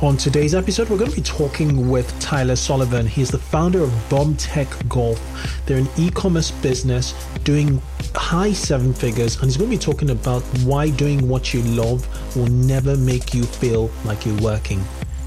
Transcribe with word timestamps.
On 0.00 0.16
today's 0.16 0.54
episode, 0.54 0.88
we're 0.90 0.96
going 0.96 1.10
to 1.10 1.16
be 1.16 1.22
talking 1.22 1.90
with 1.90 2.16
Tyler 2.20 2.54
Sullivan. 2.54 3.04
He's 3.04 3.30
the 3.30 3.38
founder 3.38 3.82
of 3.82 4.08
Bomb 4.08 4.36
Tech 4.36 4.68
Golf. 4.88 5.20
They're 5.66 5.78
an 5.78 5.88
e 5.96 6.08
commerce 6.08 6.52
business 6.52 7.14
doing 7.42 7.82
high 8.14 8.52
seven 8.52 8.94
figures, 8.94 9.34
and 9.36 9.46
he's 9.46 9.56
going 9.56 9.68
to 9.68 9.76
be 9.76 9.82
talking 9.82 10.10
about 10.10 10.42
why 10.62 10.90
doing 10.90 11.28
what 11.28 11.52
you 11.52 11.62
love 11.62 12.06
will 12.36 12.46
never 12.46 12.96
make 12.96 13.34
you 13.34 13.42
feel 13.42 13.90
like 14.04 14.24
you're 14.24 14.40
working. 14.40 14.80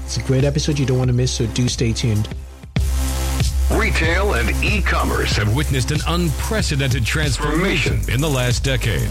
It's 0.06 0.16
a 0.16 0.22
great 0.22 0.42
episode 0.44 0.78
you 0.78 0.86
don't 0.86 0.96
want 0.96 1.08
to 1.08 1.14
miss, 1.14 1.32
so 1.32 1.44
do 1.48 1.68
stay 1.68 1.92
tuned. 1.92 2.26
Retail 3.72 4.34
and 4.34 4.64
e 4.64 4.80
commerce 4.80 5.36
have 5.36 5.54
witnessed 5.54 5.90
an 5.90 6.00
unprecedented 6.08 7.04
transformation 7.04 8.00
in 8.08 8.22
the 8.22 8.30
last 8.30 8.64
decade. 8.64 9.10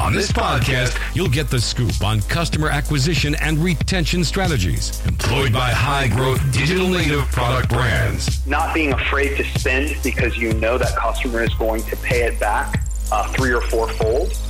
On 0.00 0.12
this 0.12 0.30
podcast, 0.30 0.98
you'll 1.14 1.28
get 1.28 1.50
the 1.50 1.60
scoop 1.60 2.02
on 2.02 2.20
customer 2.22 2.68
acquisition 2.68 3.34
and 3.36 3.58
retention 3.58 4.24
strategies 4.24 5.04
employed 5.06 5.52
by 5.52 5.70
high 5.70 6.08
growth 6.08 6.40
digital 6.52 6.88
native 6.88 7.24
product 7.32 7.68
brands. 7.68 8.46
Not 8.46 8.74
being 8.74 8.92
afraid 8.92 9.36
to 9.36 9.44
spend 9.58 9.96
because 10.02 10.36
you 10.36 10.52
know 10.54 10.78
that 10.78 10.96
customer 10.96 11.42
is 11.42 11.54
going 11.54 11.82
to 11.84 11.96
pay 11.96 12.24
it 12.24 12.38
back 12.38 12.84
uh, 13.10 13.26
three 13.32 13.52
or 13.52 13.60
four 13.62 13.88
fold. 13.92 14.32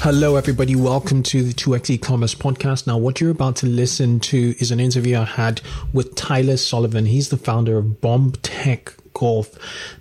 Hello, 0.00 0.36
everybody. 0.36 0.76
Welcome 0.76 1.24
to 1.24 1.42
the 1.42 1.52
2x 1.52 1.90
e-commerce 1.90 2.32
podcast. 2.32 2.86
Now, 2.86 2.96
what 2.96 3.20
you're 3.20 3.32
about 3.32 3.56
to 3.56 3.66
listen 3.66 4.20
to 4.20 4.54
is 4.60 4.70
an 4.70 4.78
interview 4.78 5.18
I 5.18 5.24
had 5.24 5.60
with 5.92 6.14
Tyler 6.14 6.56
Sullivan. 6.56 7.04
He's 7.04 7.30
the 7.30 7.36
founder 7.36 7.76
of 7.76 8.00
Bomb 8.00 8.30
Tech 8.42 8.94
Golf. 9.12 9.50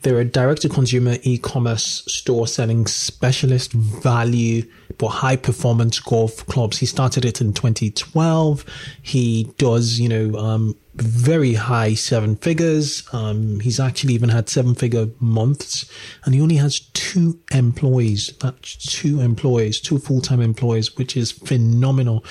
They're 0.04 0.20
a 0.20 0.24
direct-to-consumer 0.24 1.18
e-commerce 1.24 2.04
store 2.08 2.46
selling 2.46 2.86
specialist 2.86 3.74
value 3.74 4.70
for 5.00 5.10
high-performance 5.10 6.00
golf 6.00 6.46
clubs. 6.48 6.80
He 6.80 6.86
started 6.86 7.26
it 7.26 7.42
in 7.42 7.54
2012. 7.54 8.66
He 9.02 9.52
does, 9.58 10.00
you 10.00 10.10
know, 10.10 10.38
um, 10.38 10.76
very 10.96 11.54
high 11.54 11.94
seven 11.94 12.36
figures. 12.36 13.08
Um, 13.14 13.60
he's 13.60 13.80
actually 13.80 14.16
even 14.16 14.30
had 14.30 14.50
seven 14.50 14.74
figure 14.74 15.08
months 15.20 15.90
and 16.26 16.34
he 16.34 16.42
only 16.42 16.56
has 16.56 16.80
two 16.80 17.40
employees. 17.52 18.34
That's 18.42 18.76
two 18.78 19.22
employees, 19.22 19.80
two 19.80 20.00
full 20.00 20.22
time 20.22 20.42
employees, 20.42 20.98
which 20.98 21.16
is 21.16 21.32
phenomenal. 21.32 22.26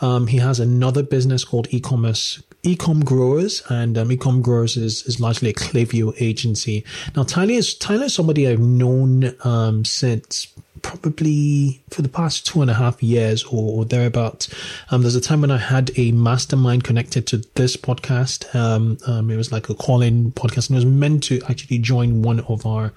Um, 0.00 0.26
he 0.26 0.38
has 0.38 0.58
another 0.58 1.02
business 1.02 1.44
called 1.44 1.68
e-commerce 1.70 2.42
Ecom 2.64 3.04
Growers, 3.04 3.62
and 3.68 3.96
um, 3.96 4.08
Ecom 4.08 4.42
Growers 4.42 4.76
is, 4.76 5.02
is 5.06 5.20
largely 5.20 5.50
a 5.50 5.54
Klaviyo 5.54 6.14
agency. 6.20 6.84
Now, 7.14 7.22
Tyler 7.22 7.52
is 7.52 7.74
Tyler 7.74 8.06
is 8.06 8.14
somebody 8.14 8.48
I've 8.48 8.58
known 8.58 9.34
um, 9.44 9.84
since 9.84 10.48
probably 10.82 11.82
for 11.90 12.02
the 12.02 12.08
past 12.08 12.46
two 12.46 12.62
and 12.62 12.70
a 12.70 12.74
half 12.74 13.02
years 13.02 13.44
or, 13.44 13.78
or 13.78 13.84
thereabouts. 13.84 14.48
Um, 14.90 15.02
there's 15.02 15.14
a 15.14 15.20
time 15.20 15.40
when 15.40 15.50
I 15.50 15.58
had 15.58 15.90
a 15.96 16.12
mastermind 16.12 16.84
connected 16.84 17.26
to 17.28 17.38
this 17.54 17.76
podcast. 17.76 18.54
Um, 18.54 18.98
um, 19.06 19.30
it 19.30 19.36
was 19.36 19.52
like 19.52 19.68
a 19.68 19.74
call-in 19.74 20.32
podcast, 20.32 20.68
and 20.68 20.76
it 20.76 20.84
was 20.84 20.86
meant 20.86 21.24
to 21.24 21.40
actually 21.48 21.78
join 21.78 22.22
one 22.22 22.40
of 22.40 22.66
our 22.66 22.92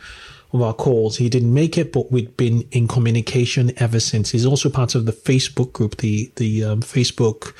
of 0.53 0.61
our 0.61 0.73
calls. 0.73 1.17
He 1.17 1.29
didn't 1.29 1.53
make 1.53 1.77
it, 1.77 1.93
but 1.93 2.11
we'd 2.11 2.35
been 2.35 2.67
in 2.71 2.87
communication 2.87 3.71
ever 3.77 3.99
since. 3.99 4.31
He's 4.31 4.45
also 4.45 4.69
part 4.69 4.95
of 4.95 5.05
the 5.05 5.13
Facebook 5.13 5.71
group, 5.71 5.97
the 5.97 6.31
the 6.35 6.63
um, 6.63 6.81
Facebook 6.81 7.53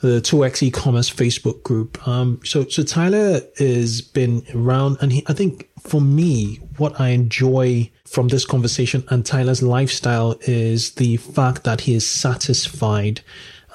the 0.00 0.20
2x 0.20 0.62
e-commerce 0.62 1.10
Facebook 1.10 1.62
group. 1.62 2.06
Um, 2.08 2.40
so, 2.44 2.66
so 2.68 2.82
Tyler 2.82 3.40
has 3.58 4.00
been 4.00 4.44
around 4.54 4.98
and 5.00 5.12
he, 5.12 5.24
I 5.26 5.32
think 5.32 5.68
for 5.80 6.00
me, 6.00 6.56
what 6.76 7.00
I 7.00 7.08
enjoy 7.08 7.90
from 8.06 8.28
this 8.28 8.44
conversation 8.44 9.04
and 9.08 9.24
Tyler's 9.24 9.62
lifestyle 9.62 10.38
is 10.42 10.92
the 10.92 11.18
fact 11.18 11.64
that 11.64 11.82
he 11.82 11.94
is 11.94 12.10
satisfied. 12.10 13.20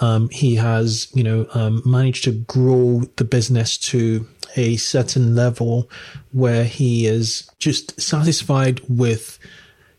Um, 0.02 0.30
he 0.30 0.56
has, 0.56 1.08
you 1.14 1.24
know, 1.24 1.48
um, 1.54 1.82
managed 1.86 2.24
to 2.26 2.32
grow 2.32 3.02
the 3.16 3.24
business 3.24 3.78
to 3.78 4.28
a 4.56 4.78
certain 4.78 5.36
level 5.36 5.90
where 6.32 6.64
he 6.64 7.06
is 7.06 7.50
just 7.60 8.00
satisfied 8.00 8.82
with 8.90 9.38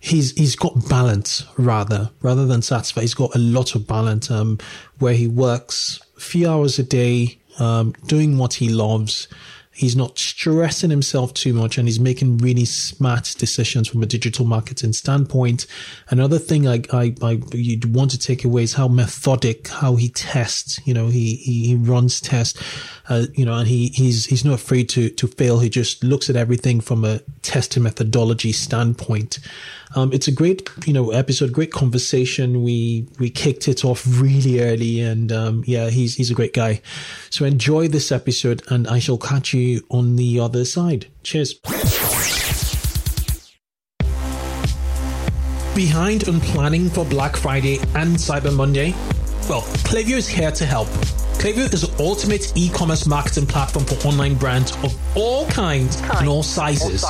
he's 0.01 0.33
he's 0.33 0.57
got 0.57 0.89
balance 0.89 1.45
rather 1.57 2.11
rather 2.21 2.47
than 2.47 2.63
satisfied. 2.63 3.03
He's 3.03 3.15
got 3.15 3.35
a 3.35 3.39
lot 3.39 3.75
of 3.75 3.87
balance 3.87 4.31
um, 4.31 4.59
where 4.99 5.15
he 5.15 5.27
works 5.27 6.01
few 6.19 6.49
hours 6.49 6.79
a 6.79 6.83
day 6.83 7.39
um, 7.59 7.93
doing 8.07 8.39
what 8.39 8.55
he 8.55 8.69
loves. 8.69 9.29
He's 9.73 9.95
not 9.95 10.19
stressing 10.19 10.89
himself 10.89 11.35
too 11.35 11.53
much 11.53 11.77
and 11.77 11.87
he's 11.87 12.01
making 12.01 12.39
really 12.39 12.65
smart 12.65 13.35
decisions 13.37 13.89
from 13.89 14.03
a 14.03 14.07
digital 14.07 14.47
marketing 14.47 14.95
standpoint. 14.95 15.67
Another 16.09 16.39
thing 16.39 16.67
I, 16.67 16.83
I, 16.95 17.15
I 17.21 17.43
you'd 17.53 17.95
want 17.95 18.11
to 18.13 18.19
take 18.19 18.43
away 18.43 18.63
is 18.63 18.73
how 18.73 18.89
methodic, 18.89 19.69
how 19.69 19.97
he 19.97 20.09
tests, 20.09 20.81
you 20.87 20.95
know, 20.95 21.09
he, 21.09 21.37
he, 21.37 21.77
runs 21.77 22.23
tests, 22.23 22.59
uh, 23.11 23.27
you 23.35 23.45
know, 23.45 23.53
and 23.53 23.69
he, 23.69 23.89
he's, 23.89 24.25
he's 24.25 24.47
not 24.47 24.55
afraid 24.55 24.89
to, 24.91 25.11
to 25.11 25.27
fail. 25.27 25.59
He 25.59 25.69
just 25.69 26.03
looks 26.03 26.31
at 26.31 26.37
everything 26.37 26.81
from 26.81 27.05
a 27.05 27.19
testing 27.43 27.83
methodology 27.83 28.53
standpoint. 28.53 29.41
Um, 29.95 30.13
it's 30.13 30.29
a 30.29 30.33
great, 30.33 30.69
you 30.85 30.93
know, 30.93 31.11
episode, 31.11 31.53
great 31.53 31.73
conversation. 31.73 32.63
We 32.63 33.09
we 33.19 33.31
kicked 33.31 33.69
it 33.69 33.85
off 33.85 34.05
really 34.07 34.61
early, 34.61 35.01
and 35.01 35.31
um, 35.33 35.63
yeah, 35.67 35.91
he's 35.91 36.17
he's 36.17 36.31
a 36.31 36.35
great 36.35 36.53
guy. 36.53 36.83
So 37.31 37.45
enjoy 37.45 37.89
this 37.89 38.11
episode, 38.11 38.63
and 38.69 38.89
I 38.89 38.99
shall 38.99 39.19
catch 39.19 39.55
you 39.55 39.83
on 39.91 40.17
the 40.17 40.41
other 40.41 40.65
side. 40.65 41.07
Cheers. 41.23 41.55
Behind 45.75 46.27
on 46.27 46.41
planning 46.41 46.89
for 46.89 47.05
Black 47.05 47.37
Friday 47.37 47.79
and 47.95 48.17
Cyber 48.17 48.55
Monday? 48.55 48.93
Well, 49.49 49.61
Klaviyo 49.85 50.17
is 50.17 50.27
here 50.27 50.51
to 50.51 50.65
help. 50.65 50.89
Klaviyo 51.39 51.73
is 51.73 51.83
the 51.83 52.03
ultimate 52.03 52.53
e-commerce 52.57 53.07
marketing 53.07 53.47
platform 53.47 53.85
for 53.85 53.95
online 54.09 54.35
brands 54.35 54.73
of 54.83 54.97
all 55.17 55.47
kinds 55.49 56.01
and 56.19 56.29
all 56.29 56.43
sizes. 56.43 57.05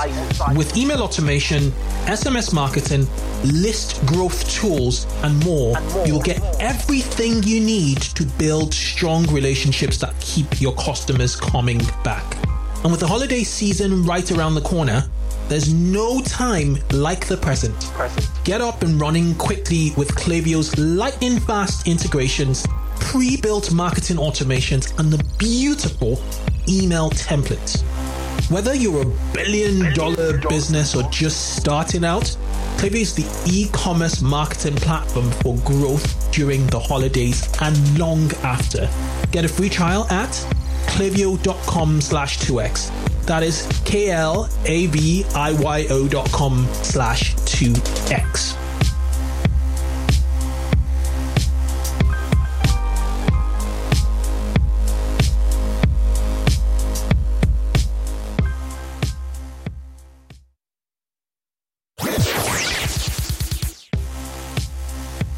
With 0.54 0.76
email 0.76 1.02
automation, 1.02 1.70
SMS 2.06 2.52
marketing, 2.52 3.06
list 3.44 4.04
growth 4.04 4.48
tools, 4.50 5.06
and 5.22 5.42
more, 5.44 5.76
you'll 6.04 6.20
get 6.20 6.42
everything 6.60 7.42
you 7.44 7.60
need 7.60 8.02
to 8.02 8.24
build 8.38 8.74
strong 8.74 9.26
relationships 9.32 9.98
that 9.98 10.18
keep 10.20 10.60
your 10.60 10.74
customers 10.74 11.36
coming 11.36 11.80
back. 12.02 12.36
And 12.82 12.90
with 12.90 13.00
the 13.00 13.06
holiday 13.06 13.42
season 13.42 14.04
right 14.04 14.30
around 14.32 14.54
the 14.54 14.60
corner, 14.60 15.04
there's 15.48 15.72
no 15.72 16.20
time 16.22 16.76
like 16.90 17.26
the 17.28 17.36
present. 17.36 17.78
present. 17.92 18.28
Get 18.44 18.60
up 18.60 18.82
and 18.82 19.00
running 19.00 19.34
quickly 19.36 19.92
with 19.96 20.08
Klaviyo's 20.08 20.76
lightning 20.76 21.38
fast 21.38 21.86
integrations, 21.86 22.66
pre 23.00 23.36
built 23.36 23.72
marketing 23.72 24.16
automations, 24.16 24.98
and 24.98 25.12
the 25.12 25.22
beautiful 25.38 26.20
email 26.68 27.10
templates. 27.10 27.82
Whether 28.50 28.74
you're 28.74 29.02
a 29.02 29.06
billion 29.32 29.92
dollar 29.94 30.38
business 30.48 30.94
or 30.94 31.02
just 31.10 31.56
starting 31.56 32.04
out, 32.04 32.36
Klaviyo 32.76 33.00
is 33.00 33.14
the 33.14 33.26
e 33.50 33.68
commerce 33.72 34.22
marketing 34.22 34.76
platform 34.76 35.30
for 35.42 35.56
growth 35.64 36.30
during 36.32 36.66
the 36.68 36.78
holidays 36.78 37.48
and 37.60 37.98
long 37.98 38.30
after. 38.42 38.88
Get 39.32 39.44
a 39.44 39.48
free 39.48 39.68
trial 39.68 40.06
at 40.10 40.30
klaviyo.com 40.86 42.00
slash 42.00 42.38
2x. 42.38 42.90
That 43.26 43.42
is 43.42 43.66
K-L-A-V-I-Y-O 43.84 44.48
dot 46.08 46.30
com 46.30 46.66
slash 46.82 47.34
2X. 47.34 48.65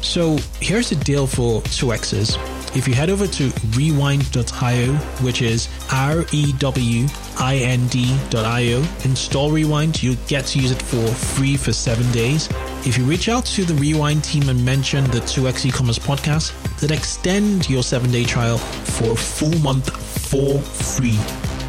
So 0.00 0.38
here's 0.60 0.90
the 0.90 0.96
deal 0.96 1.26
for 1.26 1.62
2Xs. 1.62 2.76
If 2.76 2.86
you 2.86 2.92
head 2.92 3.08
over 3.08 3.26
to 3.26 3.52
rewind.io, 3.74 4.92
which 5.22 5.40
is 5.40 5.68
R 5.90 6.26
E 6.32 6.52
W 6.58 7.06
I 7.38 7.56
N 7.56 7.86
D.io, 7.88 8.84
install 9.04 9.50
Rewind, 9.50 10.02
you'll 10.02 10.16
get 10.26 10.44
to 10.46 10.58
use 10.58 10.72
it 10.72 10.82
for 10.82 11.06
free 11.06 11.56
for 11.56 11.72
seven 11.72 12.10
days. 12.12 12.50
If 12.84 12.98
you 12.98 13.04
reach 13.04 13.30
out 13.30 13.46
to 13.46 13.64
the 13.64 13.72
Rewind 13.74 14.24
team 14.24 14.50
and 14.50 14.62
mention 14.62 15.04
the 15.04 15.20
2X 15.20 15.64
e-commerce 15.66 15.98
podcast, 15.98 16.52
they'll 16.78 16.92
extend 16.92 17.70
your 17.70 17.82
seven-day 17.82 18.24
trial 18.24 18.58
for 18.58 19.12
a 19.12 19.16
full 19.16 19.58
month 19.60 19.90
for 20.28 20.60
free. 20.60 21.18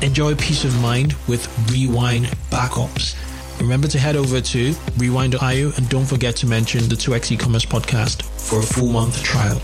Enjoy 0.06 0.36
peace 0.36 0.66
of 0.66 0.78
mind 0.82 1.16
with 1.28 1.48
Rewind 1.72 2.26
backups. 2.52 3.16
Remember 3.60 3.88
to 3.88 3.98
head 3.98 4.16
over 4.16 4.40
to 4.40 4.76
rewind.io 4.98 5.72
and 5.76 5.90
don't 5.90 6.06
forget 6.06 6.36
to 6.38 6.48
mention 6.48 6.88
the 6.90 6.96
2x 6.96 7.32
e-commerce 7.32 7.66
podcast 7.66 8.22
for 8.40 8.60
a 8.60 8.64
full 8.64 8.88
month 8.88 9.22
trial. 9.24 9.60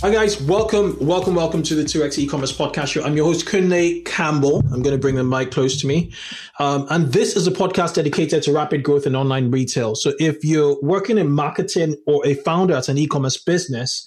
Hi 0.00 0.12
guys, 0.12 0.38
welcome, 0.42 0.98
welcome, 1.00 1.34
welcome 1.34 1.62
to 1.62 1.74
the 1.74 1.84
2x 1.84 2.18
e-commerce 2.18 2.54
podcast 2.54 2.88
show. 2.88 3.04
I'm 3.04 3.16
your 3.16 3.24
host, 3.24 3.46
Kunle 3.46 4.04
Campbell. 4.04 4.58
I'm 4.70 4.82
going 4.82 4.94
to 4.94 4.98
bring 4.98 5.14
the 5.14 5.24
mic 5.24 5.50
close 5.50 5.80
to 5.80 5.86
me. 5.86 6.12
Um, 6.58 6.86
and 6.90 7.12
this 7.12 7.36
is 7.36 7.46
a 7.46 7.50
podcast 7.50 7.94
dedicated 7.94 8.42
to 8.42 8.52
rapid 8.52 8.82
growth 8.82 9.06
in 9.06 9.16
online 9.16 9.50
retail. 9.50 9.94
So 9.94 10.12
if 10.18 10.44
you're 10.44 10.76
working 10.82 11.16
in 11.16 11.30
marketing 11.30 11.96
or 12.06 12.26
a 12.26 12.34
founder 12.34 12.74
at 12.74 12.88
an 12.90 12.98
e-commerce 12.98 13.38
business, 13.38 14.06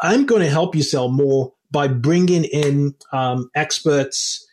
I'm 0.00 0.24
going 0.24 0.42
to 0.42 0.48
help 0.48 0.74
you 0.74 0.82
sell 0.82 1.08
more 1.08 1.52
by 1.70 1.88
bringing 1.88 2.44
in 2.44 2.94
um, 3.12 3.50
experts, 3.54 4.45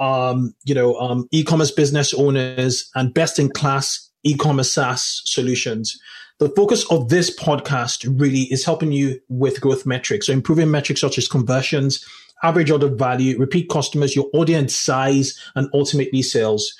um, 0.00 0.54
you 0.64 0.74
know, 0.74 0.96
um, 0.96 1.28
e-commerce 1.30 1.70
business 1.70 2.12
owners 2.14 2.90
and 2.94 3.14
best 3.14 3.38
in 3.38 3.50
class 3.50 4.10
e-commerce 4.24 4.72
SaaS 4.72 5.22
solutions. 5.24 5.98
The 6.38 6.48
focus 6.56 6.90
of 6.90 7.10
this 7.10 7.34
podcast 7.38 8.06
really 8.18 8.42
is 8.44 8.64
helping 8.64 8.92
you 8.92 9.20
with 9.28 9.60
growth 9.60 9.84
metrics. 9.84 10.26
So 10.26 10.32
improving 10.32 10.70
metrics 10.70 11.02
such 11.02 11.18
as 11.18 11.28
conversions, 11.28 12.04
average 12.42 12.70
order 12.70 12.88
value, 12.88 13.38
repeat 13.38 13.68
customers, 13.68 14.16
your 14.16 14.30
audience 14.32 14.74
size, 14.74 15.38
and 15.54 15.68
ultimately 15.74 16.22
sales. 16.22 16.74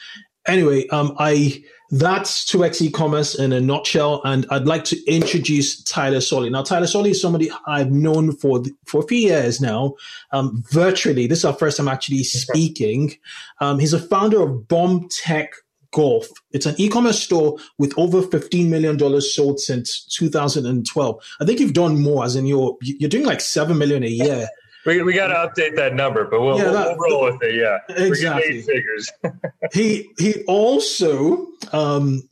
Anyway, 0.47 0.89
um, 0.89 1.15
I 1.19 1.63
that's 1.91 2.45
2x 2.45 2.83
e-commerce 2.83 3.35
in 3.35 3.53
a 3.53 3.61
nutshell. 3.61 4.23
And 4.25 4.47
I'd 4.51 4.67
like 4.67 4.85
to 4.85 5.05
introduce 5.07 5.83
Tyler 5.83 6.21
Solly. 6.21 6.51
Now, 6.51 6.63
Tyler 6.63 6.87
Solly 6.87 7.11
is 7.11 7.21
somebody 7.21 7.51
I've 7.67 7.91
known 7.91 8.37
for, 8.37 8.63
for 8.87 9.03
a 9.03 9.07
few 9.07 9.19
years 9.19 9.61
now, 9.61 9.95
um, 10.33 10.63
virtually. 10.71 11.27
This 11.27 11.39
is 11.39 11.45
our 11.45 11.53
first 11.53 11.79
time 11.79 11.89
actually 11.89 12.23
speaking. 12.23 13.17
Um, 13.61 13.79
he's 13.79 13.93
a 13.93 13.99
founder 13.99 14.41
of 14.43 14.69
Bomb 14.69 15.09
Tech 15.11 15.53
Golf. 15.93 16.29
It's 16.53 16.67
an 16.67 16.77
e-commerce 16.79 17.21
store 17.21 17.59
with 17.79 17.93
over 17.99 18.23
$15 18.23 18.69
million 18.69 19.21
sold 19.21 19.59
since 19.59 20.05
2012. 20.05 21.25
I 21.41 21.45
think 21.45 21.59
you've 21.59 21.73
done 21.73 22.01
more 22.01 22.25
as 22.25 22.37
in 22.37 22.47
you're, 22.47 22.77
you're 22.83 23.11
doing 23.11 23.27
like 23.27 23.41
7 23.41 23.77
million 23.77 24.05
a 24.05 24.09
year. 24.09 24.49
We, 24.87 25.03
we 25.03 25.13
got 25.13 25.29
to 25.29 25.35
update 25.35 25.77
that 25.77 25.95
number, 25.95 26.25
but 26.25 26.41
we'll, 26.41 26.59
yeah, 26.59 26.71
that, 26.71 26.97
we'll, 26.97 27.11
roll 27.11 27.25
with 27.33 27.43
it. 27.43 27.55
Yeah, 27.55 27.79
exactly. 27.97 28.63
figures. 28.63 29.11
he 29.73 30.11
he 30.19 30.43
also 30.45 31.47
um, 31.73 32.23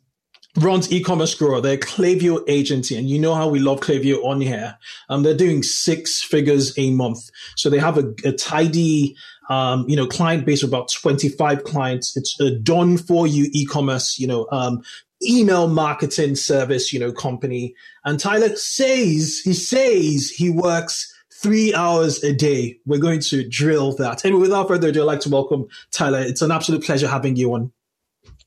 runs 0.57 0.91
e-commerce 0.91 1.35
grower. 1.35 1.61
They're 1.61 1.77
Klaviyo 1.77 2.43
agency, 2.49 2.97
and 2.97 3.09
you 3.09 3.19
know 3.19 3.35
how 3.35 3.49
we 3.49 3.59
love 3.59 3.81
Klaviyo 3.81 4.25
on 4.25 4.41
here. 4.41 4.79
Um, 5.09 5.23
they're 5.23 5.37
doing 5.37 5.63
six 5.63 6.23
figures 6.23 6.77
a 6.79 6.91
month, 6.91 7.31
so 7.57 7.69
they 7.69 7.79
have 7.79 7.99
a, 7.99 8.15
a 8.25 8.33
tidy. 8.33 9.17
Um, 9.51 9.89
you 9.89 9.97
know, 9.97 10.07
client 10.07 10.45
base 10.45 10.63
of 10.63 10.69
about 10.69 10.91
25 10.93 11.65
clients. 11.65 12.15
It's 12.19 12.39
a 12.39 12.51
done 12.51 12.99
for 12.99 13.27
you 13.27 13.49
e-commerce, 13.55 14.19
you 14.19 14.27
know, 14.27 14.47
um, 14.53 14.83
email 15.27 15.69
marketing 15.69 16.37
service, 16.37 16.93
you 16.93 17.01
know, 17.01 17.13
company. 17.13 17.75
And 18.05 18.21
Tyler 18.21 18.55
says, 18.57 19.41
he 19.43 19.55
says 19.55 20.29
he 20.29 20.51
works 20.51 21.11
three 21.43 21.75
hours 21.75 22.23
a 22.25 22.33
day. 22.33 22.79
We're 22.87 22.99
going 22.99 23.21
to 23.21 23.49
drill 23.49 23.95
that. 23.97 24.25
And 24.25 24.41
without 24.41 24.69
further 24.69 24.89
ado, 24.89 25.03
I'd 25.03 25.05
like 25.05 25.21
to 25.21 25.31
welcome 25.31 25.69
Tyler. 25.91 26.21
It's 26.21 26.43
an 26.43 26.51
absolute 26.51 26.85
pleasure 26.85 27.09
having 27.09 27.37
you 27.37 27.55
on. 27.55 27.73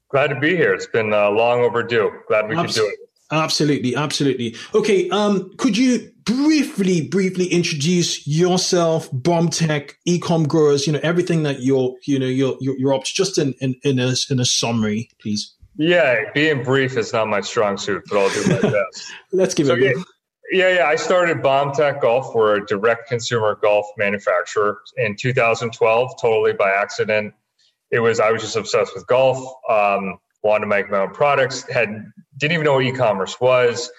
Glad 0.10 0.28
to 0.28 0.40
be 0.40 0.56
here. 0.56 0.74
It's 0.74 0.88
been 0.88 1.14
uh, 1.14 1.30
long 1.30 1.62
overdue. 1.62 2.12
Glad 2.28 2.50
we 2.50 2.56
Abs- 2.56 2.76
could 2.76 2.82
do 2.82 2.88
it. 2.88 3.00
Absolutely, 3.32 3.96
absolutely. 3.96 4.58
Okay, 4.76 5.10
um, 5.10 5.54
could 5.56 5.78
you 5.78 6.12
briefly, 6.26 7.08
briefly 7.08 7.46
introduce 7.46 8.28
yourself, 8.28 9.08
Bomb 9.14 9.48
Tech, 9.48 9.98
Ecom 10.06 10.46
Growers, 10.50 10.86
you 10.86 10.92
know, 10.92 11.00
everything 11.02 11.44
that 11.44 11.62
you're, 11.62 11.96
you 12.04 12.20
know, 12.20 12.26
you're, 12.26 12.58
you're, 12.60 12.78
you're 12.78 12.94
up 12.94 13.06
to, 13.06 13.14
just 13.14 13.38
in, 13.38 13.54
in, 13.62 13.76
in 13.84 14.00
a, 14.00 14.14
in 14.30 14.42
a 14.42 14.46
summary, 14.46 15.10
please. 15.22 15.56
Yeah, 15.78 16.26
being 16.34 16.62
brief 16.62 16.98
is 16.98 17.14
not 17.14 17.30
my 17.30 17.40
strong 17.40 17.78
suit, 17.78 18.04
but 18.10 18.20
I'll 18.20 18.30
do 18.30 18.48
my 18.50 18.60
best. 18.70 19.12
Let's 19.32 19.54
give 19.54 19.68
so, 19.68 19.76
it 19.76 19.84
a 19.84 19.94
go. 19.94 20.04
Yeah, 20.52 20.76
yeah. 20.76 20.86
I 20.86 20.98
started 20.98 21.42
Bomb 21.42 21.72
Tech 21.72 22.02
Golf. 22.02 22.36
We're 22.36 22.58
a 22.58 22.66
direct 22.66 23.08
consumer 23.08 23.58
golf 23.62 23.86
manufacturer 23.98 24.82
in 24.98 25.16
2012, 25.16 26.22
totally 26.22 26.52
by 26.52 26.72
accident. 26.72 27.34
It 27.90 28.00
was 28.00 28.20
I 28.20 28.32
was 28.32 28.42
just 28.42 28.58
obsessed 28.58 28.94
with 28.94 29.08
golf. 29.08 29.38
Um, 29.70 30.18
wanted 30.44 30.62
to 30.62 30.68
make 30.68 30.92
my 30.92 31.00
own 31.00 31.12
products. 31.12 31.70
Had 31.72 32.06
didn't 32.38 32.54
even 32.54 32.66
know 32.66 32.74
what 32.74 32.84
e-commerce 32.84 33.40
was. 33.40 33.90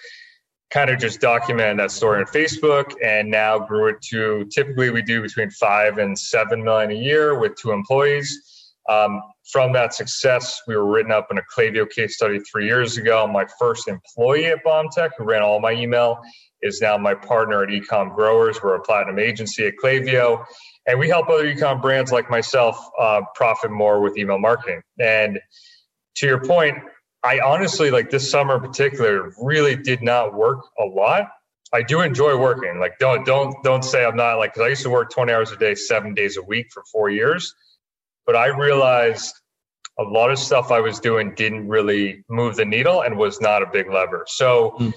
Kind 0.69 0.91
of 0.91 0.99
just 0.99 1.19
documented 1.19 1.79
that 1.79 1.89
story 1.89 2.19
on 2.19 2.25
Facebook, 2.25 2.93
and 3.03 3.31
now 3.31 3.57
grew 3.57 3.87
it 3.87 4.01
to 4.09 4.45
typically 4.51 4.91
we 4.91 5.01
do 5.01 5.23
between 5.23 5.49
five 5.49 5.97
and 5.97 6.17
seven 6.17 6.63
million 6.63 6.91
a 6.91 6.95
year 6.95 7.39
with 7.39 7.55
two 7.55 7.71
employees. 7.71 8.52
Um, 8.89 9.21
from 9.51 9.73
that 9.73 9.93
success, 9.93 10.61
we 10.67 10.75
were 10.75 10.85
written 10.85 11.11
up 11.11 11.27
in 11.31 11.37
a 11.37 11.41
Klaviyo 11.55 11.89
case 11.89 12.15
study 12.15 12.39
three 12.39 12.65
years 12.65 12.97
ago. 12.97 13.27
My 13.27 13.45
first 13.59 13.87
employee 13.87 14.47
at 14.47 14.63
BombTech, 14.65 15.11
who 15.17 15.25
ran 15.25 15.41
all 15.41 15.59
my 15.59 15.71
email, 15.71 16.19
is 16.61 16.81
now 16.81 16.97
my 16.97 17.13
partner 17.13 17.63
at 17.63 17.69
Ecom 17.69 18.15
Growers. 18.15 18.61
We're 18.61 18.75
a 18.75 18.81
platinum 18.81 19.19
agency 19.19 19.67
at 19.67 19.73
Klaviyo, 19.81 20.45
and 20.85 20.97
we 20.97 21.09
help 21.09 21.29
other 21.29 21.53
ecom 21.53 21.81
brands 21.81 22.11
like 22.11 22.29
myself 22.29 22.77
uh, 22.99 23.21
profit 23.35 23.71
more 23.71 24.01
with 24.01 24.17
email 24.17 24.39
marketing. 24.39 24.81
And 24.99 25.39
to 26.15 26.25
your 26.25 26.43
point, 26.43 26.77
I 27.23 27.39
honestly 27.39 27.89
like 27.89 28.09
this 28.09 28.29
summer 28.29 28.55
in 28.55 28.61
particular 28.61 29.33
really 29.41 29.75
did 29.75 30.01
not 30.01 30.33
work 30.33 30.59
a 30.79 30.85
lot. 30.85 31.27
I 31.73 31.81
do 31.81 32.01
enjoy 32.01 32.37
working. 32.37 32.79
Like 32.79 32.99
don't 32.99 33.25
don't 33.25 33.55
don't 33.63 33.83
say 33.83 34.05
I'm 34.05 34.15
not 34.15 34.35
like 34.37 34.53
because 34.53 34.65
I 34.65 34.69
used 34.69 34.83
to 34.83 34.89
work 34.89 35.09
20 35.09 35.31
hours 35.31 35.51
a 35.51 35.57
day, 35.57 35.73
seven 35.73 36.13
days 36.13 36.37
a 36.37 36.43
week 36.43 36.67
for 36.71 36.83
four 36.91 37.09
years 37.09 37.53
but 38.25 38.35
I 38.35 38.47
realized 38.47 39.33
a 39.99 40.03
lot 40.03 40.31
of 40.31 40.39
stuff 40.39 40.71
I 40.71 40.79
was 40.79 40.99
doing 40.99 41.35
didn't 41.35 41.67
really 41.67 42.23
move 42.29 42.55
the 42.55 42.65
needle 42.65 43.01
and 43.01 43.17
was 43.17 43.39
not 43.39 43.61
a 43.61 43.67
big 43.67 43.91
lever. 43.91 44.25
So 44.27 44.75
mm. 44.79 44.93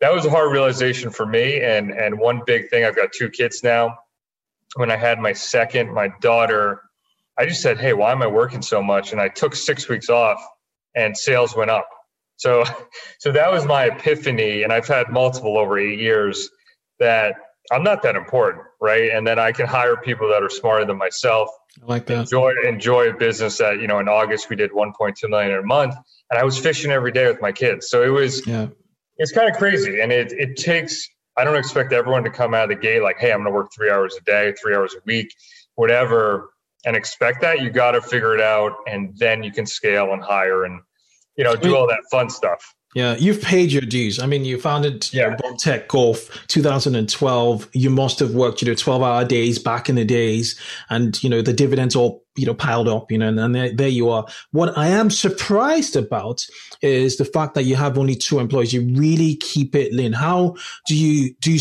that 0.00 0.12
was 0.12 0.24
a 0.24 0.30
hard 0.30 0.52
realization 0.52 1.10
for 1.10 1.26
me. 1.26 1.60
And 1.60 1.90
and 1.90 2.18
one 2.18 2.42
big 2.46 2.68
thing, 2.70 2.84
I've 2.84 2.96
got 2.96 3.10
two 3.12 3.28
kids 3.28 3.62
now. 3.62 3.96
When 4.76 4.90
I 4.90 4.96
had 4.96 5.18
my 5.18 5.32
second, 5.32 5.92
my 5.92 6.10
daughter 6.20 6.82
I 7.38 7.46
just 7.46 7.62
said, 7.62 7.78
Hey, 7.78 7.92
why 7.92 8.12
am 8.12 8.22
I 8.22 8.26
working 8.26 8.62
so 8.62 8.82
much? 8.82 9.12
And 9.12 9.20
I 9.20 9.28
took 9.28 9.54
six 9.54 9.88
weeks 9.88 10.08
off 10.08 10.42
and 10.94 11.16
sales 11.16 11.54
went 11.54 11.70
up. 11.70 11.88
So, 12.36 12.64
so 13.18 13.32
that 13.32 13.50
was 13.50 13.66
my 13.66 13.86
epiphany. 13.86 14.62
And 14.62 14.72
I've 14.72 14.88
had 14.88 15.10
multiple 15.10 15.58
over 15.58 15.78
eight 15.78 15.98
years 15.98 16.48
that 16.98 17.34
I'm 17.70 17.82
not 17.82 18.02
that 18.02 18.16
important, 18.16 18.64
right? 18.80 19.10
And 19.10 19.26
then 19.26 19.38
I 19.38 19.52
can 19.52 19.66
hire 19.66 19.96
people 19.96 20.28
that 20.28 20.42
are 20.42 20.48
smarter 20.48 20.84
than 20.84 20.96
myself. 20.96 21.50
I 21.82 21.86
like 21.86 22.06
that. 22.06 22.20
Enjoy 22.20 22.52
enjoy 22.64 23.10
a 23.10 23.14
business 23.14 23.58
that 23.58 23.80
you 23.80 23.86
know. 23.86 23.98
In 23.98 24.08
August, 24.08 24.48
we 24.48 24.56
did 24.56 24.70
1.2 24.70 25.28
million 25.28 25.52
a 25.52 25.62
month, 25.62 25.94
and 26.30 26.38
I 26.38 26.44
was 26.44 26.58
fishing 26.58 26.90
every 26.90 27.12
day 27.12 27.26
with 27.26 27.40
my 27.40 27.52
kids. 27.52 27.88
So 27.88 28.02
it 28.02 28.08
was, 28.08 28.46
yeah, 28.46 28.68
it's 29.18 29.32
kind 29.32 29.50
of 29.50 29.56
crazy, 29.56 30.00
and 30.00 30.12
it 30.12 30.32
it 30.32 30.56
takes. 30.56 31.08
I 31.36 31.44
don't 31.44 31.56
expect 31.56 31.92
everyone 31.92 32.24
to 32.24 32.30
come 32.30 32.54
out 32.54 32.64
of 32.64 32.70
the 32.70 32.82
gate 32.82 33.02
like, 33.02 33.18
hey, 33.18 33.30
I'm 33.30 33.40
going 33.40 33.46
to 33.46 33.50
work 33.50 33.68
three 33.74 33.90
hours 33.90 34.16
a 34.16 34.22
day, 34.22 34.54
three 34.60 34.74
hours 34.74 34.94
a 34.94 35.00
week, 35.04 35.34
whatever, 35.74 36.50
and 36.86 36.96
expect 36.96 37.42
that. 37.42 37.60
You 37.60 37.68
got 37.68 37.90
to 37.90 38.00
figure 38.00 38.34
it 38.34 38.40
out, 38.40 38.72
and 38.86 39.16
then 39.18 39.42
you 39.42 39.52
can 39.52 39.66
scale 39.66 40.12
and 40.12 40.22
hire 40.22 40.64
and 40.64 40.80
you 41.36 41.44
know 41.44 41.56
do 41.56 41.76
all 41.76 41.86
that 41.88 42.02
fun 42.10 42.30
stuff. 42.30 42.74
Yeah, 42.96 43.14
you've 43.18 43.42
paid 43.42 43.72
your 43.72 43.82
dues. 43.82 44.18
I 44.18 44.24
mean, 44.24 44.46
you 44.46 44.58
founded 44.58 45.12
yeah. 45.12 45.36
Bomb 45.36 45.58
Tech 45.58 45.86
Golf 45.86 46.46
2012. 46.46 47.68
You 47.74 47.90
must 47.90 48.18
have 48.20 48.34
worked, 48.34 48.62
you 48.62 48.68
know, 48.68 48.74
12 48.74 49.02
hour 49.02 49.22
days 49.22 49.58
back 49.58 49.90
in 49.90 49.96
the 49.96 50.04
days 50.06 50.58
and, 50.88 51.22
you 51.22 51.28
know, 51.28 51.42
the 51.42 51.52
dividends 51.52 51.94
all, 51.94 52.24
you 52.36 52.46
know, 52.46 52.54
piled 52.54 52.88
up, 52.88 53.12
you 53.12 53.18
know, 53.18 53.28
and, 53.28 53.38
and 53.38 53.54
there, 53.54 53.70
there 53.70 53.88
you 53.88 54.08
are. 54.08 54.24
What 54.52 54.78
I 54.78 54.86
am 54.86 55.10
surprised 55.10 55.94
about 55.94 56.46
is 56.80 57.18
the 57.18 57.26
fact 57.26 57.52
that 57.52 57.64
you 57.64 57.76
have 57.76 57.98
only 57.98 58.14
two 58.14 58.38
employees. 58.38 58.72
You 58.72 58.90
really 58.98 59.36
keep 59.36 59.74
it 59.74 59.92
lean. 59.92 60.14
How 60.14 60.54
do 60.86 60.96
you 60.96 61.34
do, 61.42 61.58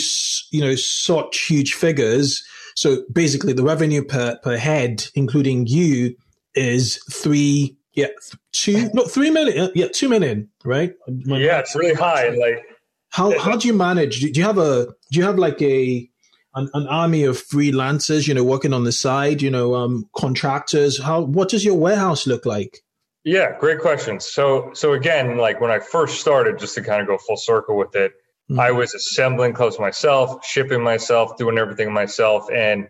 you 0.51 0.61
know, 0.61 0.75
such 0.75 1.47
huge 1.47 1.73
figures? 1.73 2.45
So 2.77 3.03
basically 3.11 3.51
the 3.51 3.63
revenue 3.63 4.05
per, 4.05 4.39
per 4.41 4.55
head, 4.55 5.05
including 5.15 5.67
you, 5.67 6.15
is 6.55 6.95
three 7.11 7.75
yeah, 7.95 8.07
two, 8.51 8.89
no, 8.93 9.05
three 9.05 9.31
million. 9.31 9.71
Yeah, 9.73 9.87
two 9.87 10.09
million, 10.09 10.49
right? 10.63 10.93
My 11.07 11.39
yeah, 11.39 11.59
it's 11.59 11.75
really 11.75 11.93
high. 11.93 12.29
Like, 12.29 12.63
how 13.09 13.37
how 13.39 13.55
do 13.55 13.67
you 13.67 13.73
manage? 13.73 14.19
Do 14.19 14.39
you 14.39 14.45
have 14.45 14.57
a 14.57 14.87
do 15.11 15.19
you 15.19 15.23
have 15.23 15.37
like 15.37 15.61
a 15.61 16.09
an, 16.55 16.69
an, 16.73 16.87
army 16.87 17.23
of 17.23 17.37
freelancers, 17.37 18.27
you 18.27 18.33
know, 18.33 18.43
working 18.43 18.73
on 18.73 18.83
the 18.83 18.91
side, 18.91 19.41
you 19.41 19.49
know, 19.49 19.75
um, 19.75 20.09
contractors? 20.15 21.01
How 21.01 21.21
what 21.21 21.49
does 21.49 21.63
your 21.63 21.75
warehouse 21.75 22.27
look 22.27 22.45
like? 22.45 22.81
Yeah, 23.23 23.57
great 23.59 23.79
question. 23.79 24.19
So 24.19 24.71
so 24.73 24.93
again, 24.93 25.37
like 25.37 25.61
when 25.61 25.71
I 25.71 25.79
first 25.79 26.19
started, 26.19 26.59
just 26.59 26.75
to 26.75 26.81
kind 26.81 27.01
of 27.01 27.07
go 27.07 27.17
full 27.17 27.37
circle 27.37 27.77
with 27.77 27.95
it, 27.95 28.11
mm-hmm. 28.51 28.59
I 28.59 28.71
was 28.71 28.93
assembling 28.93 29.53
clothes 29.53 29.79
myself, 29.79 30.45
shipping 30.45 30.83
myself, 30.83 31.37
doing 31.37 31.57
everything 31.57 31.93
myself, 31.93 32.45
and 32.53 32.89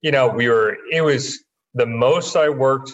you 0.00 0.10
know, 0.10 0.28
we 0.28 0.48
were. 0.48 0.78
It 0.90 1.02
was 1.02 1.44
the 1.74 1.86
most 1.86 2.34
I 2.34 2.48
worked 2.48 2.92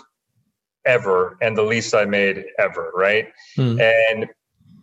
ever 0.87 1.37
and 1.41 1.57
the 1.57 1.63
least 1.63 1.95
I 1.95 2.05
made 2.05 2.45
ever, 2.59 2.93
right? 2.95 3.29
Hmm. 3.57 3.81
And 3.81 4.29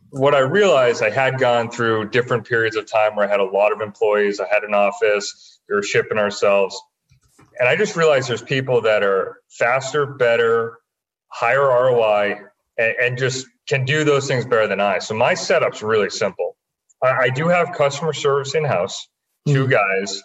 what 0.09 0.35
I 0.35 0.39
realized, 0.39 1.01
I 1.03 1.09
had 1.09 1.39
gone 1.39 1.71
through 1.71 2.09
different 2.09 2.45
periods 2.45 2.75
of 2.75 2.85
time 2.85 3.15
where 3.15 3.25
I 3.25 3.31
had 3.31 3.39
a 3.39 3.45
lot 3.45 3.71
of 3.71 3.81
employees, 3.81 4.39
I 4.39 4.47
had 4.47 4.63
an 4.63 4.73
office, 4.73 5.59
we 5.69 5.75
were 5.75 5.83
shipping 5.83 6.17
ourselves. 6.17 6.79
And 7.59 7.69
I 7.69 7.75
just 7.75 7.95
realized 7.95 8.29
there's 8.29 8.41
people 8.41 8.81
that 8.81 9.03
are 9.03 9.37
faster, 9.49 10.05
better, 10.05 10.79
higher 11.27 11.61
ROI, 11.61 12.41
and, 12.77 12.95
and 13.01 13.17
just 13.17 13.47
can 13.67 13.85
do 13.85 14.03
those 14.03 14.27
things 14.27 14.45
better 14.45 14.67
than 14.67 14.81
I. 14.81 14.99
So 14.99 15.15
my 15.15 15.33
setup's 15.33 15.81
really 15.81 16.09
simple. 16.09 16.57
I, 17.01 17.11
I 17.11 17.29
do 17.29 17.47
have 17.47 17.73
customer 17.73 18.13
service 18.13 18.53
in 18.55 18.65
house, 18.65 19.07
2 19.47 19.65
hmm. 19.65 19.71
guys 19.71 20.21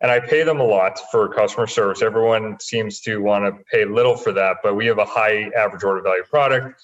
and 0.00 0.10
I 0.10 0.20
pay 0.20 0.44
them 0.44 0.60
a 0.60 0.64
lot 0.64 1.00
for 1.10 1.28
customer 1.28 1.66
service. 1.66 2.02
Everyone 2.02 2.58
seems 2.60 3.00
to 3.00 3.18
want 3.18 3.44
to 3.44 3.62
pay 3.70 3.84
little 3.84 4.16
for 4.16 4.32
that, 4.32 4.58
but 4.62 4.74
we 4.74 4.86
have 4.86 4.98
a 4.98 5.04
high 5.04 5.50
average 5.56 5.82
order 5.82 6.02
value 6.02 6.22
product. 6.24 6.80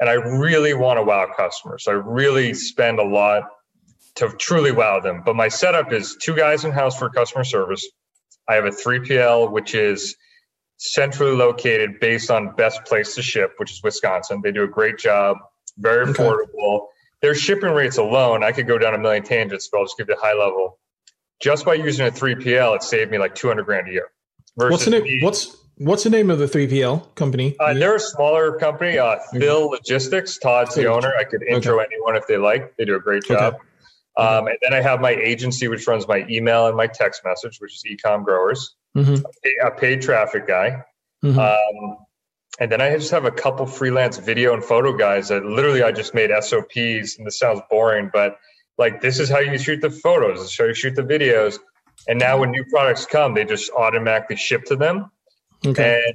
And 0.00 0.08
I 0.08 0.14
really 0.14 0.74
want 0.74 0.98
to 0.98 1.02
wow 1.02 1.30
customers. 1.36 1.86
I 1.88 1.92
really 1.92 2.54
spend 2.54 3.00
a 3.00 3.04
lot 3.04 3.44
to 4.14 4.30
truly 4.38 4.72
wow 4.72 5.00
them. 5.00 5.22
But 5.24 5.36
my 5.36 5.48
setup 5.48 5.92
is 5.92 6.16
two 6.20 6.34
guys 6.34 6.64
in 6.64 6.72
house 6.72 6.98
for 6.98 7.10
customer 7.10 7.44
service. 7.44 7.86
I 8.48 8.54
have 8.54 8.64
a 8.64 8.70
3PL, 8.70 9.50
which 9.50 9.74
is 9.74 10.16
centrally 10.78 11.36
located 11.36 12.00
based 12.00 12.30
on 12.30 12.54
best 12.54 12.84
place 12.84 13.14
to 13.16 13.22
ship, 13.22 13.54
which 13.58 13.72
is 13.72 13.82
Wisconsin. 13.82 14.40
They 14.42 14.52
do 14.52 14.62
a 14.62 14.68
great 14.68 14.96
job, 14.96 15.36
very 15.76 16.06
affordable. 16.06 16.76
Okay. 16.76 16.84
Their 17.20 17.34
shipping 17.34 17.72
rates 17.72 17.98
alone, 17.98 18.44
I 18.44 18.52
could 18.52 18.68
go 18.68 18.78
down 18.78 18.94
a 18.94 18.98
million 18.98 19.24
tangents, 19.24 19.68
but 19.70 19.78
I'll 19.78 19.84
just 19.84 19.98
give 19.98 20.08
you 20.08 20.14
a 20.14 20.20
high 20.20 20.34
level 20.34 20.78
just 21.40 21.64
by 21.64 21.74
using 21.74 22.06
a 22.06 22.10
3PL, 22.10 22.76
it 22.76 22.82
saved 22.82 23.10
me 23.10 23.18
like 23.18 23.34
200 23.34 23.64
grand 23.64 23.88
a 23.88 23.92
year. 23.92 24.10
What's 24.54 24.84
the 24.84 24.90
name? 24.90 25.04
Me, 25.04 25.20
what's 25.22 25.56
what's 25.76 26.04
the 26.04 26.10
name 26.10 26.30
of 26.30 26.38
the 26.38 26.46
3PL 26.46 27.14
company? 27.14 27.54
Uh, 27.60 27.74
they're 27.74 27.94
a 27.94 28.00
smaller 28.00 28.58
company. 28.58 28.98
Uh, 28.98 29.18
Phil 29.32 29.68
Logistics. 29.70 30.38
Todd's 30.38 30.74
the 30.74 30.86
owner. 30.86 31.12
I 31.18 31.24
could 31.24 31.42
intro 31.44 31.76
okay. 31.76 31.86
anyone 31.92 32.16
if 32.16 32.26
they 32.26 32.36
like. 32.36 32.76
They 32.76 32.84
do 32.84 32.96
a 32.96 33.00
great 33.00 33.22
job. 33.24 33.54
Okay. 33.54 33.64
Um, 34.18 34.48
and 34.48 34.58
then 34.62 34.74
I 34.74 34.80
have 34.80 35.00
my 35.00 35.12
agency, 35.12 35.68
which 35.68 35.86
runs 35.86 36.08
my 36.08 36.26
email 36.28 36.66
and 36.66 36.76
my 36.76 36.88
text 36.88 37.22
message, 37.24 37.60
which 37.60 37.76
is 37.76 37.84
Ecom 37.88 38.24
Growers, 38.24 38.74
mm-hmm. 38.96 39.24
a, 39.64 39.70
paid 39.70 40.02
traffic 40.02 40.48
guy. 40.48 40.82
Mm-hmm. 41.24 41.38
Um, 41.38 41.98
and 42.58 42.72
then 42.72 42.80
I 42.80 42.96
just 42.96 43.12
have 43.12 43.24
a 43.24 43.30
couple 43.30 43.64
freelance 43.66 44.18
video 44.18 44.54
and 44.54 44.64
photo 44.64 44.92
guys 44.96 45.28
that 45.28 45.44
literally 45.44 45.84
I 45.84 45.92
just 45.92 46.14
made 46.14 46.30
SOPs. 46.40 47.16
And 47.16 47.26
this 47.26 47.38
sounds 47.38 47.60
boring, 47.70 48.10
but 48.12 48.38
like 48.78 49.00
this 49.00 49.18
is 49.18 49.28
how 49.28 49.40
you 49.40 49.58
shoot 49.58 49.80
the 49.80 49.90
photos, 49.90 50.38
this 50.38 50.52
is 50.52 50.58
how 50.58 50.64
you 50.64 50.74
shoot 50.74 50.94
the 50.94 51.02
videos. 51.02 51.58
And 52.06 52.18
now 52.18 52.38
when 52.38 52.52
new 52.52 52.64
products 52.64 53.04
come, 53.04 53.34
they 53.34 53.44
just 53.44 53.70
automatically 53.72 54.36
ship 54.36 54.64
to 54.66 54.76
them. 54.76 55.10
Okay. 55.66 56.02
And 56.06 56.14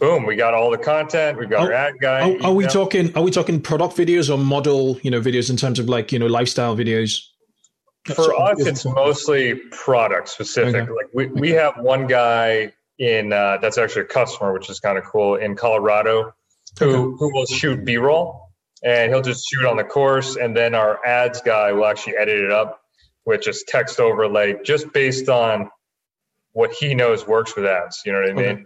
boom, 0.00 0.24
we 0.24 0.36
got 0.36 0.54
all 0.54 0.70
the 0.70 0.78
content. 0.78 1.38
We've 1.38 1.50
got 1.50 1.60
our 1.60 1.72
ad 1.72 1.94
guy. 2.00 2.22
Oh, 2.22 2.48
are 2.48 2.54
we 2.54 2.66
talking? 2.66 3.14
Are 3.16 3.22
we 3.22 3.30
talking 3.30 3.60
product 3.60 3.96
videos 3.96 4.32
or 4.34 4.38
model, 4.38 4.98
you 5.02 5.10
know, 5.10 5.20
videos 5.20 5.50
in 5.50 5.56
terms 5.56 5.78
of 5.78 5.88
like 5.88 6.10
you 6.12 6.18
know 6.18 6.26
lifestyle 6.26 6.74
videos? 6.74 7.20
For 8.14 8.34
us, 8.40 8.64
it's 8.66 8.86
mostly 8.86 9.56
product 9.70 10.30
specific. 10.30 10.74
Okay. 10.74 10.90
Like 10.90 11.06
we, 11.12 11.26
okay. 11.26 11.40
we 11.40 11.50
have 11.50 11.74
one 11.76 12.06
guy 12.06 12.72
in 12.98 13.34
uh, 13.34 13.58
that's 13.60 13.76
actually 13.76 14.02
a 14.02 14.06
customer, 14.06 14.54
which 14.54 14.70
is 14.70 14.80
kind 14.80 14.96
of 14.96 15.04
cool 15.04 15.36
in 15.36 15.54
Colorado, 15.54 16.32
who 16.78 16.86
okay. 16.86 17.16
who 17.18 17.34
will 17.34 17.44
shoot 17.44 17.84
B 17.84 17.98
roll 17.98 18.49
and 18.82 19.12
he'll 19.12 19.22
just 19.22 19.46
shoot 19.48 19.64
on 19.66 19.76
the 19.76 19.84
course 19.84 20.36
and 20.36 20.56
then 20.56 20.74
our 20.74 21.04
ads 21.04 21.40
guy 21.40 21.72
will 21.72 21.86
actually 21.86 22.16
edit 22.16 22.38
it 22.38 22.50
up 22.50 22.80
with 23.26 23.42
just 23.42 23.68
text 23.68 24.00
overlay 24.00 24.56
just 24.64 24.92
based 24.92 25.28
on 25.28 25.68
what 26.52 26.72
he 26.72 26.94
knows 26.94 27.26
works 27.26 27.54
with 27.54 27.66
ads 27.66 28.02
you 28.04 28.12
know 28.12 28.20
what 28.20 28.30
i 28.30 28.32
mean 28.32 28.44
okay. 28.44 28.64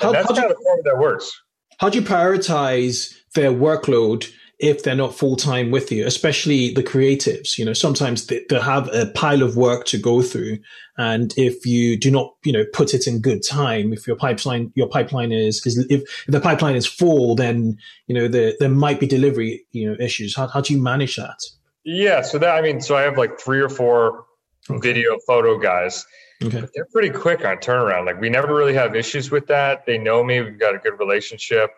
how, 0.00 0.12
that's 0.12 0.28
kind 0.28 0.44
you, 0.44 0.50
of 0.50 0.56
form 0.62 0.80
that 0.84 0.98
works 0.98 1.32
how 1.78 1.88
do 1.88 1.98
you 1.98 2.04
prioritize 2.04 3.14
their 3.34 3.52
workload 3.52 4.30
if 4.58 4.82
they're 4.82 4.96
not 4.96 5.14
full 5.14 5.36
time 5.36 5.70
with 5.70 5.92
you, 5.92 6.04
especially 6.04 6.72
the 6.74 6.82
creatives. 6.82 7.58
You 7.58 7.64
know, 7.64 7.72
sometimes 7.72 8.26
they, 8.26 8.44
they 8.48 8.58
have 8.58 8.92
a 8.92 9.06
pile 9.06 9.42
of 9.42 9.56
work 9.56 9.84
to 9.86 9.98
go 9.98 10.20
through. 10.20 10.58
And 10.96 11.32
if 11.36 11.64
you 11.64 11.96
do 11.96 12.10
not, 12.10 12.34
you 12.44 12.52
know, 12.52 12.64
put 12.72 12.92
it 12.92 13.06
in 13.06 13.20
good 13.20 13.42
time, 13.48 13.92
if 13.92 14.06
your 14.06 14.16
pipeline, 14.16 14.72
your 14.74 14.88
pipeline 14.88 15.30
is, 15.30 15.64
is 15.64 15.78
if, 15.88 16.02
if 16.02 16.26
the 16.26 16.40
pipeline 16.40 16.74
is 16.74 16.86
full, 16.86 17.36
then, 17.36 17.78
you 18.08 18.14
know, 18.14 18.26
there, 18.26 18.54
there 18.58 18.68
might 18.68 18.98
be 18.98 19.06
delivery, 19.06 19.64
you 19.70 19.88
know, 19.88 19.96
issues. 20.00 20.34
How, 20.34 20.48
how 20.48 20.60
do 20.60 20.74
you 20.74 20.82
manage 20.82 21.14
that? 21.16 21.38
Yeah. 21.84 22.22
So 22.22 22.38
that, 22.38 22.56
I 22.56 22.60
mean, 22.60 22.80
so 22.80 22.96
I 22.96 23.02
have 23.02 23.16
like 23.16 23.38
three 23.38 23.60
or 23.60 23.68
four 23.68 24.24
okay. 24.68 24.80
video 24.80 25.18
photo 25.24 25.56
guys. 25.56 26.04
Okay. 26.42 26.64
They're 26.74 26.88
pretty 26.92 27.10
quick 27.10 27.44
on 27.44 27.58
turnaround. 27.58 28.06
Like 28.06 28.20
we 28.20 28.28
never 28.28 28.54
really 28.54 28.74
have 28.74 28.96
issues 28.96 29.30
with 29.30 29.46
that. 29.46 29.86
They 29.86 29.98
know 29.98 30.24
me. 30.24 30.40
We've 30.40 30.58
got 30.58 30.74
a 30.74 30.78
good 30.78 30.98
relationship. 30.98 31.70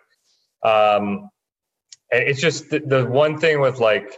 Um, 0.62 1.28
and 2.12 2.22
it's 2.22 2.40
just 2.40 2.70
the, 2.70 2.80
the 2.80 3.04
one 3.04 3.38
thing 3.38 3.60
with 3.60 3.80
like 3.80 4.16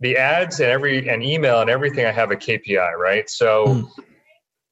the 0.00 0.16
ads 0.16 0.60
and 0.60 0.70
every 0.70 1.08
and 1.08 1.22
email 1.22 1.60
and 1.60 1.70
everything 1.70 2.04
i 2.06 2.10
have 2.10 2.30
a 2.30 2.36
kpi 2.36 2.92
right? 2.94 3.28
So 3.30 3.66
mm. 3.66 3.90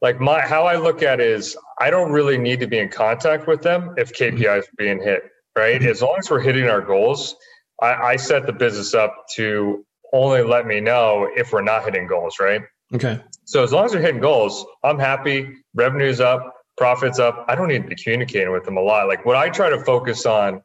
like 0.00 0.20
my 0.20 0.40
how 0.40 0.64
i 0.64 0.76
look 0.76 1.02
at 1.02 1.20
is 1.20 1.56
i 1.80 1.90
don't 1.90 2.12
really 2.12 2.38
need 2.38 2.60
to 2.60 2.66
be 2.66 2.78
in 2.78 2.88
contact 2.88 3.46
with 3.46 3.62
them 3.62 3.94
if 3.96 4.12
kpis 4.12 4.38
mm. 4.38 4.58
are 4.58 4.64
being 4.76 5.02
hit 5.02 5.22
right? 5.56 5.80
Mm. 5.80 5.86
as 5.86 6.02
long 6.02 6.16
as 6.18 6.30
we're 6.30 6.40
hitting 6.40 6.68
our 6.68 6.80
goals 6.80 7.36
I, 7.80 7.94
I 7.94 8.16
set 8.16 8.46
the 8.46 8.52
business 8.52 8.94
up 8.94 9.24
to 9.36 9.84
only 10.12 10.42
let 10.42 10.66
me 10.66 10.80
know 10.80 11.28
if 11.34 11.52
we're 11.52 11.62
not 11.62 11.84
hitting 11.84 12.06
goals 12.06 12.38
right? 12.40 12.62
Okay. 12.94 13.18
So 13.46 13.62
as 13.62 13.72
long 13.72 13.86
as 13.86 13.92
they're 13.92 14.02
hitting 14.02 14.20
goals 14.20 14.66
i'm 14.82 14.98
happy. 14.98 15.54
Revenue's 15.74 16.20
up 16.20 16.54
profits 16.76 17.18
up. 17.18 17.44
I 17.48 17.54
don't 17.54 17.68
need 17.68 17.82
to 17.82 17.88
be 17.88 17.94
communicating 17.94 18.50
with 18.50 18.64
them 18.64 18.76
a 18.76 18.80
lot. 18.80 19.06
Like 19.06 19.24
what 19.24 19.36
i 19.36 19.48
try 19.48 19.70
to 19.70 19.82
focus 19.84 20.26
on 20.26 20.62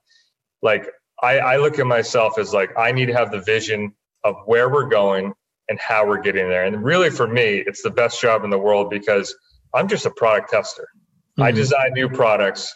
like 0.61 0.87
I, 1.21 1.39
I 1.39 1.57
look 1.57 1.79
at 1.79 1.85
myself 1.85 2.37
as 2.37 2.53
like 2.53 2.77
I 2.77 2.91
need 2.91 3.07
to 3.07 3.13
have 3.13 3.31
the 3.31 3.41
vision 3.41 3.93
of 4.23 4.35
where 4.45 4.69
we're 4.69 4.87
going 4.87 5.33
and 5.69 5.79
how 5.79 6.07
we're 6.07 6.21
getting 6.21 6.49
there. 6.49 6.65
And 6.65 6.83
really, 6.83 7.09
for 7.09 7.27
me, 7.27 7.63
it's 7.65 7.81
the 7.81 7.89
best 7.89 8.21
job 8.21 8.43
in 8.43 8.49
the 8.49 8.57
world 8.57 8.89
because 8.89 9.35
I'm 9.73 9.87
just 9.87 10.05
a 10.05 10.11
product 10.11 10.49
tester. 10.49 10.87
Mm-hmm. 10.93 11.43
I 11.43 11.51
design 11.51 11.93
new 11.93 12.09
products 12.09 12.75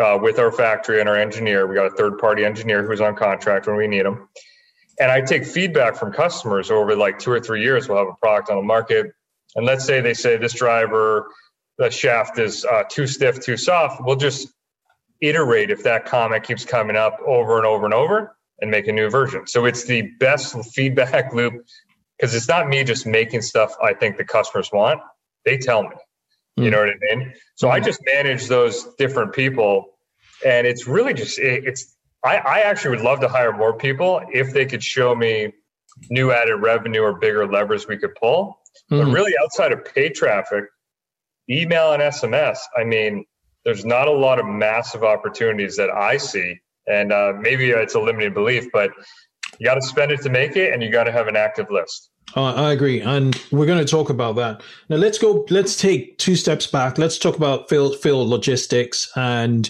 uh, 0.00 0.18
with 0.20 0.38
our 0.38 0.52
factory 0.52 1.00
and 1.00 1.08
our 1.08 1.16
engineer. 1.16 1.66
We 1.66 1.74
got 1.74 1.86
a 1.86 1.96
third 1.96 2.18
party 2.18 2.44
engineer 2.44 2.86
who's 2.86 3.00
on 3.00 3.16
contract 3.16 3.66
when 3.66 3.76
we 3.76 3.86
need 3.86 4.04
them. 4.04 4.28
And 5.00 5.10
I 5.10 5.20
take 5.22 5.46
feedback 5.46 5.96
from 5.96 6.12
customers 6.12 6.70
over 6.70 6.94
like 6.94 7.18
two 7.18 7.30
or 7.30 7.40
three 7.40 7.62
years. 7.62 7.88
We'll 7.88 7.98
have 7.98 8.08
a 8.08 8.16
product 8.20 8.50
on 8.50 8.56
the 8.56 8.62
market. 8.62 9.06
And 9.56 9.66
let's 9.66 9.84
say 9.84 10.00
they 10.00 10.14
say 10.14 10.36
this 10.36 10.52
driver, 10.52 11.26
the 11.78 11.90
shaft 11.90 12.38
is 12.38 12.64
uh, 12.64 12.84
too 12.88 13.06
stiff, 13.06 13.40
too 13.40 13.56
soft. 13.56 14.02
We'll 14.04 14.16
just 14.16 14.48
iterate 15.20 15.70
if 15.70 15.82
that 15.84 16.06
comment 16.06 16.44
keeps 16.44 16.64
coming 16.64 16.96
up 16.96 17.18
over 17.26 17.58
and 17.58 17.66
over 17.66 17.84
and 17.84 17.94
over 17.94 18.36
and 18.60 18.70
make 18.70 18.88
a 18.88 18.92
new 18.92 19.08
version. 19.08 19.46
So 19.46 19.64
it's 19.64 19.84
the 19.84 20.02
best 20.18 20.56
feedback 20.72 21.32
loop 21.34 21.54
because 22.18 22.34
it's 22.34 22.48
not 22.48 22.68
me 22.68 22.84
just 22.84 23.06
making 23.06 23.42
stuff 23.42 23.74
I 23.82 23.94
think 23.94 24.16
the 24.16 24.24
customers 24.24 24.70
want. 24.72 25.00
They 25.44 25.58
tell 25.58 25.82
me. 25.82 25.88
Mm. 25.88 25.94
You 26.56 26.64
hmm. 26.64 26.70
know 26.70 26.78
what 26.80 26.88
I 26.88 27.16
mean? 27.16 27.34
So 27.54 27.68
mm. 27.68 27.72
I 27.72 27.80
just 27.80 28.00
manage 28.04 28.46
those 28.46 28.86
different 28.98 29.32
people 29.32 29.86
and 30.44 30.66
it's 30.66 30.86
really 30.86 31.14
just 31.14 31.38
it, 31.38 31.64
it's 31.64 31.96
I, 32.24 32.36
I 32.36 32.60
actually 32.60 32.96
would 32.96 33.04
love 33.04 33.20
to 33.20 33.28
hire 33.28 33.52
more 33.52 33.74
people 33.74 34.20
if 34.32 34.52
they 34.52 34.66
could 34.66 34.82
show 34.82 35.14
me 35.14 35.52
new 36.10 36.30
added 36.32 36.56
revenue 36.56 37.02
or 37.02 37.14
bigger 37.14 37.46
levers 37.46 37.88
we 37.88 37.96
could 37.96 38.14
pull. 38.14 38.60
Mm. 38.90 38.98
But 38.98 39.04
hmm. 39.06 39.12
really 39.12 39.32
outside 39.42 39.72
of 39.72 39.84
paid 39.84 40.14
traffic, 40.14 40.64
email 41.48 41.92
and 41.92 42.02
SMS, 42.02 42.58
I 42.76 42.84
mean, 42.84 43.24
there's 43.64 43.84
not 43.84 44.08
a 44.08 44.12
lot 44.12 44.38
of 44.38 44.46
massive 44.46 45.04
opportunities 45.04 45.76
that 45.76 45.90
I 45.90 46.16
see. 46.16 46.56
And 46.86 47.12
uh, 47.12 47.34
maybe 47.38 47.70
it's 47.70 47.94
a 47.94 48.00
limited 48.00 48.34
belief, 48.34 48.66
but 48.72 48.90
you 49.58 49.66
got 49.66 49.74
to 49.74 49.82
spend 49.82 50.12
it 50.12 50.22
to 50.22 50.30
make 50.30 50.56
it, 50.56 50.72
and 50.72 50.82
you 50.82 50.90
got 50.90 51.04
to 51.04 51.12
have 51.12 51.28
an 51.28 51.36
active 51.36 51.70
list. 51.70 52.10
Uh, 52.36 52.54
I 52.54 52.72
agree, 52.72 53.00
and 53.00 53.40
we're 53.50 53.66
going 53.66 53.84
to 53.84 53.90
talk 53.90 54.08
about 54.08 54.36
that 54.36 54.62
now. 54.88 54.96
Let's 54.96 55.18
go. 55.18 55.44
Let's 55.50 55.76
take 55.76 56.16
two 56.18 56.36
steps 56.36 56.66
back. 56.66 56.96
Let's 56.96 57.18
talk 57.18 57.36
about 57.36 57.68
Phil 57.68 57.92
Phil 57.94 58.28
Logistics 58.28 59.10
and 59.16 59.68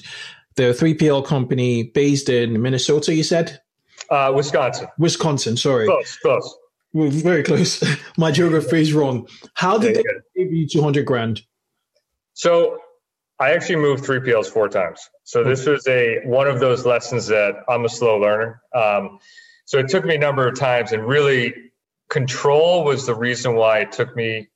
the 0.56 0.74
three 0.74 0.92
PL 0.92 1.22
company 1.22 1.84
based 1.84 2.28
in 2.28 2.60
Minnesota. 2.60 3.14
You 3.14 3.22
said 3.22 3.60
uh, 4.10 4.32
Wisconsin. 4.34 4.88
Wisconsin. 4.98 5.56
Sorry, 5.56 5.86
close, 5.86 6.16
close. 6.18 6.56
We're 6.92 7.08
very 7.08 7.42
close. 7.42 7.82
My 8.18 8.30
geography 8.30 8.82
is 8.82 8.92
wrong. 8.92 9.26
How 9.54 9.78
did 9.78 9.96
they 9.96 10.02
give 10.36 10.52
you 10.52 10.68
two 10.68 10.82
hundred 10.82 11.06
grand? 11.06 11.40
So 12.34 12.78
I 13.40 13.52
actually 13.52 13.76
moved 13.76 14.04
three 14.04 14.20
PLs 14.20 14.46
four 14.46 14.68
times. 14.68 15.00
So 15.24 15.42
this 15.42 15.66
was 15.66 15.86
a 15.88 16.20
one 16.24 16.46
of 16.46 16.60
those 16.60 16.84
lessons 16.84 17.26
that 17.28 17.54
I'm 17.68 17.86
a 17.86 17.88
slow 17.88 18.18
learner. 18.18 18.60
Um, 18.74 19.18
so 19.64 19.78
it 19.78 19.88
took 19.88 20.04
me 20.04 20.16
a 20.16 20.18
number 20.18 20.46
of 20.46 20.58
times, 20.58 20.92
and 20.92 21.06
really, 21.06 21.54
control 22.10 22.84
was 22.84 23.06
the 23.06 23.14
reason 23.14 23.54
why 23.54 23.78
it 23.78 23.92
took 23.92 24.14
me 24.14 24.48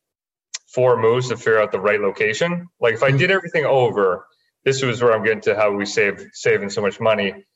four 0.69 1.01
moves 1.01 1.29
to 1.29 1.37
figure 1.37 1.61
out 1.61 1.73
the 1.73 1.81
right 1.81 2.01
location. 2.01 2.69
Like 2.81 2.95
if 2.95 3.03
I 3.03 3.11
did 3.11 3.31
everything 3.31 3.65
over, 3.65 4.27
this 4.65 4.83
was 4.83 5.01
where 5.01 5.15
I'm 5.15 5.23
getting 5.23 5.41
to 5.43 5.55
how 5.55 5.73
we 5.73 5.87
save 5.87 6.29
saving 6.33 6.69
so 6.69 6.83
much 6.83 7.01
money. 7.01 7.47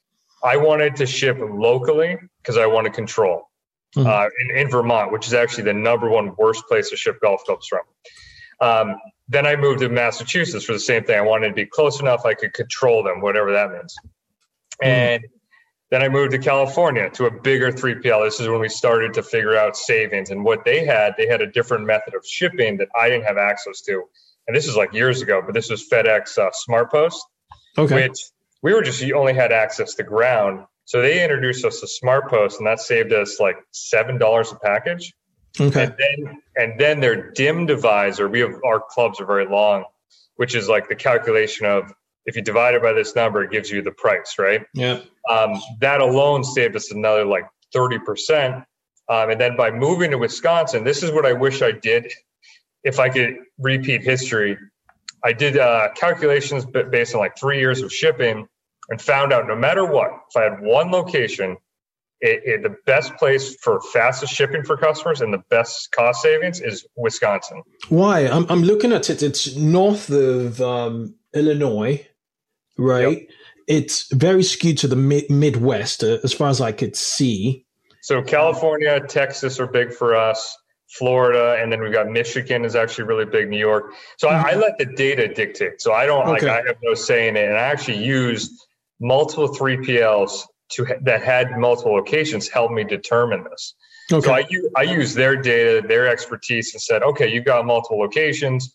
I 0.42 0.56
wanted 0.56 0.96
to 0.96 1.06
ship 1.06 1.36
locally 1.40 2.16
because 2.40 2.56
I 2.56 2.66
wanted 2.66 2.92
control. 2.94 3.42
Mm-hmm. 3.96 4.06
Uh, 4.06 4.28
in, 4.40 4.58
in, 4.58 4.70
Vermont, 4.70 5.12
which 5.12 5.26
is 5.26 5.34
actually 5.34 5.64
the 5.64 5.72
number 5.72 6.08
one 6.08 6.34
worst 6.36 6.66
place 6.68 6.90
to 6.90 6.96
ship 6.96 7.18
golf 7.22 7.42
clubs 7.44 7.66
from. 7.66 7.80
Um, 8.60 8.96
then 9.28 9.46
I 9.46 9.56
moved 9.56 9.80
to 9.80 9.88
Massachusetts 9.88 10.64
for 10.64 10.72
the 10.72 10.80
same 10.80 11.04
thing. 11.04 11.16
I 11.18 11.22
wanted 11.22 11.48
to 11.48 11.54
be 11.54 11.66
close 11.66 12.00
enough 12.00 12.24
I 12.24 12.34
could 12.34 12.54
control 12.54 13.02
them, 13.02 13.20
whatever 13.20 13.52
that 13.52 13.70
means. 13.70 13.94
Mm. 14.82 14.86
And 14.86 15.24
then 15.90 16.02
I 16.02 16.08
moved 16.08 16.32
to 16.32 16.38
California 16.38 17.10
to 17.10 17.26
a 17.26 17.30
bigger 17.30 17.70
3PL. 17.72 18.24
This 18.24 18.40
is 18.40 18.48
when 18.48 18.60
we 18.60 18.68
started 18.68 19.14
to 19.14 19.22
figure 19.22 19.56
out 19.56 19.76
savings. 19.76 20.30
And 20.30 20.44
what 20.44 20.64
they 20.64 20.84
had, 20.84 21.14
they 21.16 21.26
had 21.26 21.40
a 21.40 21.46
different 21.46 21.86
method 21.86 22.14
of 22.14 22.26
shipping 22.26 22.76
that 22.78 22.88
I 22.98 23.08
didn't 23.08 23.24
have 23.24 23.38
access 23.38 23.80
to. 23.82 24.04
And 24.46 24.56
this 24.56 24.66
is 24.66 24.76
like 24.76 24.92
years 24.92 25.22
ago, 25.22 25.42
but 25.44 25.54
this 25.54 25.70
was 25.70 25.88
FedEx 25.88 26.38
uh, 26.38 26.50
Smart 26.52 26.90
Post, 26.90 27.22
okay. 27.76 28.08
which 28.08 28.18
we 28.62 28.72
were 28.72 28.82
just, 28.82 29.00
you 29.02 29.16
only 29.16 29.34
had 29.34 29.52
access 29.52 29.94
to 29.94 30.02
ground. 30.02 30.64
So 30.84 31.02
they 31.02 31.22
introduced 31.22 31.66
us 31.66 31.80
to 31.80 31.86
SmartPost, 31.86 32.56
and 32.58 32.66
that 32.66 32.80
saved 32.80 33.12
us 33.12 33.38
like 33.38 33.58
$7 33.74 34.52
a 34.52 34.58
package. 34.60 35.12
Okay. 35.60 35.84
And 35.84 35.94
then, 35.98 36.42
and 36.56 36.80
then 36.80 37.00
their 37.00 37.30
dim 37.32 37.66
divisor, 37.66 38.28
we 38.28 38.40
have 38.40 38.54
our 38.64 38.80
clubs 38.80 39.20
are 39.20 39.26
very 39.26 39.46
long, 39.46 39.84
which 40.36 40.54
is 40.54 40.68
like 40.68 40.88
the 40.88 40.94
calculation 40.94 41.66
of 41.66 41.92
if 42.26 42.36
you 42.36 42.42
divide 42.42 42.74
it 42.74 42.82
by 42.82 42.92
this 42.92 43.16
number, 43.16 43.42
it 43.42 43.50
gives 43.50 43.70
you 43.70 43.82
the 43.82 43.90
price, 43.90 44.36
right? 44.38 44.66
Yeah. 44.74 45.00
Um, 45.30 45.60
that 45.80 46.00
alone 46.00 46.44
saved 46.44 46.76
us 46.76 46.92
another 46.92 47.24
like 47.24 47.44
30%. 47.74 48.64
Um, 49.08 49.30
and 49.30 49.40
then 49.40 49.56
by 49.56 49.70
moving 49.70 50.10
to 50.10 50.18
Wisconsin, 50.18 50.84
this 50.84 51.02
is 51.02 51.10
what 51.10 51.24
I 51.24 51.32
wish 51.32 51.62
I 51.62 51.72
did 51.72 52.12
if 52.84 52.98
I 52.98 53.08
could 53.08 53.36
repeat 53.58 54.02
history. 54.02 54.58
I 55.24 55.32
did 55.32 55.56
uh, 55.56 55.88
calculations 55.94 56.66
based 56.66 57.14
on 57.14 57.20
like 57.20 57.38
three 57.38 57.58
years 57.58 57.80
of 57.82 57.92
shipping 57.92 58.46
and 58.90 59.00
found 59.00 59.32
out 59.32 59.46
no 59.48 59.56
matter 59.56 59.84
what, 59.84 60.10
if 60.30 60.36
I 60.36 60.44
had 60.44 60.60
one 60.60 60.90
location 60.90 61.56
it, 62.20 62.42
it, 62.44 62.62
the 62.62 62.76
best 62.86 63.14
place 63.16 63.54
for 63.56 63.80
fastest 63.80 64.32
shipping 64.32 64.64
for 64.64 64.76
customers 64.76 65.20
and 65.20 65.32
the 65.32 65.42
best 65.50 65.92
cost 65.92 66.22
savings 66.22 66.60
is 66.60 66.86
Wisconsin. 66.96 67.62
Why? 67.88 68.26
I'm, 68.26 68.46
I'm 68.48 68.62
looking 68.62 68.92
at 68.92 69.08
it. 69.08 69.22
It's 69.22 69.54
north 69.56 70.10
of 70.10 70.60
um, 70.60 71.14
Illinois, 71.32 72.06
right? 72.76 73.18
Yep. 73.18 73.28
It's 73.68 74.12
very 74.12 74.42
skewed 74.42 74.78
to 74.78 74.88
the 74.88 74.96
mid- 74.96 75.30
Midwest 75.30 76.02
uh, 76.02 76.18
as 76.24 76.32
far 76.32 76.48
as 76.48 76.60
I 76.60 76.72
could 76.72 76.96
see. 76.96 77.66
So 78.00 78.22
California, 78.22 78.98
Texas 79.00 79.60
are 79.60 79.66
big 79.66 79.92
for 79.92 80.16
us. 80.16 80.56
Florida, 80.90 81.58
and 81.60 81.70
then 81.70 81.82
we've 81.82 81.92
got 81.92 82.08
Michigan 82.08 82.64
is 82.64 82.74
actually 82.74 83.04
really 83.04 83.26
big. 83.26 83.50
New 83.50 83.58
York. 83.58 83.92
So 84.16 84.28
mm-hmm. 84.28 84.46
I, 84.46 84.52
I, 84.52 84.54
let 84.54 84.78
the 84.78 84.86
data 84.86 85.28
dictate. 85.28 85.82
So 85.82 85.92
I 85.92 86.06
don't 86.06 86.22
okay. 86.22 86.46
like 86.46 86.64
I 86.64 86.66
have 86.66 86.78
no 86.82 86.94
say 86.94 87.28
in 87.28 87.36
it, 87.36 87.46
and 87.46 87.58
I 87.58 87.60
actually 87.60 88.02
use 88.02 88.66
multiple 88.98 89.48
3PLs 89.50 90.44
to 90.70 90.86
that 91.02 91.22
had 91.22 91.56
multiple 91.58 91.92
locations 91.92 92.48
helped 92.48 92.74
me 92.74 92.84
determine 92.84 93.44
this. 93.44 93.74
Okay. 94.12 94.26
So 94.26 94.32
I, 94.32 94.46
I 94.76 94.82
use 94.82 95.14
their 95.14 95.36
data, 95.36 95.86
their 95.86 96.08
expertise, 96.08 96.72
and 96.74 96.80
said, 96.80 97.02
okay, 97.02 97.30
you've 97.30 97.44
got 97.44 97.66
multiple 97.66 97.98
locations. 97.98 98.72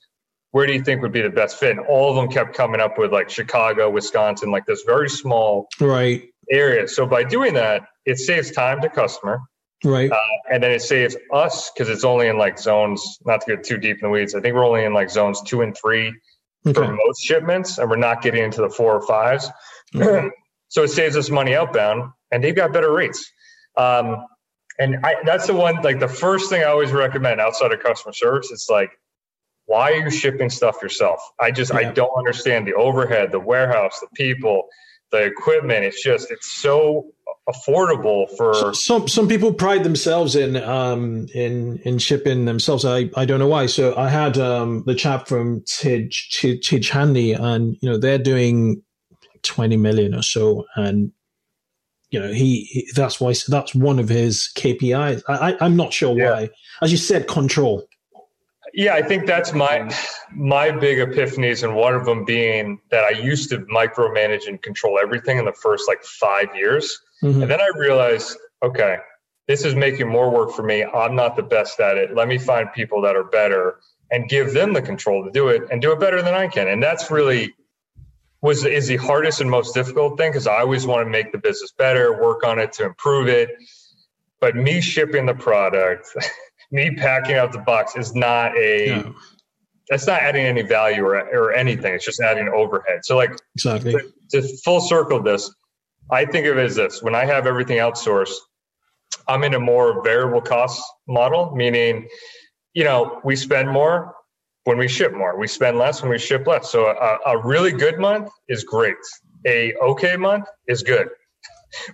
Where 0.51 0.67
do 0.67 0.73
you 0.73 0.83
think 0.83 1.01
would 1.01 1.11
be 1.11 1.21
the 1.21 1.29
best 1.29 1.57
fit? 1.57 1.71
And 1.71 1.79
all 1.87 2.11
of 2.11 2.15
them 2.15 2.27
kept 2.29 2.55
coming 2.55 2.79
up 2.79 2.99
with 2.99 3.11
like 3.11 3.29
Chicago, 3.29 3.89
Wisconsin, 3.89 4.51
like 4.51 4.67
this 4.67 4.83
very 4.85 5.09
small 5.09 5.67
right 5.79 6.23
area. 6.51 6.87
So 6.87 7.07
by 7.07 7.23
doing 7.23 7.55
that, 7.55 7.87
it 8.05 8.19
saves 8.19 8.51
time 8.51 8.79
to 8.81 8.89
customer. 8.89 9.41
Right. 9.83 10.11
Uh, 10.11 10.17
and 10.51 10.61
then 10.63 10.71
it 10.71 10.81
saves 10.81 11.17
us 11.33 11.71
because 11.71 11.89
it's 11.89 12.03
only 12.03 12.27
in 12.27 12.37
like 12.37 12.59
zones, 12.59 13.17
not 13.25 13.41
to 13.41 13.55
get 13.55 13.65
too 13.65 13.77
deep 13.77 13.97
in 13.97 14.03
the 14.03 14.09
weeds. 14.09 14.35
I 14.35 14.41
think 14.41 14.53
we're 14.53 14.65
only 14.65 14.85
in 14.85 14.93
like 14.93 15.09
zones 15.09 15.41
two 15.41 15.61
and 15.61 15.75
three 15.75 16.13
okay. 16.65 16.73
for 16.73 16.87
most 16.87 17.21
shipments, 17.23 17.79
and 17.79 17.89
we're 17.89 17.95
not 17.97 18.21
getting 18.21 18.43
into 18.43 18.61
the 18.61 18.69
four 18.69 18.95
or 18.95 19.05
fives. 19.05 19.49
Okay. 19.95 20.29
So 20.73 20.81
it 20.81 20.87
saves 20.87 21.15
us 21.15 21.29
money 21.29 21.55
outbound, 21.55 22.11
and 22.31 22.43
they've 22.43 22.55
got 22.55 22.73
better 22.73 22.91
rates. 22.91 23.31
Um, 23.77 24.25
and 24.79 24.97
I, 25.05 25.17
that's 25.23 25.45
the 25.45 25.53
one, 25.53 25.75
like 25.83 25.99
the 25.99 26.07
first 26.07 26.49
thing 26.49 26.63
I 26.63 26.65
always 26.65 26.91
recommend 26.91 27.39
outside 27.39 27.71
of 27.71 27.79
customer 27.79 28.11
service. 28.11 28.49
It's 28.51 28.71
like, 28.71 28.89
why 29.67 29.91
are 29.91 29.97
you 29.97 30.09
shipping 30.09 30.49
stuff 30.49 30.77
yourself? 30.81 31.19
I 31.39 31.51
just, 31.51 31.71
yeah. 31.71 31.81
I 31.81 31.83
don't 31.91 32.09
understand 32.17 32.65
the 32.65 32.73
overhead, 32.73 33.31
the 33.31 33.39
warehouse, 33.39 33.99
the 33.99 34.07
people, 34.15 34.63
the 35.11 35.21
equipment. 35.21 35.85
It's 35.85 36.01
just, 36.01 36.31
it's 36.31 36.59
so 36.59 37.05
affordable 37.47 38.25
for 38.35 38.73
some 38.73 39.05
some 39.05 39.27
people 39.27 39.53
pride 39.53 39.83
themselves 39.83 40.33
in 40.33 40.55
um 40.55 41.27
in 41.33 41.77
in 41.79 41.99
shipping 41.99 42.45
themselves 42.45 42.85
i 42.85 43.09
i 43.17 43.25
don't 43.25 43.37
know 43.37 43.49
why 43.49 43.65
so 43.65 43.93
i 43.97 44.07
had 44.07 44.37
um 44.37 44.81
the 44.85 44.95
chap 44.95 45.27
from 45.27 45.61
Tidge 45.67 46.29
Tidge 46.31 46.89
Handy 46.89 47.33
and 47.33 47.75
you 47.81 47.89
know 47.89 47.97
they're 47.97 48.17
doing 48.17 48.81
20 49.43 49.77
million 49.77 50.15
or 50.15 50.21
so. 50.21 50.65
And, 50.75 51.11
you 52.09 52.19
know, 52.19 52.31
he, 52.31 52.63
he 52.65 52.89
that's 52.95 53.19
why, 53.19 53.33
that's 53.47 53.75
one 53.75 53.99
of 53.99 54.09
his 54.09 54.51
KPIs. 54.55 55.23
I, 55.27 55.53
I, 55.59 55.65
am 55.65 55.75
not 55.75 55.93
sure 55.93 56.17
yeah. 56.17 56.31
why. 56.31 56.49
As 56.81 56.91
you 56.91 56.97
said, 56.97 57.27
control. 57.27 57.87
Yeah, 58.73 58.95
I 58.95 59.03
think 59.03 59.27
that's 59.27 59.53
my 59.53 59.87
my 60.33 60.71
big 60.71 60.97
epiphanies, 60.97 61.63
and 61.63 61.75
one 61.75 61.93
of 61.93 62.05
them 62.05 62.25
being 62.25 62.79
that 62.89 63.03
I 63.03 63.11
used 63.11 63.51
to 63.51 63.59
micromanage 63.59 64.47
and 64.47 64.59
control 64.63 64.97
everything 64.99 65.37
in 65.37 65.45
the 65.45 65.53
first 65.53 65.87
like 65.87 66.03
five 66.03 66.47
years, 66.55 66.99
mm-hmm. 67.21 67.43
and 67.43 67.51
then 67.51 67.61
I 67.61 67.69
realized, 67.77 68.35
okay, 68.63 68.97
this 69.47 69.63
is 69.63 69.75
making 69.75 70.09
more 70.09 70.31
work 70.31 70.51
for 70.51 70.63
me. 70.63 70.83
I'm 70.83 71.15
not 71.15 71.35
the 71.35 71.43
best 71.43 71.79
at 71.79 71.97
it. 71.97 72.15
Let 72.15 72.27
me 72.27 72.39
find 72.39 72.71
people 72.73 72.99
that 73.01 73.15
are 73.15 73.25
better 73.25 73.79
and 74.09 74.29
give 74.29 74.53
them 74.53 74.73
the 74.73 74.81
control 74.81 75.23
to 75.23 75.31
do 75.31 75.49
it 75.49 75.63
and 75.69 75.81
do 75.81 75.91
it 75.91 75.99
better 75.99 76.21
than 76.21 76.33
I 76.33 76.47
can. 76.47 76.67
And 76.67 76.81
that's 76.81 77.11
really 77.11 77.53
was 78.43 78.65
is 78.65 78.87
the 78.87 78.97
hardest 78.97 79.39
and 79.41 79.49
most 79.49 79.73
difficult 79.73 80.17
thing 80.17 80.29
because 80.29 80.47
I 80.47 80.59
always 80.59 80.85
want 80.85 81.07
to 81.07 81.09
make 81.09 81.31
the 81.31 81.37
business 81.37 81.71
better, 81.77 82.21
work 82.21 82.45
on 82.45 82.59
it 82.59 82.73
to 82.73 82.85
improve 82.85 83.29
it. 83.29 83.49
But 84.41 84.57
me 84.57 84.81
shipping 84.81 85.25
the 85.25 85.33
product, 85.33 86.09
me 86.71 86.93
packing 86.93 87.35
out 87.35 87.53
the 87.53 87.59
box 87.59 87.95
is 87.95 88.13
not 88.13 88.55
a 88.57 88.89
yeah. 88.89 89.11
that's 89.89 90.05
not 90.05 90.21
adding 90.21 90.45
any 90.45 90.61
value 90.61 91.03
or, 91.03 91.15
or 91.15 91.53
anything. 91.53 91.95
It's 91.95 92.05
just 92.05 92.19
adding 92.19 92.49
overhead. 92.49 92.99
So 93.03 93.15
like 93.15 93.31
exactly 93.55 93.93
to, 93.93 94.41
to 94.41 94.57
full 94.57 94.81
circle 94.81 95.23
this, 95.23 95.49
I 96.11 96.25
think 96.25 96.45
of 96.45 96.57
it 96.57 96.65
as 96.65 96.75
this: 96.75 97.01
when 97.01 97.15
I 97.15 97.23
have 97.23 97.47
everything 97.47 97.77
outsourced, 97.77 98.35
I'm 99.25 99.45
in 99.45 99.53
a 99.53 99.59
more 99.59 100.03
variable 100.03 100.41
cost 100.41 100.83
model, 101.07 101.55
meaning, 101.55 102.09
you 102.73 102.83
know, 102.83 103.21
we 103.23 103.37
spend 103.37 103.69
more, 103.69 104.15
when 104.65 104.77
we 104.77 104.87
ship 104.87 105.13
more. 105.13 105.37
We 105.37 105.47
spend 105.47 105.77
less 105.77 106.01
when 106.01 106.11
we 106.11 106.19
ship 106.19 106.47
less. 106.47 106.71
So 106.71 106.87
a, 106.87 107.19
a 107.25 107.37
really 107.45 107.71
good 107.71 107.99
month 107.99 108.29
is 108.47 108.63
great. 108.63 108.95
A 109.45 109.73
okay 109.81 110.15
month 110.15 110.45
is 110.67 110.83
good. 110.83 111.09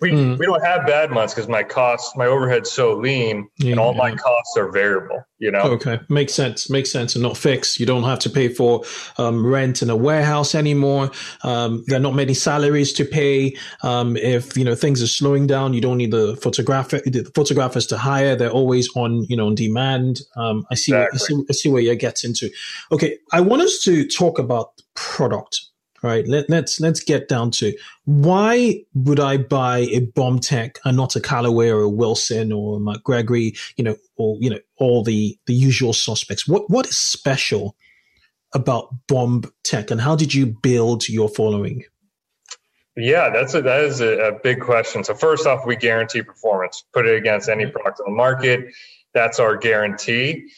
We 0.01 0.11
mm. 0.11 0.37
we 0.37 0.45
don't 0.45 0.63
have 0.63 0.85
bad 0.85 1.11
months 1.11 1.33
because 1.33 1.47
my 1.47 1.63
costs, 1.63 2.15
my 2.15 2.25
overhead's 2.25 2.71
so 2.71 2.95
lean, 2.95 3.47
yeah, 3.57 3.71
and 3.71 3.79
all 3.79 3.93
yeah. 3.93 3.97
my 3.97 4.15
costs 4.15 4.57
are 4.57 4.71
variable. 4.71 5.23
You 5.39 5.51
know. 5.51 5.61
Okay, 5.61 5.99
makes 6.09 6.33
sense. 6.33 6.69
Makes 6.69 6.91
sense, 6.91 7.15
and 7.15 7.23
not 7.23 7.37
fixed. 7.37 7.79
You 7.79 7.85
don't 7.85 8.03
have 8.03 8.19
to 8.19 8.29
pay 8.29 8.49
for 8.49 8.83
um, 9.17 9.45
rent 9.45 9.81
in 9.81 9.89
a 9.89 9.95
warehouse 9.95 10.53
anymore. 10.53 11.11
Um, 11.43 11.83
there 11.87 11.97
are 11.97 12.01
not 12.01 12.15
many 12.15 12.33
salaries 12.33 12.91
to 12.93 13.05
pay. 13.05 13.55
Um, 13.83 14.17
if 14.17 14.57
you 14.57 14.65
know 14.65 14.75
things 14.75 15.01
are 15.01 15.07
slowing 15.07 15.47
down, 15.47 15.73
you 15.73 15.81
don't 15.81 15.97
need 15.97 16.11
the 16.11 16.35
photographer, 16.37 16.99
the 17.05 17.29
photographers 17.35 17.87
to 17.87 17.97
hire. 17.97 18.35
They're 18.35 18.49
always 18.49 18.89
on, 18.95 19.23
you 19.29 19.37
know, 19.37 19.47
on 19.47 19.55
demand. 19.55 20.21
Um, 20.35 20.65
I 20.71 20.75
see. 20.75 20.93
Exactly. 20.93 21.15
I 21.15 21.19
see. 21.19 21.45
I 21.49 21.53
see 21.53 21.69
where 21.69 21.81
you're 21.81 21.95
getting 21.95 22.33
to. 22.35 22.49
Okay, 22.91 23.17
I 23.31 23.41
want 23.41 23.61
us 23.61 23.81
to 23.83 24.07
talk 24.07 24.39
about 24.39 24.73
product 24.95 25.69
right? 26.01 26.27
Let, 26.27 26.49
let's 26.49 26.79
let's 26.79 26.99
get 26.99 27.27
down 27.27 27.51
to 27.51 27.75
why 28.05 28.83
would 28.93 29.19
I 29.19 29.37
buy 29.37 29.79
a 29.79 29.99
bomb 29.99 30.39
tech 30.39 30.79
and 30.85 30.97
not 30.97 31.15
a 31.15 31.21
Callaway 31.21 31.69
or 31.69 31.81
a 31.81 31.89
Wilson 31.89 32.51
or 32.51 32.77
a 32.77 32.79
MacGregor, 32.79 33.35
you 33.35 33.83
know, 33.83 33.95
or 34.15 34.37
you 34.39 34.49
know, 34.49 34.59
all 34.77 35.03
the 35.03 35.37
the 35.45 35.53
usual 35.53 35.93
suspects. 35.93 36.47
What 36.47 36.69
what 36.69 36.87
is 36.87 36.97
special 36.97 37.75
about 38.53 38.89
bomb 39.07 39.43
tech, 39.63 39.91
and 39.91 40.01
how 40.01 40.15
did 40.15 40.33
you 40.33 40.45
build 40.45 41.07
your 41.07 41.29
following? 41.29 41.83
Yeah, 42.95 43.29
that's 43.29 43.53
a, 43.53 43.61
that 43.61 43.81
is 43.81 44.01
a, 44.01 44.17
a 44.17 44.39
big 44.39 44.59
question. 44.59 45.03
So 45.03 45.13
first 45.13 45.47
off, 45.47 45.65
we 45.65 45.75
guarantee 45.75 46.21
performance. 46.21 46.83
Put 46.93 47.07
it 47.07 47.15
against 47.15 47.47
any 47.47 47.63
mm-hmm. 47.63 47.73
product 47.73 48.01
on 48.05 48.11
the 48.11 48.17
market. 48.17 48.73
That's 49.13 49.39
our 49.39 49.55
guarantee. 49.55 50.49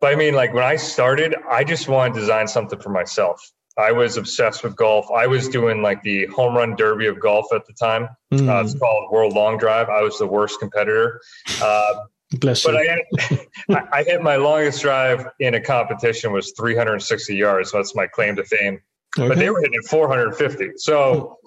But 0.00 0.12
I 0.12 0.16
mean, 0.16 0.34
like 0.34 0.54
when 0.54 0.64
I 0.64 0.76
started, 0.76 1.34
I 1.50 1.64
just 1.64 1.88
wanted 1.88 2.14
to 2.14 2.20
design 2.20 2.48
something 2.48 2.78
for 2.78 2.90
myself. 2.90 3.52
I 3.78 3.92
was 3.92 4.16
obsessed 4.16 4.62
with 4.62 4.76
golf. 4.76 5.10
I 5.10 5.26
was 5.26 5.48
doing 5.48 5.82
like 5.82 6.02
the 6.02 6.26
home 6.26 6.54
run 6.54 6.76
derby 6.76 7.06
of 7.06 7.20
golf 7.20 7.46
at 7.52 7.66
the 7.66 7.72
time. 7.72 8.08
Mm. 8.32 8.48
Uh, 8.48 8.64
it's 8.64 8.78
called 8.78 9.10
World 9.12 9.32
Long 9.34 9.58
Drive. 9.58 9.88
I 9.88 10.02
was 10.02 10.18
the 10.18 10.26
worst 10.26 10.58
competitor. 10.60 11.20
Uh, 11.62 12.04
Bless 12.38 12.64
but 12.64 12.74
you. 12.74 12.80
I, 12.80 13.24
hit, 13.28 13.48
I 13.92 14.02
hit 14.02 14.22
my 14.22 14.36
longest 14.36 14.82
drive 14.82 15.26
in 15.40 15.54
a 15.54 15.60
competition 15.60 16.32
was 16.32 16.52
360 16.56 17.34
yards. 17.34 17.70
So 17.70 17.78
that's 17.78 17.94
my 17.94 18.06
claim 18.06 18.36
to 18.36 18.44
fame. 18.44 18.80
Okay. 19.18 19.28
But 19.28 19.38
they 19.38 19.50
were 19.50 19.60
hitting 19.60 19.82
450. 19.82 20.72
So, 20.76 21.38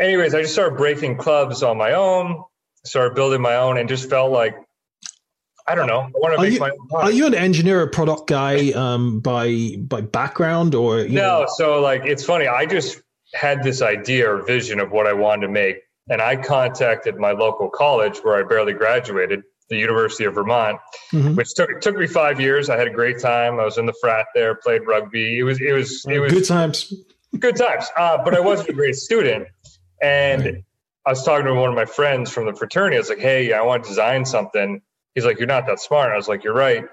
anyways, 0.00 0.34
I 0.34 0.42
just 0.42 0.54
started 0.54 0.76
breaking 0.76 1.18
clubs 1.18 1.62
on 1.62 1.76
my 1.76 1.92
own, 1.92 2.42
started 2.84 3.14
building 3.14 3.42
my 3.42 3.56
own, 3.56 3.76
and 3.76 3.88
just 3.88 4.08
felt 4.08 4.32
like 4.32 4.56
I 5.68 5.74
don't 5.74 5.88
know. 5.88 6.00
I 6.00 6.10
want 6.14 6.34
to 6.34 6.40
are 6.40 6.46
you, 6.46 6.60
my 6.60 6.70
Are 6.92 7.10
you 7.10 7.26
an 7.26 7.34
engineer 7.34 7.80
or 7.80 7.86
product 7.88 8.28
guy 8.28 8.70
um, 8.70 9.18
by 9.20 9.74
by 9.78 10.00
background 10.00 10.74
or 10.74 11.08
no? 11.08 11.40
Know? 11.40 11.46
So 11.56 11.80
like 11.80 12.02
it's 12.04 12.24
funny. 12.24 12.46
I 12.46 12.66
just 12.66 13.02
had 13.34 13.64
this 13.64 13.82
idea 13.82 14.32
or 14.32 14.42
vision 14.44 14.78
of 14.78 14.92
what 14.92 15.08
I 15.08 15.12
wanted 15.12 15.46
to 15.46 15.52
make, 15.52 15.78
and 16.08 16.22
I 16.22 16.36
contacted 16.36 17.16
my 17.16 17.32
local 17.32 17.68
college 17.68 18.18
where 18.18 18.36
I 18.36 18.46
barely 18.48 18.74
graduated, 18.74 19.42
the 19.68 19.76
University 19.76 20.24
of 20.24 20.34
Vermont, 20.34 20.78
mm-hmm. 21.12 21.34
which 21.34 21.52
took 21.54 21.68
it 21.68 21.82
took 21.82 21.96
me 21.96 22.06
five 22.06 22.40
years. 22.40 22.70
I 22.70 22.76
had 22.76 22.86
a 22.86 22.92
great 22.92 23.18
time. 23.18 23.58
I 23.58 23.64
was 23.64 23.76
in 23.76 23.86
the 23.86 23.94
frat 24.00 24.26
there, 24.36 24.54
played 24.54 24.82
rugby. 24.86 25.38
It 25.40 25.42
was 25.42 25.60
it 25.60 25.72
was 25.72 26.06
it 26.06 26.20
was 26.20 26.32
good 26.32 26.46
times. 26.46 26.94
Good 27.40 27.56
times. 27.56 27.86
Uh, 27.96 28.18
but 28.22 28.34
I 28.34 28.40
wasn't 28.40 28.68
a 28.70 28.74
great 28.74 28.96
student, 28.96 29.48
and. 30.00 30.44
Right. 30.44 30.62
I 31.04 31.10
was 31.10 31.22
talking 31.22 31.46
to 31.46 31.54
one 31.54 31.68
of 31.68 31.76
my 31.76 31.84
friends 31.84 32.32
from 32.32 32.46
the 32.46 32.52
fraternity. 32.52 32.96
I 32.96 32.98
was 32.98 33.08
like, 33.08 33.20
"Hey, 33.20 33.52
I 33.52 33.62
want 33.62 33.84
to 33.84 33.88
design 33.88 34.24
something." 34.24 34.82
He's 35.16 35.24
like, 35.24 35.38
You're 35.38 35.48
not 35.48 35.66
that 35.66 35.80
smart. 35.80 36.12
I 36.12 36.16
was 36.16 36.28
like, 36.28 36.44
You're 36.44 36.54
right. 36.54 36.84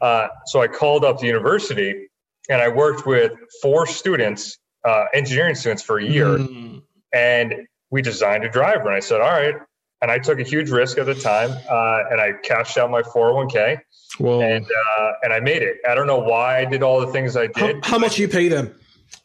Uh, 0.00 0.28
so 0.46 0.60
I 0.60 0.68
called 0.68 1.04
up 1.04 1.18
the 1.18 1.26
university 1.26 2.08
and 2.48 2.60
I 2.60 2.68
worked 2.68 3.06
with 3.06 3.32
four 3.60 3.86
students, 3.86 4.58
uh, 4.84 5.06
engineering 5.12 5.56
students 5.56 5.82
for 5.82 5.98
a 5.98 6.04
year. 6.04 6.38
Mm. 6.38 6.82
And 7.12 7.66
we 7.90 8.02
designed 8.02 8.44
a 8.44 8.50
driver. 8.50 8.86
And 8.86 8.94
I 8.94 9.00
said, 9.00 9.20
All 9.20 9.30
right. 9.30 9.54
And 10.02 10.10
I 10.10 10.18
took 10.18 10.38
a 10.38 10.42
huge 10.42 10.70
risk 10.70 10.98
at 10.98 11.06
the 11.06 11.14
time 11.14 11.50
uh, 11.50 12.10
and 12.10 12.20
I 12.20 12.32
cashed 12.42 12.78
out 12.78 12.90
my 12.90 13.02
401k. 13.02 13.80
Whoa. 14.18 14.40
And, 14.40 14.64
uh, 14.64 15.12
and 15.22 15.32
I 15.32 15.40
made 15.40 15.62
it. 15.62 15.78
I 15.88 15.94
don't 15.94 16.06
know 16.06 16.18
why 16.18 16.58
I 16.58 16.64
did 16.66 16.82
all 16.82 17.00
the 17.00 17.08
things 17.08 17.36
I 17.36 17.48
did. 17.48 17.84
How, 17.84 17.92
how 17.92 17.98
much 17.98 18.16
do 18.16 18.22
you 18.22 18.28
pay 18.28 18.48
them? 18.48 18.74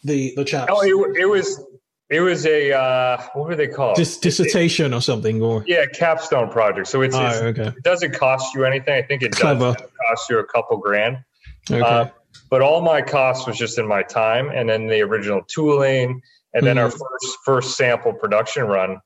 The, 0.03 0.33
the 0.35 0.45
chaps? 0.45 0.71
Oh, 0.73 0.81
it, 0.81 1.21
it 1.21 1.25
was 1.25 1.61
it 2.09 2.19
was 2.19 2.45
a 2.45 2.71
uh, 2.71 3.21
what 3.33 3.47
were 3.47 3.55
they 3.55 3.67
called? 3.67 3.95
Dis- 3.95 4.17
dissertation 4.17 4.93
it, 4.93 4.95
or 4.95 5.01
something, 5.01 5.41
or 5.41 5.63
yeah, 5.67 5.85
capstone 5.87 6.49
project. 6.49 6.87
So 6.87 7.01
it's, 7.01 7.15
oh, 7.15 7.25
it's 7.25 7.37
okay. 7.37 7.69
it 7.69 7.83
doesn't 7.83 8.13
cost 8.13 8.53
you 8.53 8.65
anything. 8.65 8.93
I 8.93 9.01
think 9.01 9.23
it 9.23 9.31
Clever. 9.31 9.73
does 9.73 9.89
cost 10.07 10.29
you 10.29 10.39
a 10.39 10.45
couple 10.45 10.77
grand. 10.77 11.17
Okay. 11.69 11.81
Uh, 11.81 12.07
but 12.49 12.61
all 12.61 12.81
my 12.81 13.01
costs 13.01 13.47
was 13.47 13.57
just 13.57 13.79
in 13.79 13.87
my 13.87 14.03
time, 14.03 14.49
and 14.49 14.69
then 14.69 14.87
the 14.87 15.01
original 15.01 15.41
tooling, 15.47 16.21
and 16.53 16.65
then 16.65 16.75
mm. 16.75 16.83
our 16.83 16.91
first 16.91 17.37
first 17.43 17.77
sample 17.77 18.13
production 18.13 18.65
run. 18.65 18.99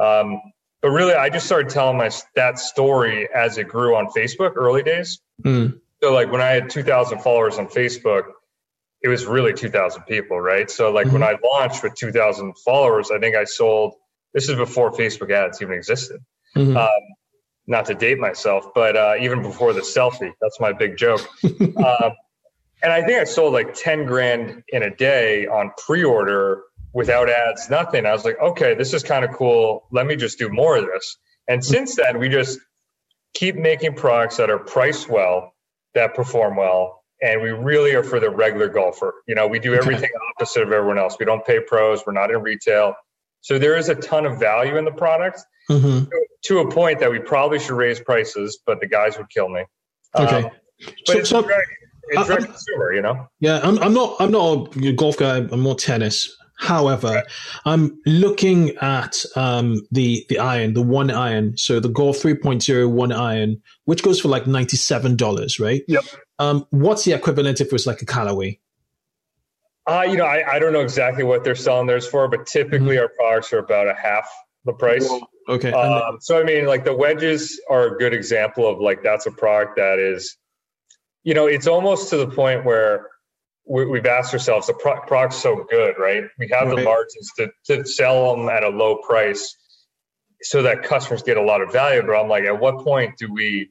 Um, 0.00 0.40
but 0.82 0.90
really, 0.90 1.14
I 1.14 1.28
just 1.28 1.46
started 1.46 1.68
telling 1.68 1.98
my 1.98 2.10
that 2.34 2.58
story 2.58 3.28
as 3.34 3.58
it 3.58 3.68
grew 3.68 3.94
on 3.94 4.06
Facebook 4.08 4.52
early 4.56 4.82
days. 4.82 5.20
Mm. 5.44 5.78
So 6.02 6.12
like 6.12 6.32
when 6.32 6.40
I 6.40 6.48
had 6.48 6.70
2,000 6.70 7.18
followers 7.20 7.58
on 7.58 7.66
Facebook, 7.66 8.22
it 9.02 9.08
was 9.08 9.26
really 9.26 9.52
2000 9.52 10.02
people 10.02 10.40
right 10.40 10.70
so 10.70 10.90
like 10.90 11.06
mm-hmm. 11.06 11.14
when 11.14 11.22
i 11.22 11.34
launched 11.44 11.82
with 11.82 11.94
2000 11.94 12.54
followers 12.58 13.10
i 13.10 13.18
think 13.18 13.36
i 13.36 13.44
sold 13.44 13.94
this 14.34 14.48
is 14.48 14.56
before 14.56 14.92
facebook 14.92 15.30
ads 15.30 15.60
even 15.62 15.74
existed 15.74 16.20
mm-hmm. 16.56 16.76
um, 16.76 16.88
not 17.66 17.86
to 17.86 17.94
date 17.94 18.18
myself 18.18 18.66
but 18.74 18.96
uh, 18.96 19.14
even 19.20 19.42
before 19.42 19.72
the 19.72 19.80
selfie 19.80 20.32
that's 20.40 20.60
my 20.60 20.72
big 20.72 20.96
joke 20.96 21.26
um, 21.44 22.12
and 22.82 22.92
i 22.92 23.02
think 23.02 23.18
i 23.18 23.24
sold 23.24 23.52
like 23.52 23.74
10 23.74 24.06
grand 24.06 24.62
in 24.68 24.82
a 24.82 24.94
day 24.94 25.46
on 25.46 25.70
pre-order 25.86 26.62
without 26.92 27.28
ads 27.30 27.70
nothing 27.70 28.06
i 28.06 28.12
was 28.12 28.24
like 28.24 28.38
okay 28.40 28.74
this 28.74 28.92
is 28.92 29.02
kind 29.02 29.24
of 29.24 29.32
cool 29.32 29.86
let 29.92 30.06
me 30.06 30.16
just 30.16 30.38
do 30.38 30.48
more 30.48 30.76
of 30.76 30.86
this 30.86 31.16
and 31.48 31.60
mm-hmm. 31.60 31.72
since 31.72 31.96
then 31.96 32.18
we 32.18 32.28
just 32.28 32.58
keep 33.32 33.54
making 33.54 33.94
products 33.94 34.36
that 34.36 34.50
are 34.50 34.58
priced 34.58 35.08
well 35.08 35.54
that 35.94 36.14
perform 36.14 36.56
well 36.56 36.99
and 37.22 37.42
we 37.42 37.50
really 37.50 37.94
are 37.94 38.02
for 38.02 38.20
the 38.20 38.30
regular 38.30 38.68
golfer. 38.68 39.14
You 39.26 39.34
know, 39.34 39.46
we 39.46 39.58
do 39.58 39.74
everything 39.74 40.10
opposite 40.36 40.62
of 40.62 40.72
everyone 40.72 40.98
else. 40.98 41.16
We 41.18 41.26
don't 41.26 41.44
pay 41.44 41.60
pros. 41.60 42.02
We're 42.06 42.12
not 42.12 42.30
in 42.30 42.40
retail. 42.40 42.94
So 43.42 43.58
there 43.58 43.76
is 43.76 43.88
a 43.88 43.94
ton 43.94 44.26
of 44.26 44.38
value 44.38 44.76
in 44.76 44.84
the 44.84 44.92
product 44.92 45.40
mm-hmm. 45.70 46.04
to, 46.04 46.26
to, 46.44 46.58
a 46.60 46.70
point 46.70 46.98
that 47.00 47.10
we 47.10 47.18
probably 47.18 47.58
should 47.58 47.76
raise 47.76 48.00
prices, 48.00 48.58
but 48.66 48.80
the 48.80 48.86
guys 48.86 49.16
would 49.16 49.30
kill 49.30 49.48
me. 49.48 49.64
Okay. 50.14 50.44
Um, 50.44 50.50
but 50.84 50.94
so, 51.06 51.18
it's, 51.18 51.30
so, 51.30 51.42
direct, 51.42 51.68
it's 52.08 52.26
direct 52.26 52.44
consumer, 52.44 52.92
you 52.92 53.02
know? 53.02 53.26
Yeah, 53.40 53.60
I'm, 53.62 53.78
I'm 53.78 53.94
not, 53.94 54.16
I'm 54.20 54.30
not 54.30 54.76
a 54.76 54.92
golf 54.92 55.16
guy. 55.16 55.38
I'm 55.38 55.60
more 55.60 55.74
tennis. 55.74 56.34
However, 56.60 57.22
I'm 57.64 57.98
looking 58.04 58.76
at 58.82 59.24
um, 59.34 59.80
the 59.90 60.26
the 60.28 60.38
iron, 60.38 60.74
the 60.74 60.82
one 60.82 61.10
iron, 61.10 61.56
so 61.56 61.80
the 61.80 61.88
Golf 61.88 62.18
3.0 62.18 62.90
one 62.90 63.12
iron, 63.12 63.62
which 63.86 64.02
goes 64.02 64.20
for 64.20 64.28
like 64.28 64.46
ninety 64.46 64.76
seven 64.76 65.16
dollars, 65.16 65.58
right? 65.58 65.82
Yep. 65.88 66.04
Um, 66.40 66.66
what's 66.70 67.04
the 67.04 67.12
equivalent 67.12 67.60
if 67.60 67.66
it 67.66 67.72
was 67.72 67.86
like 67.86 68.00
a 68.00 68.06
Callaway? 68.06 68.58
Uh, 69.86 70.06
you 70.08 70.16
know, 70.16 70.24
I, 70.24 70.54
I 70.54 70.58
don't 70.58 70.72
know 70.72 70.80
exactly 70.80 71.22
what 71.22 71.44
they're 71.44 71.54
selling 71.54 71.86
theirs 71.86 72.06
for, 72.06 72.28
but 72.28 72.46
typically 72.46 72.96
mm-hmm. 72.96 73.02
our 73.02 73.08
products 73.08 73.52
are 73.52 73.58
about 73.58 73.88
a 73.88 73.94
half 73.94 74.26
the 74.64 74.72
price. 74.72 75.08
Okay. 75.48 75.72
Um, 75.72 76.18
so 76.20 76.40
I 76.40 76.44
mean, 76.44 76.66
like 76.66 76.84
the 76.84 76.94
wedges 76.94 77.60
are 77.68 77.94
a 77.94 77.98
good 77.98 78.14
example 78.14 78.66
of 78.66 78.78
like 78.80 79.02
that's 79.02 79.26
a 79.26 79.30
product 79.30 79.76
that 79.76 79.98
is, 79.98 80.36
you 81.24 81.34
know, 81.34 81.46
it's 81.46 81.66
almost 81.66 82.08
to 82.10 82.16
the 82.16 82.26
point 82.26 82.64
where 82.64 83.08
we, 83.68 83.98
have 83.98 84.06
asked 84.06 84.32
ourselves 84.32 84.66
the 84.66 84.74
pro- 84.74 85.00
product's 85.02 85.36
so 85.36 85.66
good, 85.68 85.94
right? 85.98 86.24
We 86.38 86.48
have 86.48 86.68
right. 86.68 86.76
the 86.76 86.82
margins 86.82 87.30
to, 87.36 87.50
to 87.66 87.86
sell 87.86 88.34
them 88.34 88.48
at 88.48 88.64
a 88.64 88.68
low 88.68 88.96
price 88.96 89.56
so 90.42 90.62
that 90.62 90.82
customers 90.82 91.22
get 91.22 91.36
a 91.36 91.42
lot 91.42 91.60
of 91.60 91.70
value. 91.70 92.02
But 92.02 92.18
I'm 92.18 92.28
like, 92.28 92.44
at 92.44 92.58
what 92.58 92.78
point 92.78 93.16
do 93.18 93.30
we 93.32 93.70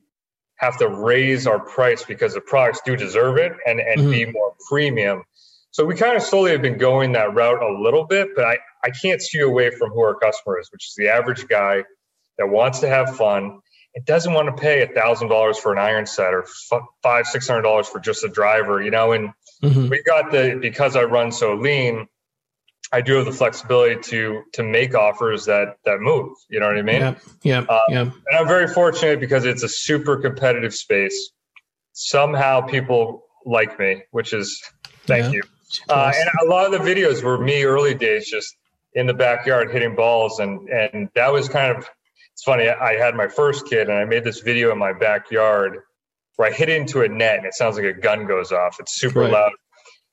have 0.59 0.77
to 0.77 0.87
raise 0.87 1.47
our 1.47 1.59
price 1.59 2.03
because 2.03 2.33
the 2.33 2.41
products 2.41 2.81
do 2.85 2.95
deserve 2.95 3.37
it 3.37 3.53
and, 3.65 3.79
and 3.79 4.01
mm-hmm. 4.01 4.11
be 4.11 4.25
more 4.25 4.53
premium? 4.69 5.23
So 5.71 5.85
we 5.85 5.95
kind 5.95 6.17
of 6.17 6.23
slowly 6.23 6.51
have 6.51 6.61
been 6.61 6.77
going 6.77 7.13
that 7.13 7.33
route 7.33 7.61
a 7.61 7.81
little 7.81 8.05
bit, 8.05 8.29
but 8.35 8.45
I, 8.45 8.57
I 8.83 8.89
can't 8.89 9.21
steer 9.21 9.45
away 9.45 9.69
from 9.71 9.91
who 9.91 10.01
our 10.01 10.15
customer 10.15 10.59
is, 10.59 10.69
which 10.71 10.87
is 10.87 10.95
the 10.97 11.09
average 11.09 11.47
guy 11.47 11.83
that 12.37 12.47
wants 12.47 12.79
to 12.79 12.87
have 12.87 13.15
fun 13.15 13.59
and 13.95 14.05
doesn't 14.05 14.33
want 14.33 14.55
to 14.55 14.61
pay 14.61 14.81
a 14.81 14.87
thousand 14.87 15.27
dollars 15.29 15.57
for 15.57 15.71
an 15.71 15.77
iron 15.77 16.05
set 16.05 16.33
or 16.33 16.45
five, 17.03 17.27
six 17.27 17.47
hundred 17.47 17.63
dollars 17.63 17.87
for 17.87 17.99
just 17.99 18.23
a 18.23 18.29
driver, 18.29 18.81
you 18.81 18.91
know, 18.91 19.11
and 19.11 19.31
Mm-hmm. 19.63 19.89
We 19.89 20.01
got 20.03 20.31
the 20.31 20.57
because 20.59 20.95
I 20.95 21.03
run 21.03 21.31
so 21.31 21.55
lean, 21.55 22.07
I 22.91 23.01
do 23.01 23.15
have 23.15 23.25
the 23.25 23.31
flexibility 23.31 24.01
to 24.01 24.43
to 24.53 24.63
make 24.63 24.95
offers 24.95 25.45
that 25.45 25.77
that 25.85 25.99
move. 25.99 26.35
You 26.49 26.59
know 26.59 26.67
what 26.67 26.77
I 26.77 26.81
mean? 26.81 27.01
Yeah, 27.01 27.15
yeah, 27.43 27.57
um, 27.59 27.79
yeah. 27.89 28.01
And 28.01 28.37
I'm 28.37 28.47
very 28.47 28.67
fortunate 28.67 29.19
because 29.19 29.45
it's 29.45 29.63
a 29.63 29.69
super 29.69 30.17
competitive 30.17 30.73
space. 30.73 31.31
Somehow 31.93 32.61
people 32.61 33.23
like 33.45 33.79
me, 33.79 34.03
which 34.11 34.33
is 34.33 34.61
thank 35.05 35.25
yeah. 35.25 35.31
you. 35.31 35.43
Uh, 35.87 36.11
and 36.15 36.29
a 36.41 36.49
lot 36.49 36.65
of 36.65 36.71
the 36.71 36.89
videos 36.89 37.21
were 37.21 37.37
me 37.37 37.63
early 37.63 37.93
days, 37.93 38.27
just 38.27 38.55
in 38.95 39.05
the 39.05 39.13
backyard 39.13 39.71
hitting 39.71 39.95
balls, 39.95 40.39
and 40.39 40.67
and 40.69 41.09
that 41.15 41.31
was 41.31 41.47
kind 41.47 41.77
of 41.77 41.87
it's 42.33 42.43
funny. 42.43 42.69
I 42.69 42.95
had 42.95 43.15
my 43.15 43.27
first 43.27 43.67
kid, 43.67 43.89
and 43.89 43.97
I 43.97 44.05
made 44.05 44.23
this 44.23 44.39
video 44.39 44.71
in 44.71 44.77
my 44.79 44.93
backyard 44.93 45.79
where 46.39 46.47
I 46.47 46.53
hit 46.53 46.69
into 46.69 47.01
a 47.01 47.09
net 47.09 47.39
and 47.39 47.45
it 47.45 47.53
sounds 47.53 47.75
like 47.75 47.83
a 47.83 47.91
gun 47.91 48.25
goes 48.25 48.53
off. 48.53 48.77
It's 48.79 48.95
super 48.95 49.19
right. 49.19 49.31
loud. 49.33 49.51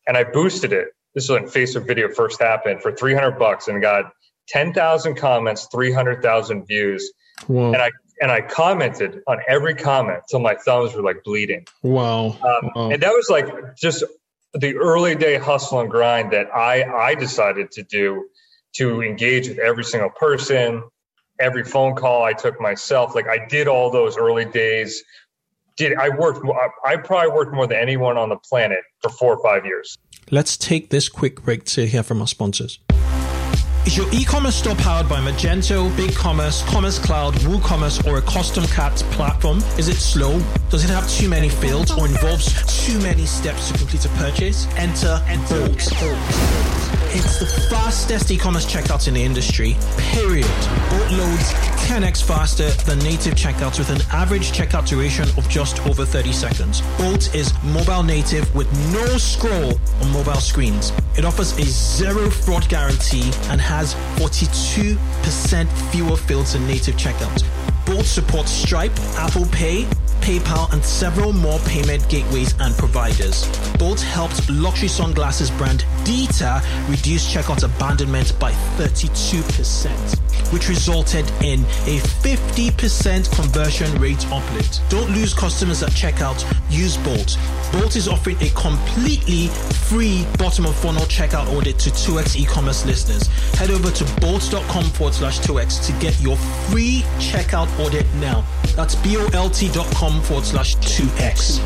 And 0.08 0.16
I 0.16 0.24
boosted 0.24 0.72
it. 0.72 0.88
This 1.16 1.24
is 1.24 1.30
when 1.30 1.44
Facebook 1.44 1.86
video 1.86 2.12
first 2.12 2.38
happened 2.38 2.82
for 2.82 2.92
300 2.92 3.38
bucks 3.38 3.68
and 3.68 3.80
got 3.80 4.12
10,000 4.48 5.16
comments, 5.16 5.66
300,000 5.72 6.66
views. 6.66 7.10
Wow. 7.48 7.72
And 7.72 7.76
I 7.76 7.90
and 8.20 8.30
I 8.30 8.42
commented 8.42 9.22
on 9.26 9.38
every 9.48 9.74
comment 9.74 10.22
till 10.28 10.40
my 10.40 10.54
thumbs 10.54 10.94
were 10.94 11.02
like 11.02 11.24
bleeding. 11.24 11.66
Wow. 11.82 12.26
Um, 12.26 12.70
wow. 12.74 12.90
And 12.90 13.02
that 13.02 13.10
was 13.10 13.28
like 13.30 13.76
just 13.76 14.04
the 14.52 14.76
early 14.76 15.14
day 15.14 15.36
hustle 15.36 15.80
and 15.80 15.90
grind 15.90 16.32
that 16.32 16.54
I 16.54 16.84
I 16.84 17.14
decided 17.14 17.70
to 17.72 17.82
do 17.82 18.28
to 18.74 19.02
engage 19.02 19.48
with 19.48 19.58
every 19.58 19.84
single 19.84 20.10
person, 20.10 20.82
every 21.40 21.64
phone 21.64 21.94
call 21.94 22.24
I 22.24 22.34
took 22.34 22.60
myself. 22.60 23.14
Like 23.14 23.26
I 23.26 23.46
did 23.46 23.68
all 23.68 23.90
those 23.90 24.18
early 24.18 24.44
days. 24.44 25.02
Did 25.78 25.96
I 25.96 26.10
worked? 26.10 26.46
I 26.84 26.96
probably 26.96 27.32
worked 27.32 27.54
more 27.54 27.66
than 27.66 27.78
anyone 27.78 28.18
on 28.18 28.28
the 28.28 28.36
planet 28.36 28.80
for 29.00 29.10
four 29.10 29.34
or 29.34 29.42
five 29.42 29.64
years. 29.64 29.98
Let's 30.32 30.56
take 30.56 30.90
this 30.90 31.08
quick 31.08 31.44
break 31.44 31.62
to 31.66 31.86
hear 31.86 32.02
from 32.02 32.20
our 32.20 32.26
sponsors. 32.26 32.80
Is 33.86 33.96
your 33.96 34.12
e-commerce 34.12 34.56
store 34.56 34.74
powered 34.74 35.08
by 35.08 35.20
Magento, 35.20 35.88
BigCommerce, 35.90 36.66
Commerce 36.66 36.98
Cloud, 36.98 37.34
WooCommerce, 37.34 38.04
or 38.08 38.18
a 38.18 38.22
custom 38.22 38.66
cart 38.66 38.96
platform? 39.12 39.58
Is 39.78 39.86
it 39.86 39.94
slow? 39.94 40.42
Does 40.68 40.82
it 40.82 40.90
have 40.90 41.08
too 41.08 41.28
many 41.28 41.48
fields 41.48 41.92
or 41.92 42.06
involves 42.06 42.84
too 42.84 42.98
many 42.98 43.24
steps 43.24 43.70
to 43.70 43.78
complete 43.78 44.04
a 44.04 44.08
purchase? 44.18 44.66
Enter 44.76 45.22
and 45.28 45.40
Bolt. 45.48 46.85
It's 47.10 47.38
the 47.38 47.46
fastest 47.70 48.30
e-commerce 48.30 48.66
checkout 48.66 49.08
in 49.08 49.14
the 49.14 49.22
industry, 49.22 49.76
period. 49.96 50.46
Bolt 50.90 51.10
loads 51.12 51.52
10x 51.86 52.22
faster 52.22 52.68
than 52.84 52.98
native 52.98 53.34
checkouts 53.34 53.78
with 53.78 53.90
an 53.90 54.00
average 54.12 54.50
checkout 54.52 54.86
duration 54.88 55.28
of 55.38 55.48
just 55.48 55.84
over 55.86 56.04
30 56.04 56.32
seconds. 56.32 56.82
Bolt 56.98 57.34
is 57.34 57.52
mobile 57.62 58.02
native 58.02 58.52
with 58.54 58.70
no 58.92 59.16
scroll 59.18 59.78
on 60.02 60.12
mobile 60.12 60.40
screens. 60.40 60.92
It 61.16 61.24
offers 61.24 61.52
a 61.58 61.64
zero 61.64 62.28
fraud 62.28 62.68
guarantee 62.68 63.30
and 63.50 63.60
has 63.60 63.94
42% 64.18 65.68
fewer 65.90 66.16
fields 66.16 66.52
than 66.54 66.66
native 66.66 66.96
checkouts. 66.96 67.44
Bolt 67.86 68.04
supports 68.04 68.50
Stripe, 68.50 68.92
Apple 69.16 69.46
Pay, 69.46 69.86
PayPal, 70.20 70.72
and 70.72 70.84
several 70.84 71.32
more 71.32 71.60
payment 71.60 72.06
gateways 72.08 72.52
and 72.58 72.74
providers. 72.74 73.46
Bolt 73.78 74.00
helped 74.00 74.50
luxury 74.50 74.88
sunglasses 74.88 75.52
brand 75.52 75.84
Dita 76.04 76.60
reduce 76.88 77.32
checkout 77.32 77.62
abandonment 77.62 78.36
by 78.40 78.50
32%, 78.76 80.52
which 80.52 80.68
resulted 80.68 81.24
in 81.42 81.60
a 81.86 82.00
50% 82.00 83.32
conversion 83.36 84.00
rate 84.00 84.26
uplift. 84.32 84.82
Don't 84.90 85.10
lose 85.12 85.32
customers 85.32 85.84
at 85.84 85.90
checkout, 85.90 86.44
use 86.70 86.96
Bolt. 86.96 87.38
Bolt 87.72 87.94
is 87.94 88.08
offering 88.08 88.36
a 88.40 88.48
completely 88.50 89.48
free 89.86 90.26
bottom 90.38 90.66
of 90.66 90.74
funnel 90.76 91.02
checkout 91.02 91.46
audit 91.54 91.78
to 91.78 91.90
2x 91.90 92.36
e-commerce 92.36 92.84
listeners. 92.84 93.28
Head 93.54 93.70
over 93.70 93.90
to 93.90 94.20
bolt.com 94.20 94.84
forward 94.90 95.14
slash 95.14 95.38
2x 95.40 95.86
to 95.86 95.92
get 96.04 96.18
your 96.20 96.36
free 96.68 97.02
checkout 97.18 97.68
audit 97.80 98.06
now. 98.14 98.44
That's 98.74 98.94
bolt.com 98.94 100.22
forward 100.22 100.44
slash 100.44 100.76
2x. 100.76 101.60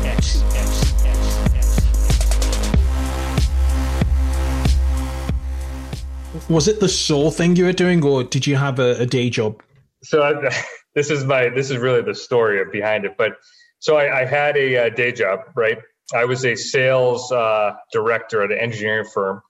Was 6.49 6.67
it 6.67 6.79
the 6.79 6.89
sole 6.89 7.31
thing 7.31 7.55
you 7.55 7.65
were 7.65 7.73
doing, 7.73 8.03
or 8.03 8.23
did 8.23 8.47
you 8.47 8.55
have 8.55 8.79
a, 8.79 8.97
a 8.99 9.05
day 9.05 9.29
job? 9.29 9.61
So 10.03 10.23
I, 10.23 10.51
this 10.95 11.09
is 11.09 11.23
my 11.23 11.49
this 11.49 11.69
is 11.69 11.77
really 11.77 12.01
the 12.01 12.15
story 12.15 12.63
behind 12.71 13.05
it. 13.05 13.15
But 13.17 13.33
so 13.79 13.97
I, 13.97 14.21
I 14.21 14.25
had 14.25 14.57
a, 14.57 14.87
uh, 14.87 14.89
day 14.89 15.11
job, 15.11 15.39
right? 15.55 15.77
I 16.13 16.25
was 16.25 16.45
a 16.45 16.55
sales 16.55 17.31
uh, 17.31 17.73
director 17.91 18.43
at 18.43 18.51
an 18.51 18.57
engineering 18.57 19.07
firm, 19.13 19.41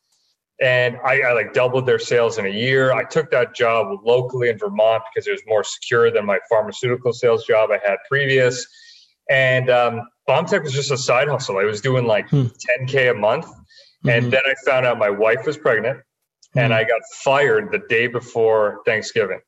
and 0.61 0.97
I, 1.03 1.21
I, 1.21 1.33
like 1.33 1.53
doubled 1.53 1.87
their 1.87 1.97
sales 1.97 2.37
in 2.37 2.45
a 2.45 2.49
year. 2.49 2.93
I 2.93 3.03
took 3.03 3.31
that 3.31 3.55
job 3.55 3.97
locally 4.05 4.47
in 4.47 4.59
Vermont 4.59 5.01
because 5.11 5.27
it 5.27 5.31
was 5.31 5.41
more 5.47 5.63
secure 5.63 6.11
than 6.11 6.25
my 6.25 6.37
pharmaceutical 6.47 7.13
sales 7.13 7.45
job 7.45 7.71
I 7.71 7.79
had 7.83 7.97
previous. 8.07 8.67
And 9.27 9.71
um, 9.71 10.07
BombTech 10.29 10.63
was 10.63 10.71
just 10.71 10.91
a 10.91 10.97
side 10.97 11.27
hustle. 11.27 11.57
I 11.57 11.63
was 11.63 11.81
doing 11.81 12.05
like 12.05 12.29
hmm. 12.29 12.47
10k 12.79 13.11
a 13.11 13.13
month, 13.15 13.45
mm-hmm. 13.45 14.09
and 14.09 14.31
then 14.31 14.41
I 14.45 14.53
found 14.63 14.85
out 14.85 14.99
my 14.99 15.09
wife 15.09 15.45
was 15.47 15.57
pregnant, 15.57 15.97
mm-hmm. 15.97 16.59
and 16.59 16.73
I 16.73 16.83
got 16.83 17.01
fired 17.23 17.71
the 17.71 17.79
day 17.89 18.05
before 18.07 18.81
Thanksgiving. 18.85 19.39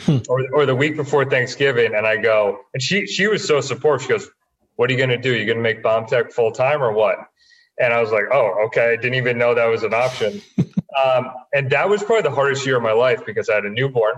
Hmm. 0.00 0.18
Or, 0.28 0.44
or 0.52 0.66
the 0.66 0.76
week 0.76 0.96
before 0.96 1.24
Thanksgiving, 1.24 1.94
and 1.94 2.06
I 2.06 2.16
go, 2.18 2.60
and 2.72 2.80
she 2.80 3.06
she 3.06 3.26
was 3.26 3.44
so 3.44 3.60
supportive. 3.60 4.06
She 4.06 4.08
goes, 4.08 4.30
"What 4.76 4.88
are 4.88 4.92
you 4.92 4.96
going 4.96 5.10
to 5.10 5.18
do? 5.18 5.34
You 5.34 5.44
going 5.44 5.58
to 5.58 5.62
make 5.62 5.82
Bomb 5.82 6.06
Tech 6.06 6.30
full 6.30 6.52
time 6.52 6.80
or 6.80 6.92
what?" 6.92 7.18
And 7.80 7.92
I 7.92 8.00
was 8.00 8.10
like, 8.10 8.24
oh, 8.32 8.64
okay. 8.66 8.92
I 8.92 8.96
didn't 8.96 9.14
even 9.14 9.38
know 9.38 9.54
that 9.54 9.66
was 9.66 9.82
an 9.82 9.94
option. 9.94 10.42
um, 11.04 11.32
and 11.52 11.70
that 11.70 11.88
was 11.88 12.02
probably 12.02 12.22
the 12.22 12.34
hardest 12.34 12.66
year 12.66 12.76
of 12.76 12.82
my 12.82 12.92
life 12.92 13.24
because 13.24 13.48
I 13.48 13.54
had 13.54 13.64
a 13.64 13.70
newborn 13.70 14.14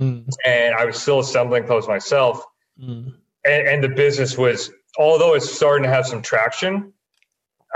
mm. 0.00 0.28
and 0.44 0.74
I 0.74 0.84
was 0.84 1.00
still 1.00 1.20
assembling 1.20 1.64
clothes 1.64 1.88
myself. 1.88 2.42
Mm. 2.80 3.14
And, 3.44 3.68
and, 3.68 3.84
the 3.84 3.88
business 3.88 4.38
was, 4.38 4.70
although 4.98 5.34
it's 5.34 5.50
starting 5.50 5.84
to 5.84 5.90
have 5.90 6.06
some 6.06 6.22
traction, 6.22 6.92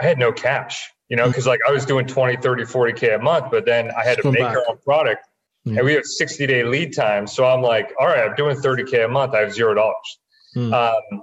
I 0.00 0.04
had 0.04 0.18
no 0.18 0.32
cash, 0.32 0.90
you 1.08 1.16
know, 1.16 1.26
because 1.26 1.44
mm. 1.44 1.48
like 1.48 1.60
I 1.68 1.72
was 1.72 1.84
doing 1.84 2.06
20, 2.06 2.40
30, 2.40 2.64
40K 2.64 3.16
a 3.16 3.18
month, 3.18 3.46
but 3.50 3.66
then 3.66 3.90
I 3.90 4.04
had 4.04 4.18
to 4.22 4.32
make 4.32 4.40
back. 4.40 4.56
our 4.56 4.64
own 4.68 4.78
product 4.78 5.28
mm. 5.66 5.76
and 5.76 5.84
we 5.84 5.92
have 5.92 6.04
60 6.04 6.46
day 6.46 6.64
lead 6.64 6.94
time. 6.94 7.26
So 7.26 7.44
I'm 7.44 7.62
like, 7.62 7.92
all 8.00 8.06
right, 8.06 8.28
I'm 8.28 8.34
doing 8.34 8.56
30K 8.56 9.04
a 9.04 9.08
month. 9.08 9.34
I 9.34 9.40
have 9.40 9.52
zero 9.52 9.74
dollars. 9.74 10.18
Mm. 10.56 10.72
Um, 10.72 11.22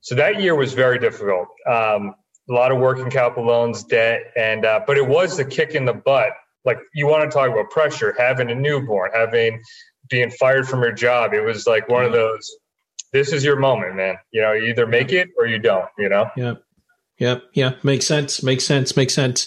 so 0.00 0.14
that 0.16 0.40
year 0.40 0.56
was 0.56 0.72
very 0.72 0.98
difficult. 0.98 1.48
Um, 1.66 2.14
a 2.48 2.52
lot 2.52 2.72
of 2.72 2.78
working 2.78 3.10
capital 3.10 3.46
loans, 3.46 3.84
debt, 3.84 4.32
and 4.36 4.64
uh, 4.64 4.80
but 4.86 4.96
it 4.96 5.06
was 5.06 5.36
the 5.36 5.44
kick 5.44 5.74
in 5.74 5.84
the 5.84 5.92
butt. 5.92 6.30
Like 6.64 6.78
you 6.94 7.06
want 7.06 7.28
to 7.28 7.34
talk 7.34 7.50
about 7.50 7.70
pressure, 7.70 8.14
having 8.18 8.50
a 8.50 8.54
newborn, 8.54 9.10
having 9.14 9.60
being 10.08 10.30
fired 10.30 10.68
from 10.68 10.82
your 10.82 10.92
job. 10.92 11.34
It 11.34 11.42
was 11.42 11.66
like 11.66 11.88
one 11.88 12.04
of 12.04 12.12
those. 12.12 12.50
This 13.12 13.32
is 13.32 13.44
your 13.44 13.56
moment, 13.56 13.96
man. 13.96 14.16
You 14.30 14.42
know, 14.42 14.52
you 14.52 14.70
either 14.70 14.86
make 14.86 15.12
it 15.12 15.28
or 15.38 15.46
you 15.46 15.58
don't. 15.58 15.88
You 15.98 16.08
know. 16.08 16.30
Yeah. 16.36 16.54
Yeah. 17.18 17.38
Yeah. 17.52 17.72
Makes 17.82 18.06
sense. 18.06 18.42
Makes 18.42 18.64
sense. 18.64 18.96
Makes 18.96 19.14
sense. 19.14 19.46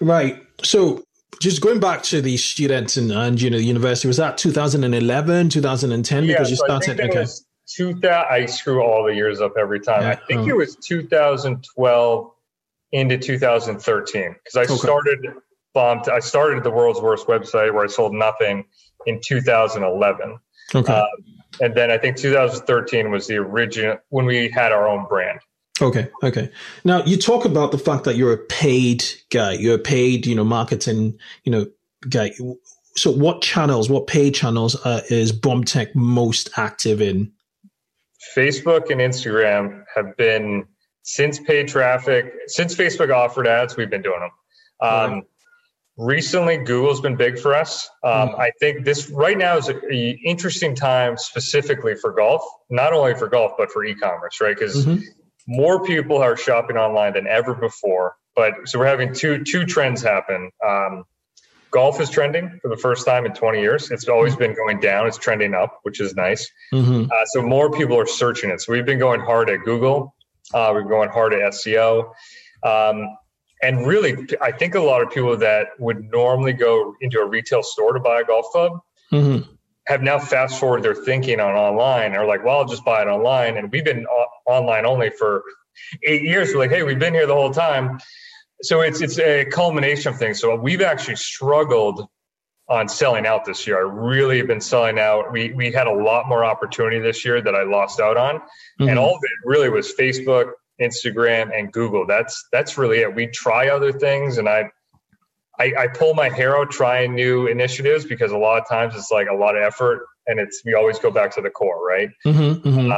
Right. 0.00 0.42
So 0.62 1.02
just 1.40 1.62
going 1.62 1.80
back 1.80 2.02
to 2.04 2.20
the 2.20 2.36
students 2.36 2.96
and, 2.96 3.10
and 3.10 3.40
you 3.40 3.50
know 3.50 3.56
the 3.56 3.64
university 3.64 4.06
was 4.06 4.18
that 4.18 4.36
2011 4.36 5.48
2010 5.48 6.26
because 6.26 6.48
yeah, 6.48 6.50
you 6.50 6.56
started 6.56 7.00
okay 7.00 7.20
was, 7.20 7.44
2000 7.76 8.26
i 8.30 8.46
screw 8.46 8.82
all 8.82 9.04
the 9.04 9.14
years 9.14 9.40
up 9.40 9.52
every 9.58 9.80
time. 9.80 10.02
Yeah. 10.02 10.10
i 10.10 10.14
think 10.14 10.42
oh. 10.42 10.48
it 10.48 10.56
was 10.56 10.76
2012 10.76 12.30
into 12.92 13.18
2013 13.18 14.34
because 14.34 14.56
i 14.56 14.62
okay. 14.62 14.76
started 14.76 15.20
bombed 15.74 16.08
i 16.08 16.18
started 16.18 16.64
the 16.64 16.70
world's 16.70 17.00
worst 17.00 17.26
website 17.26 17.72
where 17.72 17.84
i 17.84 17.86
sold 17.86 18.12
nothing 18.12 18.64
in 19.06 19.20
2011 19.20 20.38
okay. 20.74 20.92
Uh, 20.92 21.04
and 21.60 21.74
then 21.74 21.90
i 21.90 21.98
think 21.98 22.16
2013 22.16 23.10
was 23.10 23.26
the 23.26 23.36
original 23.36 23.96
when 24.08 24.26
we 24.26 24.48
had 24.48 24.72
our 24.72 24.88
own 24.88 25.06
brand. 25.08 25.40
Okay 25.82 26.10
okay. 26.22 26.50
Now 26.84 27.02
you 27.04 27.16
talk 27.16 27.44
about 27.44 27.72
the 27.72 27.78
fact 27.78 28.04
that 28.04 28.16
you're 28.16 28.34
a 28.34 28.44
paid 28.46 29.02
guy. 29.30 29.52
You're 29.52 29.76
a 29.76 29.78
paid 29.78 30.26
you 30.26 30.34
know 30.34 30.44
marketing 30.44 31.18
you 31.44 31.52
know 31.52 31.66
guy. 32.08 32.32
So 32.96 33.10
what 33.10 33.40
channels 33.40 33.88
what 33.88 34.06
paid 34.06 34.34
channels 34.34 34.76
uh, 34.84 35.00
is 35.08 35.32
BombTech 35.32 35.94
most 35.94 36.50
active 36.56 37.00
in 37.00 37.32
Facebook 38.36 38.90
and 38.90 39.00
Instagram 39.00 39.84
have 39.94 40.16
been 40.16 40.64
since 41.02 41.40
paid 41.40 41.68
traffic, 41.68 42.32
since 42.46 42.74
Facebook 42.74 43.14
offered 43.14 43.46
ads, 43.46 43.76
we've 43.76 43.90
been 43.90 44.02
doing 44.02 44.20
them. 44.20 44.30
Um, 44.80 45.12
right. 45.12 45.22
Recently, 45.96 46.56
Google's 46.56 47.00
been 47.00 47.16
big 47.16 47.38
for 47.38 47.54
us. 47.54 47.88
Um, 48.04 48.30
mm-hmm. 48.30 48.40
I 48.40 48.50
think 48.58 48.84
this 48.84 49.10
right 49.10 49.36
now 49.36 49.58
is 49.58 49.68
an 49.68 49.82
interesting 49.90 50.74
time 50.74 51.16
specifically 51.18 51.94
for 51.94 52.12
golf, 52.12 52.42
not 52.70 52.92
only 52.92 53.14
for 53.14 53.28
golf, 53.28 53.52
but 53.58 53.70
for 53.70 53.84
e 53.84 53.94
commerce, 53.94 54.40
right? 54.40 54.56
Because 54.56 54.86
mm-hmm. 54.86 55.02
more 55.46 55.84
people 55.84 56.18
are 56.18 56.36
shopping 56.36 56.76
online 56.76 57.14
than 57.14 57.26
ever 57.26 57.54
before. 57.54 58.16
But 58.34 58.54
so 58.64 58.78
we're 58.78 58.86
having 58.86 59.12
two 59.12 59.44
two 59.44 59.66
trends 59.66 60.00
happen. 60.00 60.50
Um, 60.66 61.04
golf 61.70 62.00
is 62.00 62.10
trending 62.10 62.58
for 62.62 62.68
the 62.68 62.76
first 62.76 63.06
time 63.06 63.26
in 63.26 63.32
20 63.32 63.60
years. 63.60 63.90
It's 63.90 64.08
always 64.08 64.36
been 64.36 64.54
going 64.54 64.80
down. 64.80 65.06
It's 65.06 65.18
trending 65.18 65.54
up, 65.54 65.80
which 65.82 66.00
is 66.00 66.14
nice. 66.14 66.50
Mm-hmm. 66.72 67.04
Uh, 67.04 67.24
so 67.26 67.42
more 67.42 67.70
people 67.70 67.98
are 67.98 68.06
searching 68.06 68.50
it. 68.50 68.60
So 68.60 68.72
we've 68.72 68.86
been 68.86 68.98
going 68.98 69.20
hard 69.20 69.50
at 69.50 69.64
Google. 69.64 70.14
Uh, 70.52 70.72
we've 70.74 70.82
been 70.82 70.90
going 70.90 71.10
hard 71.10 71.32
at 71.32 71.52
SEO. 71.52 72.12
Um, 72.62 73.16
and 73.62 73.86
really, 73.86 74.26
I 74.40 74.52
think 74.52 74.74
a 74.74 74.80
lot 74.80 75.02
of 75.02 75.10
people 75.10 75.36
that 75.36 75.68
would 75.78 76.10
normally 76.10 76.52
go 76.52 76.94
into 77.00 77.20
a 77.20 77.26
retail 77.26 77.62
store 77.62 77.92
to 77.92 78.00
buy 78.00 78.20
a 78.20 78.24
golf 78.24 78.46
club 78.50 78.72
mm-hmm. 79.12 79.50
have 79.86 80.02
now 80.02 80.18
fast 80.18 80.58
forwarded 80.58 80.84
their 80.84 81.04
thinking 81.04 81.40
on 81.40 81.54
online. 81.54 82.16
Are 82.16 82.26
like, 82.26 82.44
well, 82.44 82.58
I'll 82.58 82.64
just 82.64 82.84
buy 82.84 83.02
it 83.02 83.08
online. 83.08 83.58
And 83.58 83.70
we've 83.70 83.84
been 83.84 84.06
o- 84.10 84.26
online 84.46 84.86
only 84.86 85.10
for 85.10 85.42
eight 86.04 86.22
years. 86.22 86.52
We're 86.52 86.60
like, 86.60 86.70
hey, 86.70 86.82
we've 86.82 86.98
been 86.98 87.14
here 87.14 87.26
the 87.26 87.34
whole 87.34 87.52
time 87.52 87.98
so 88.62 88.80
it's 88.80 89.00
it's 89.00 89.18
a 89.18 89.44
culmination 89.46 90.12
of 90.12 90.18
things. 90.18 90.40
So 90.40 90.54
we've 90.54 90.82
actually 90.82 91.16
struggled 91.16 92.06
on 92.68 92.88
selling 92.88 93.26
out 93.26 93.44
this 93.44 93.66
year. 93.66 93.78
I 93.78 93.90
really 93.90 94.38
have 94.38 94.46
been 94.46 94.60
selling 94.60 94.98
out. 94.98 95.32
We 95.32 95.52
we 95.52 95.72
had 95.72 95.86
a 95.86 95.92
lot 95.92 96.28
more 96.28 96.44
opportunity 96.44 97.00
this 97.00 97.24
year 97.24 97.40
that 97.40 97.54
I 97.54 97.64
lost 97.64 98.00
out 98.00 98.16
on, 98.16 98.36
mm-hmm. 98.36 98.88
and 98.88 98.98
all 98.98 99.16
of 99.16 99.20
it 99.22 99.30
really 99.44 99.68
was 99.68 99.92
Facebook, 99.94 100.52
Instagram, 100.80 101.56
and 101.56 101.72
Google. 101.72 102.06
That's 102.06 102.48
that's 102.52 102.78
really 102.78 102.98
it. 102.98 103.14
We 103.14 103.26
try 103.26 103.68
other 103.68 103.92
things, 103.92 104.38
and 104.38 104.48
I 104.48 104.70
I, 105.58 105.72
I 105.78 105.86
pull 105.88 106.14
my 106.14 106.28
hair 106.28 106.56
out 106.56 106.70
trying 106.70 107.14
new 107.14 107.46
initiatives 107.46 108.04
because 108.06 108.32
a 108.32 108.38
lot 108.38 108.60
of 108.60 108.68
times 108.68 108.94
it's 108.94 109.10
like 109.10 109.28
a 109.28 109.34
lot 109.34 109.56
of 109.56 109.62
effort 109.62 110.06
and 110.26 110.40
it's 110.40 110.62
we 110.64 110.74
always 110.74 110.98
go 110.98 111.10
back 111.10 111.34
to 111.34 111.42
the 111.42 111.50
core, 111.50 111.84
right? 111.86 112.08
Mm-hmm, 112.24 112.68
mm-hmm. 112.68 112.92
Uh, 112.92 112.96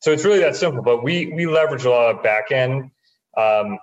so 0.00 0.10
it's 0.10 0.24
really 0.24 0.40
that 0.40 0.56
simple. 0.56 0.82
But 0.82 1.04
we 1.04 1.32
we 1.34 1.46
leverage 1.46 1.84
a 1.84 1.90
lot 1.90 2.14
of 2.14 2.22
back 2.22 2.50
end 2.50 2.90
um, 3.36 3.78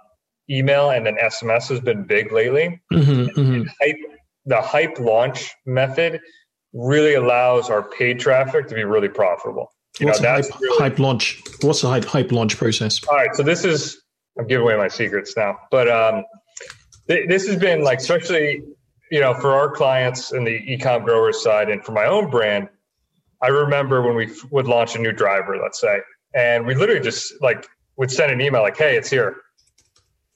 email 0.50 0.90
and 0.90 1.06
then 1.06 1.16
SMS 1.16 1.70
has 1.70 1.80
been 1.80 2.04
big 2.04 2.32
lately. 2.32 2.82
Mm-hmm, 2.92 3.40
mm-hmm. 3.40 3.68
hype, 3.82 4.20
the 4.46 4.62
hype 4.62 5.00
launch 5.00 5.54
method 5.66 6.20
really 6.74 7.14
allows 7.14 7.70
our 7.70 7.84
paid 7.84 8.20
traffic 8.20 8.68
to 8.68 8.76
be 8.76 8.84
really 8.84 9.10
profitable. 9.10 9.72
You 10.00 10.08
What's 10.08 10.22
know, 10.22 10.30
a 10.30 10.42
hype, 10.42 10.60
really, 10.60 10.78
hype, 10.78 11.00
launch? 11.00 11.42
What's 11.62 11.82
the 11.82 11.90
hype, 11.90 12.06
hype 12.06 12.32
launch 12.32 12.58
process? 12.58 13.04
All 13.08 13.16
right, 13.16 13.36
so 13.36 13.44
this 13.44 13.66
is 13.66 14.02
I'm 14.38 14.48
giving 14.48 14.64
away 14.64 14.78
my 14.78 14.88
secrets 14.88 15.36
now, 15.36 15.60
but 15.72 15.90
um, 15.90 16.24
th- 17.08 17.28
this 17.28 17.48
has 17.48 17.58
been 17.58 17.84
like 17.84 18.00
especially 18.00 18.62
you 19.12 19.20
know 19.20 19.34
for 19.34 19.54
our 19.54 19.70
clients 19.70 20.32
in 20.32 20.46
the 20.46 20.60
ecom 20.68 21.04
growers 21.04 21.44
side 21.44 21.70
and 21.70 21.84
for 21.84 21.92
my 21.92 22.06
own 22.06 22.30
brand. 22.30 22.70
I 23.42 23.48
remember 23.48 24.02
when 24.02 24.16
we 24.16 24.26
f- 24.26 24.52
would 24.52 24.68
launch 24.68 24.96
a 24.96 25.00
new 25.00 25.12
driver, 25.12 25.58
let's 25.62 25.80
say, 25.82 26.00
and 26.34 26.66
we 26.66 26.76
literally 26.76 27.02
just 27.02 27.34
like 27.42 27.68
would 27.98 28.12
send 28.12 28.32
an 28.32 28.40
email 28.40 28.62
like, 28.62 28.78
"Hey, 28.78 28.96
it's 28.96 29.10
here, 29.10 29.38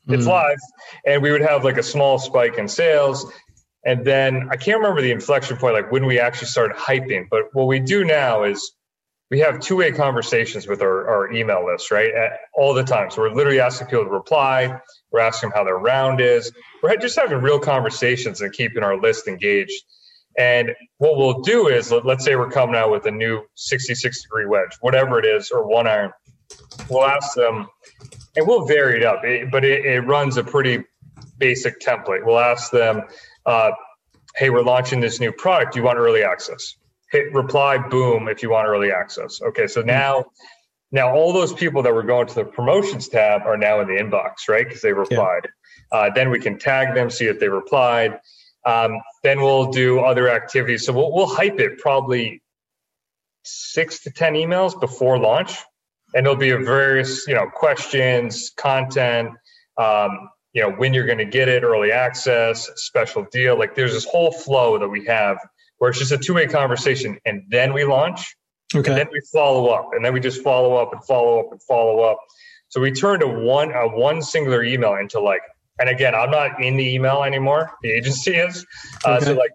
it's 0.08 0.26
mm. 0.26 0.30
live," 0.30 0.58
and 1.06 1.22
we 1.22 1.32
would 1.32 1.42
have 1.42 1.64
like 1.64 1.78
a 1.78 1.84
small 1.84 2.20
spike 2.20 2.58
in 2.58 2.68
sales, 2.68 3.32
and 3.86 4.06
then 4.06 4.50
I 4.52 4.56
can't 4.56 4.78
remember 4.78 5.02
the 5.02 5.12
inflection 5.12 5.58
point, 5.58 5.74
like 5.74 5.92
when 5.92 6.06
we 6.06 6.20
actually 6.20 6.48
started 6.48 6.78
hyping. 6.78 7.28
But 7.30 7.44
what 7.54 7.68
we 7.68 7.80
do 7.80 8.04
now 8.04 8.44
is 8.44 8.74
we 9.34 9.40
have 9.40 9.60
two-way 9.60 9.92
conversations 9.92 10.68
with 10.68 10.82
our, 10.82 11.08
our 11.08 11.34
email 11.34 11.66
list, 11.66 11.90
right? 11.92 12.14
At, 12.14 12.34
all 12.54 12.74
the 12.74 12.84
time. 12.84 13.10
So 13.10 13.22
we're 13.22 13.34
literally 13.34 13.60
asking 13.60 13.88
people 13.88 14.06
to 14.06 14.10
reply. 14.12 14.80
We're 15.12 15.22
asking 15.22 15.50
them 15.50 15.58
how 15.58 15.64
their 15.64 15.78
round 15.78 16.22
is. 16.22 16.52
We're 16.82 16.96
just 16.98 17.20
having 17.20 17.40
real 17.40 17.60
conversations 17.60 18.42
and 18.42 18.54
keeping 18.54 18.84
our 18.84 18.96
list 18.96 19.28
engaged. 19.28 19.84
And 20.38 20.72
what 20.98 21.18
we'll 21.18 21.42
do 21.42 21.68
is, 21.68 21.92
let, 21.92 22.06
us 22.06 22.24
say 22.24 22.36
we're 22.36 22.50
coming 22.50 22.76
out 22.76 22.92
with 22.92 23.06
a 23.06 23.12
new 23.12 23.42
66 23.56 24.24
degree 24.24 24.46
wedge, 24.46 24.78
whatever 24.82 25.20
it 25.20 25.26
is, 25.26 25.52
or 25.52 25.68
one 25.68 25.88
iron. 25.88 26.12
We'll 26.90 27.06
ask 27.06 27.36
them, 27.36 27.68
and 28.36 28.48
we'll 28.48 28.66
vary 28.66 28.98
it 28.98 29.04
up, 29.04 29.24
it, 29.24 29.52
but 29.52 29.64
it, 29.64 29.86
it, 29.86 30.02
runs 30.02 30.38
a 30.38 30.44
pretty 30.44 30.84
basic 31.38 31.80
template. 31.80 32.26
We'll 32.26 32.40
ask 32.40 32.72
them, 32.72 33.04
uh, 33.46 33.72
hey, 34.36 34.50
we're 34.50 34.64
launching 34.64 35.00
this 35.00 35.20
new 35.20 35.32
product. 35.32 35.74
Do 35.74 35.80
you 35.80 35.86
want 35.86 35.98
early 35.98 36.24
access? 36.24 36.76
hit 37.14 37.32
reply 37.32 37.78
boom 37.78 38.28
if 38.28 38.44
you 38.44 38.50
want 38.50 38.68
early 38.68 38.92
access. 38.92 39.42
Okay, 39.42 39.68
so 39.68 39.82
now 39.82 40.26
now 40.92 41.14
all 41.14 41.32
those 41.32 41.54
people 41.54 41.82
that 41.84 41.94
were 41.94 42.04
going 42.04 42.28
to 42.28 42.36
the 42.36 42.44
promotions 42.44 43.08
tab 43.08 43.44
are 43.44 43.58
now 43.58 43.80
in 43.80 43.88
the 43.88 43.94
inbox, 43.94 44.50
right? 44.50 44.68
Because 44.68 44.82
they 44.82 44.92
replied. 44.92 45.48
Yeah. 45.92 45.98
Uh, 45.98 46.10
then 46.14 46.30
we 46.30 46.40
can 46.40 46.58
tag 46.58 46.94
them, 46.94 47.10
see 47.10 47.26
if 47.26 47.40
they 47.40 47.48
replied. 47.48 48.20
Um, 48.66 49.00
then 49.24 49.42
we'll 49.42 49.72
do 49.72 50.00
other 50.00 50.30
activities. 50.30 50.86
So 50.86 50.94
we'll, 50.94 51.14
we'll 51.14 51.28
hype 51.28 51.60
it 51.60 51.78
probably 51.80 52.42
six 53.44 54.02
to 54.04 54.12
ten 54.12 54.34
emails 54.34 54.80
before 54.80 55.20
launch, 55.20 55.60
and 56.14 56.26
there'll 56.26 56.38
be 56.38 56.52
a 56.52 56.60
various 56.60 57.28
you 57.28 57.36
know 57.36 57.48
questions, 57.48 58.52
content. 58.58 59.30
Um, 59.78 60.30
you 60.54 60.62
know 60.62 60.72
when 60.72 60.94
you're 60.94 61.06
going 61.06 61.18
to 61.18 61.26
get 61.26 61.50
it, 61.50 61.64
early 61.64 61.92
access, 61.92 62.70
special 62.76 63.26
deal. 63.32 63.58
Like 63.58 63.76
there's 63.76 63.94
this 63.94 64.06
whole 64.06 64.32
flow 64.32 64.78
that 64.78 64.88
we 64.88 65.06
have 65.06 65.38
where 65.78 65.90
it's 65.90 66.00
just 66.00 66.12
a 66.12 66.18
two 66.18 66.36
way 66.36 66.48
conversation 66.48 67.18
and 67.26 67.44
then 67.50 67.74
we 67.74 67.84
launch. 67.84 68.36
Okay. 68.76 68.90
And 68.90 68.98
then 68.98 69.08
we 69.12 69.22
follow 69.32 69.68
up 69.68 69.90
and 69.94 70.04
then 70.04 70.14
we 70.14 70.20
just 70.20 70.42
follow 70.42 70.76
up 70.76 70.94
and 70.94 71.04
follow 71.04 71.40
up 71.40 71.48
and 71.52 71.62
follow 71.64 72.00
up. 72.02 72.18
So 72.70 72.82
we 72.82 72.92
turned 72.92 73.22
a 73.22 73.28
one 73.28 73.72
a 73.72 73.88
one 73.88 74.22
singular 74.22 74.64
email 74.64 74.96
into 74.96 75.20
like 75.20 75.42
and 75.80 75.90
again, 75.90 76.14
I'm 76.14 76.30
not 76.30 76.64
in 76.64 76.78
the 76.78 76.94
email 76.94 77.24
anymore. 77.24 77.72
The 77.82 77.92
agency 77.92 78.36
is. 78.36 78.66
Uh, 79.06 79.16
okay. 79.16 79.26
So 79.26 79.34
like 79.34 79.52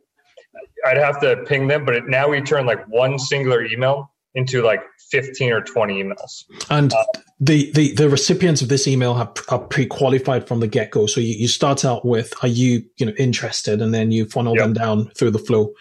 I'd 0.85 0.97
have 0.97 1.21
to 1.21 1.44
ping 1.47 1.68
them, 1.68 1.85
but 1.85 1.94
it, 1.94 2.09
now 2.09 2.29
we 2.29 2.40
turn 2.40 2.66
like 2.66 2.87
one 2.88 3.18
singular 3.18 3.64
email 3.64 4.12
into 4.35 4.62
like 4.62 4.81
15 5.11 5.53
or 5.53 5.61
20 5.62 6.03
emails. 6.03 6.45
And 6.71 6.93
uh, 6.93 7.05
the, 7.41 7.73
the, 7.73 7.95
the 7.95 8.09
recipients 8.09 8.62
of 8.62 8.69
this 8.69 8.87
email 8.87 9.14
have, 9.14 9.33
are 9.49 9.59
pre-qualified 9.59 10.47
from 10.47 10.61
the 10.61 10.67
get-go. 10.67 11.07
So 11.07 11.21
you, 11.21 11.35
you 11.35 11.49
start 11.49 11.85
out 11.85 12.05
with, 12.05 12.33
are 12.43 12.49
you, 12.49 12.85
you 12.99 13.07
know, 13.07 13.12
interested? 13.19 13.81
And 13.81 13.93
then 13.95 14.12
you 14.12 14.27
funnel 14.27 14.55
yep. 14.55 14.64
them 14.64 14.73
down 14.75 15.09
through 15.11 15.31
the 15.31 15.38
flow. 15.38 15.73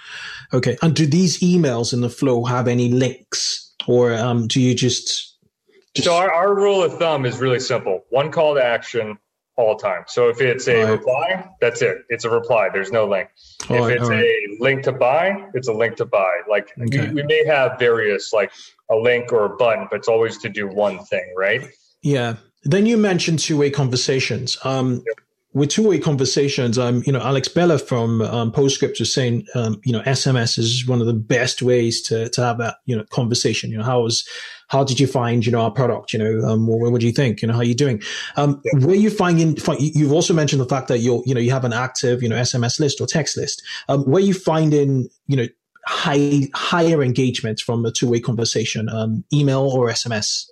Okay. 0.53 0.77
And 0.81 0.95
do 0.95 1.05
these 1.05 1.39
emails 1.39 1.93
in 1.93 2.01
the 2.01 2.09
flow 2.09 2.45
have 2.45 2.67
any 2.67 2.89
links 2.89 3.67
or 3.87 4.13
um, 4.13 4.47
do 4.47 4.61
you 4.61 4.75
just, 4.75 5.37
just... 5.95 6.05
So 6.05 6.15
our, 6.15 6.31
our 6.31 6.55
rule 6.55 6.83
of 6.83 6.97
thumb 6.97 7.25
is 7.25 7.39
really 7.39 7.59
simple. 7.59 8.05
One 8.09 8.31
call 8.31 8.55
to 8.55 8.63
action, 8.63 9.17
all 9.57 9.75
time. 9.75 10.03
So 10.07 10.29
if 10.29 10.39
it's 10.39 10.67
a 10.67 10.83
right. 10.83 10.91
reply, 10.91 11.49
that's 11.59 11.81
it. 11.81 11.97
It's 12.09 12.25
a 12.25 12.29
reply. 12.29 12.69
There's 12.71 12.91
no 12.91 13.05
link. 13.05 13.29
All 13.69 13.77
if 13.77 13.81
right, 13.81 13.97
it's 13.97 14.09
right. 14.09 14.23
a 14.23 14.57
link 14.59 14.83
to 14.83 14.91
buy, 14.91 15.45
it's 15.53 15.67
a 15.67 15.73
link 15.73 15.97
to 15.97 16.05
buy. 16.05 16.41
Like 16.49 16.71
okay. 16.79 17.07
we, 17.07 17.15
we, 17.15 17.23
may 17.23 17.45
have 17.45 17.77
various 17.79 18.31
like 18.31 18.51
a 18.89 18.95
link 18.95 19.33
or 19.33 19.45
a 19.45 19.55
button, 19.57 19.87
but 19.89 19.97
it's 19.97 20.07
always 20.07 20.37
to 20.39 20.49
do 20.49 20.67
one 20.67 21.03
thing, 21.05 21.33
right? 21.35 21.67
Yeah. 22.01 22.35
Then 22.63 22.85
you 22.85 22.97
mentioned 22.97 23.39
two-way 23.39 23.71
conversations. 23.71 24.57
Um, 24.63 25.03
yep 25.05 25.17
with 25.57 25.69
two-way 25.69 25.97
conversations, 25.97 26.77
um, 26.77 27.01
you 27.05 27.11
know, 27.11 27.19
Alex 27.19 27.47
Beller 27.47 27.79
from 27.79 28.21
um, 28.21 28.51
Postscript 28.51 28.99
was 28.99 29.11
saying, 29.11 29.47
um, 29.55 29.81
you 29.83 29.91
know, 29.91 30.01
SMS 30.01 30.59
is 30.59 30.85
one 30.85 31.01
of 31.01 31.07
the 31.07 31.13
best 31.13 31.63
ways 31.63 32.01
to 32.03 32.29
to 32.29 32.41
have 32.41 32.59
that, 32.59 32.75
you 32.85 32.95
know, 32.95 33.03
conversation. 33.05 33.71
You 33.71 33.79
know, 33.79 33.83
how 33.83 34.01
was, 34.01 34.27
how 34.67 34.83
did 34.83 34.99
you 34.99 35.07
find, 35.07 35.45
you 35.45 35.51
know, 35.51 35.61
our 35.61 35.71
product? 35.71 36.13
You 36.13 36.19
know, 36.19 36.47
um, 36.47 36.67
what, 36.67 36.91
what 36.91 37.01
do 37.01 37.07
you 37.07 37.13
think? 37.13 37.41
You 37.41 37.47
know, 37.47 37.53
how 37.53 37.61
are 37.61 37.65
you 37.65 37.75
doing? 37.75 38.01
Um, 38.35 38.61
yeah. 38.65 38.85
where 38.85 38.95
you 38.95 39.09
finding? 39.09 39.57
You've 39.79 40.11
also 40.11 40.33
mentioned 40.33 40.61
the 40.61 40.67
fact 40.67 40.87
that 40.89 40.99
you're, 40.99 41.23
you 41.25 41.33
know, 41.33 41.41
you 41.41 41.51
have 41.51 41.65
an 41.65 41.73
active, 41.73 42.21
you 42.21 42.29
know, 42.29 42.35
SMS 42.35 42.79
list 42.79 43.01
or 43.01 43.07
text 43.07 43.37
list. 43.37 43.61
Um, 43.89 44.03
where 44.03 44.21
you 44.21 44.33
finding, 44.33 45.09
you 45.27 45.37
know, 45.37 45.47
high 45.85 46.49
higher 46.53 47.01
engagement 47.01 47.61
from 47.61 47.85
a 47.85 47.91
two-way 47.91 48.19
conversation, 48.19 48.89
um, 48.89 49.23
email 49.33 49.61
or 49.61 49.87
SMS? 49.89 50.45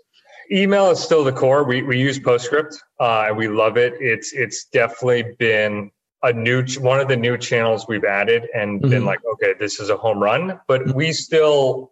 email 0.52 0.92
is 0.92 1.00
still 1.00 1.24
the 1.24 1.32
core. 1.32 1.64
We 1.64 1.82
we 1.82 2.00
use 2.00 2.20
Postscript 2.20 2.76
uh, 3.00 3.26
and 3.28 3.38
we 3.38 3.48
love 3.48 3.78
it. 3.78 3.94
It's 4.00 4.34
it's 4.34 4.66
definitely 4.66 5.36
been 5.40 5.92
a 6.24 6.34
new 6.34 6.66
one 6.80 7.00
of 7.00 7.08
the 7.08 7.16
new 7.16 7.38
channels 7.38 7.88
we've 7.88 8.04
added 8.04 8.48
and 8.54 8.82
mm-hmm. 8.82 8.90
been 8.90 9.06
like, 9.06 9.20
okay, 9.34 9.54
this 9.60 9.80
is 9.80 9.90
a 9.90 9.98
home 9.98 10.22
run. 10.22 10.60
But 10.68 10.82
mm-hmm. 10.82 10.98
we 10.98 11.14
still, 11.14 11.92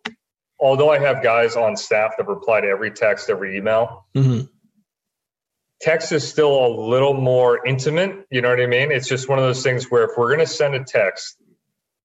although 0.64 0.90
I 0.90 1.00
have 1.00 1.22
guys 1.22 1.56
on 1.56 1.78
staff 1.78 2.14
that 2.18 2.28
reply 2.28 2.62
to 2.62 2.68
every 2.68 2.92
text, 2.92 3.30
every 3.30 3.58
email. 3.58 4.08
Mm-hmm. 4.16 4.46
Text 5.82 6.12
is 6.14 6.28
still 6.28 6.66
a 6.66 6.72
little 6.90 7.14
more 7.14 7.66
intimate. 7.68 8.26
You 8.32 8.42
know 8.42 8.50
what 8.50 8.62
I 8.62 8.68
mean? 8.68 8.92
It's 8.92 9.08
just 9.08 9.28
one 9.28 9.38
of 9.38 9.44
those 9.44 9.62
things 9.62 9.92
where 9.92 10.06
if 10.06 10.12
we're 10.18 10.30
going 10.30 10.40
to 10.40 10.48
send 10.48 10.76
a 10.76 10.84
text, 10.84 11.36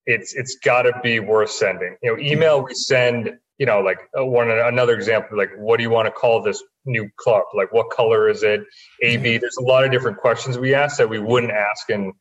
it's 0.05 0.33
it's 0.35 0.57
got 0.63 0.83
to 0.83 0.91
be 1.01 1.19
worth 1.19 1.51
sending. 1.51 1.95
You 2.03 2.15
know, 2.15 2.21
email 2.21 2.61
we 2.61 2.73
send 2.73 3.39
you 3.59 3.65
know, 3.65 3.81
like 3.81 3.99
uh, 4.17 4.25
one 4.25 4.49
another 4.49 4.95
example, 4.95 5.37
like 5.37 5.51
what 5.57 5.77
do 5.77 5.83
you 5.83 5.89
want 5.89 6.07
to 6.07 6.11
call 6.11 6.41
this 6.41 6.63
new 6.85 7.09
club? 7.17 7.43
Like 7.53 7.71
what 7.73 7.89
color 7.89 8.29
is 8.29 8.41
it? 8.41 8.61
A 9.03 9.17
B. 9.17 9.37
There's 9.37 9.57
a 9.57 9.63
lot 9.63 9.83
of 9.83 9.91
different 9.91 10.17
questions 10.17 10.57
we 10.57 10.73
ask 10.73 10.97
that 10.97 11.09
we 11.09 11.19
wouldn't 11.19 11.51
ask 11.51 11.89
in 11.89 12.13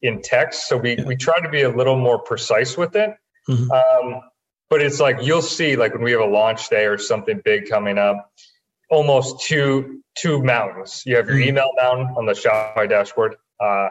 in 0.00 0.22
text. 0.22 0.66
So 0.66 0.78
we 0.78 0.96
we 1.06 1.14
try 1.14 1.40
to 1.40 1.48
be 1.48 1.62
a 1.62 1.68
little 1.68 1.96
more 1.96 2.18
precise 2.18 2.76
with 2.76 2.96
it. 2.96 3.10
Mm-hmm. 3.48 3.70
Um, 3.70 4.22
but 4.70 4.82
it's 4.82 5.00
like 5.00 5.18
you'll 5.22 5.42
see, 5.42 5.76
like 5.76 5.94
when 5.94 6.02
we 6.02 6.12
have 6.12 6.20
a 6.20 6.26
launch 6.26 6.68
day 6.68 6.86
or 6.86 6.98
something 6.98 7.40
big 7.44 7.68
coming 7.68 7.98
up, 7.98 8.30
almost 8.90 9.40
two 9.46 10.02
two 10.16 10.42
mountains. 10.42 11.02
You 11.06 11.16
have 11.16 11.26
your 11.26 11.36
mm-hmm. 11.36 11.48
email 11.48 11.70
mountain 11.76 12.14
on 12.16 12.26
the 12.26 12.32
Shopify 12.32 12.88
dashboard, 12.88 13.36
uh, 13.60 13.88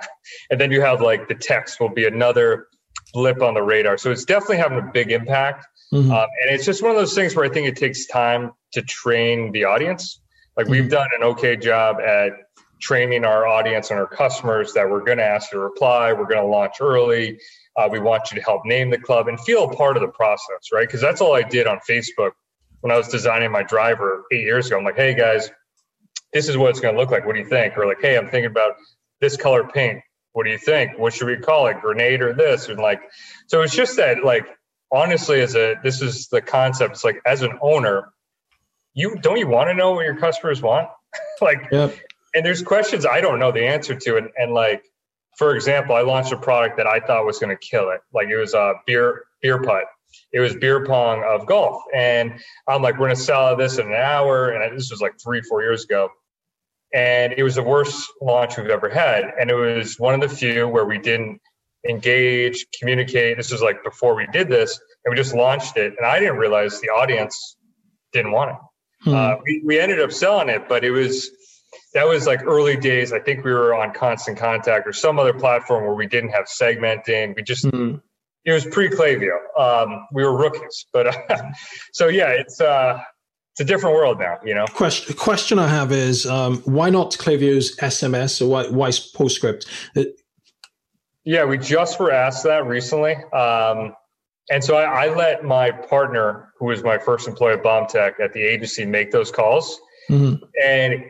and 0.50 0.60
then 0.60 0.72
you 0.72 0.82
have 0.82 1.02
like 1.02 1.28
the 1.28 1.36
text 1.36 1.80
will 1.80 1.90
be 1.90 2.06
another 2.06 2.68
blip 3.14 3.42
on 3.42 3.54
the 3.54 3.62
radar. 3.62 3.98
So 3.98 4.12
it's 4.12 4.26
definitely 4.26 4.58
having 4.58 4.80
a 4.80 4.92
big 4.92 5.12
impact. 5.12 5.66
Mm-hmm. 5.94 6.12
Um, 6.12 6.28
and 6.42 6.54
it's 6.54 6.66
just 6.66 6.82
one 6.82 6.92
of 6.92 6.98
those 6.98 7.16
things 7.16 7.36
where 7.36 7.46
I 7.46 7.50
think 7.50 7.68
it 7.68 7.78
takes 7.78 8.08
time 8.08 8.52
to 8.74 8.82
train 8.82 9.52
the 9.52 9.64
audience. 9.64 10.22
Like 10.56 10.66
mm-hmm. 10.66 10.74
we've 10.74 10.90
done 10.90 11.08
an 11.18 11.24
okay 11.24 11.56
job 11.56 12.00
at 12.02 12.34
training 12.82 13.26
our 13.26 13.48
audience 13.48 13.90
and 13.90 14.00
our 14.00 14.08
customers 14.08 14.74
that 14.74 14.90
we're 14.90 15.04
going 15.04 15.18
to 15.18 15.24
ask 15.24 15.50
to 15.52 15.60
reply. 15.60 16.14
We're 16.14 16.28
going 16.28 16.42
to 16.42 16.48
launch 16.48 16.76
early. 16.82 17.40
Uh, 17.78 17.88
we 17.92 18.00
want 18.00 18.32
you 18.32 18.40
to 18.40 18.44
help 18.44 18.66
name 18.66 18.90
the 18.90 18.98
club 18.98 19.28
and 19.28 19.40
feel 19.42 19.70
part 19.70 19.96
of 19.98 20.02
the 20.02 20.08
process, 20.08 20.72
right? 20.74 20.88
Because 20.88 21.02
that's 21.02 21.22
all 21.22 21.36
I 21.36 21.44
did 21.44 21.68
on 21.68 21.80
Facebook 21.88 22.32
when 22.82 22.92
I 22.92 22.98
was 22.98 23.08
designing 23.08 23.52
my 23.52 23.64
driver 23.64 24.24
eight 24.32 24.42
years 24.42 24.68
ago. 24.68 24.78
I'm 24.78 24.84
like, 24.84 24.96
hey 24.96 25.14
guys, 25.14 25.52
this 26.34 26.50
is 26.50 26.58
what 26.58 26.72
it's 26.72 26.80
going 26.80 26.96
to 26.96 27.00
look 27.00 27.12
like. 27.12 27.26
What 27.26 27.34
do 27.34 27.40
you 27.40 27.48
think? 27.48 27.78
Or 27.78 27.86
like, 27.86 28.02
hey, 28.02 28.18
I'm 28.18 28.30
thinking 28.30 28.50
about 28.50 28.74
this 29.22 29.38
color 29.38 29.64
paint. 29.64 30.02
What 30.34 30.46
do 30.46 30.52
you 30.52 30.58
think? 30.58 30.98
What 30.98 31.14
should 31.14 31.28
we 31.28 31.38
call 31.38 31.68
it? 31.68 31.82
Grenade 31.82 32.22
or 32.22 32.34
this? 32.34 32.68
And 32.68 32.80
like, 32.80 33.02
so 33.48 33.62
it's 33.62 33.76
just 33.76 33.98
that 33.98 34.24
like 34.24 34.48
honestly, 34.92 35.42
as 35.42 35.56
a 35.56 35.76
this 35.84 36.02
is 36.02 36.28
the 36.28 36.42
concept. 36.42 36.94
It's 36.94 37.04
like 37.04 37.22
as 37.26 37.42
an 37.42 37.58
owner, 37.62 38.14
you 38.94 39.16
don't 39.16 39.38
you 39.38 39.48
want 39.48 39.70
to 39.70 39.74
know 39.74 39.94
what 39.94 40.06
your 40.06 40.18
customers 40.18 40.62
want? 40.62 40.90
like, 41.42 41.68
yep. 41.72 41.96
and 42.34 42.46
there's 42.46 42.62
questions 42.62 43.06
I 43.06 43.22
don't 43.22 43.40
know 43.40 43.52
the 43.52 43.66
answer 43.66 43.96
to, 43.96 44.18
and 44.18 44.30
and 44.38 44.54
like 44.54 44.84
for 45.38 45.56
example, 45.56 45.96
I 45.96 46.02
launched 46.02 46.32
a 46.34 46.38
product 46.38 46.78
that 46.78 46.88
I 46.88 47.00
thought 47.00 47.26
was 47.26 47.40
going 47.40 47.56
to 47.56 47.68
kill 47.70 47.92
it. 47.92 48.02
Like 48.14 48.28
it 48.30 48.38
was 48.38 48.54
a 48.54 48.74
beer 48.86 49.24
beer 49.42 49.62
putt. 49.62 49.86
It 50.32 50.40
was 50.40 50.56
beer 50.56 50.86
pong 50.86 51.24
of 51.28 51.46
golf, 51.46 51.84
and 51.94 52.40
I'm 52.68 52.82
like, 52.82 52.96
we're 52.96 53.08
going 53.08 53.16
to 53.16 53.22
sell 53.22 53.56
this 53.56 53.78
in 53.78 53.88
an 53.88 53.94
hour, 53.94 54.50
and 54.50 54.78
this 54.78 54.90
was 54.90 55.02
like 55.02 55.14
three 55.24 55.42
four 55.42 55.62
years 55.62 55.84
ago. 55.86 56.10
and 56.94 57.34
it 57.34 57.44
was 57.44 57.56
the 57.56 57.64
worst 57.64 58.10
launch 58.22 58.58
we've 58.58 58.70
ever 58.70 58.90
had. 58.90 59.34
And 59.40 59.50
it 59.52 59.56
was 59.56 60.00
one 60.00 60.14
of 60.14 60.22
the 60.22 60.30
few 60.34 60.68
where 60.68 60.86
we 60.86 60.98
didn't 60.98 61.42
engage, 61.88 62.66
communicate. 62.80 63.38
This 63.38 63.52
was 63.52 63.62
like 63.62 63.84
before 63.84 64.16
we 64.16 64.28
did 64.28 64.48
this, 64.50 64.80
and 65.04 65.12
we 65.12 65.18
just 65.18 65.34
launched 65.36 65.78
it. 65.78 65.94
And 65.98 66.06
I 66.06 66.20
didn't 66.20 66.38
realize 66.38 66.80
the 66.82 66.90
audience 66.90 67.58
didn't 68.14 68.32
want 68.32 68.52
it. 68.52 68.58
Hmm. 69.04 69.14
Uh, 69.14 69.36
we, 69.44 69.62
we 69.66 69.80
ended 69.80 70.00
up 70.00 70.12
selling 70.12 70.50
it, 70.50 70.68
but 70.68 70.84
it 70.84 70.92
was 70.92 71.30
that 71.98 72.08
was 72.08 72.28
like 72.28 72.44
early 72.46 72.78
days. 72.78 73.12
I 73.12 73.20
think 73.20 73.44
we 73.44 73.52
were 73.52 73.74
on 73.74 73.92
Constant 73.92 74.38
Contact 74.38 74.88
or 74.88 74.94
some 74.94 75.18
other 75.18 75.34
platform 75.34 75.84
where 75.84 75.96
we 75.96 76.06
didn't 76.06 76.30
have 76.30 76.46
segmenting. 76.46 77.36
We 77.36 77.42
just 77.42 77.66
hmm. 77.66 77.96
it 78.46 78.52
was 78.52 78.66
pre 78.68 78.88
Klaviyo. 78.88 79.38
Um, 79.58 80.06
we 80.14 80.24
were 80.24 80.38
rookies, 80.38 80.86
but 80.94 81.08
uh, 81.08 81.52
so 81.94 82.08
yeah, 82.08 82.30
it's 82.30 82.62
uh, 82.62 83.02
it's 83.54 83.62
a 83.62 83.66
different 83.66 83.96
world 83.96 84.20
now. 84.20 84.38
You 84.46 84.54
know. 84.54 84.66
Question 84.68 85.16
question 85.16 85.58
I 85.58 85.68
have 85.68 85.92
is 85.92 86.28
um, 86.28 86.58
why 86.66 86.92
not 86.92 87.14
Klaviyo's 87.14 87.76
SMS 87.78 88.44
or 88.44 88.48
why 88.48 88.68
why 88.68 88.92
Postscript? 89.16 89.66
It, 89.96 90.22
yeah, 91.24 91.46
we 91.46 91.58
just 91.58 92.00
were 92.00 92.12
asked 92.12 92.44
that 92.44 92.68
recently. 92.68 93.16
Um, 93.34 93.96
and 94.52 94.64
so 94.64 94.78
I, 94.78 95.08
I, 95.08 95.14
let 95.14 95.44
my 95.44 95.72
partner, 95.72 96.54
who 96.58 96.68
was 96.68 96.84
my 96.84 96.98
first 96.98 97.28
employee 97.28 97.56
at 97.56 97.64
BombTech 97.64 98.22
at 98.22 98.32
the 98.32 98.44
agency, 98.44 98.86
make 98.86 99.12
those 99.12 99.30
calls. 99.30 99.78
Mm-hmm. 100.10 100.46
And 100.64 101.04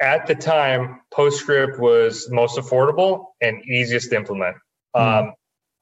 at 0.00 0.26
the 0.26 0.34
time, 0.34 1.00
Postscript 1.12 1.78
was 1.78 2.28
most 2.30 2.58
affordable 2.58 3.26
and 3.40 3.62
easiest 3.64 4.10
to 4.10 4.16
implement. 4.16 4.56
Mm-hmm. 4.94 5.28
Um, 5.28 5.34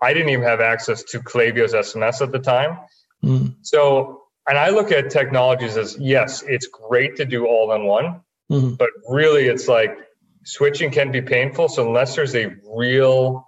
I 0.03 0.13
didn't 0.13 0.31
even 0.31 0.45
have 0.45 0.61
access 0.61 1.03
to 1.05 1.21
Klaviyo's 1.21 1.75
SMS 1.75 2.21
at 2.21 2.33
the 2.33 2.39
time. 2.39 2.79
Mm-hmm. 3.25 3.49
So, 3.63 4.23
and 4.49 4.59
I 4.59 4.71
look 4.71 4.91
at 4.91 5.11
technologies 5.11 5.77
as 5.77 5.97
yes, 5.99 6.43
it's 6.47 6.67
great 6.67 7.17
to 7.17 7.25
do 7.25 7.47
all 7.47 7.73
in 7.73 7.85
one, 7.85 8.21
mm-hmm. 8.51 8.75
but 8.75 8.91
really 9.09 9.47
it's 9.47 9.69
like 9.69 9.97
switching 10.45 10.91
can 10.91 11.13
be 11.13 11.23
painful. 11.23 11.69
So, 11.69 11.87
unless 11.87 12.17
there's 12.17 12.35
a 12.35 12.55
real 12.67 13.47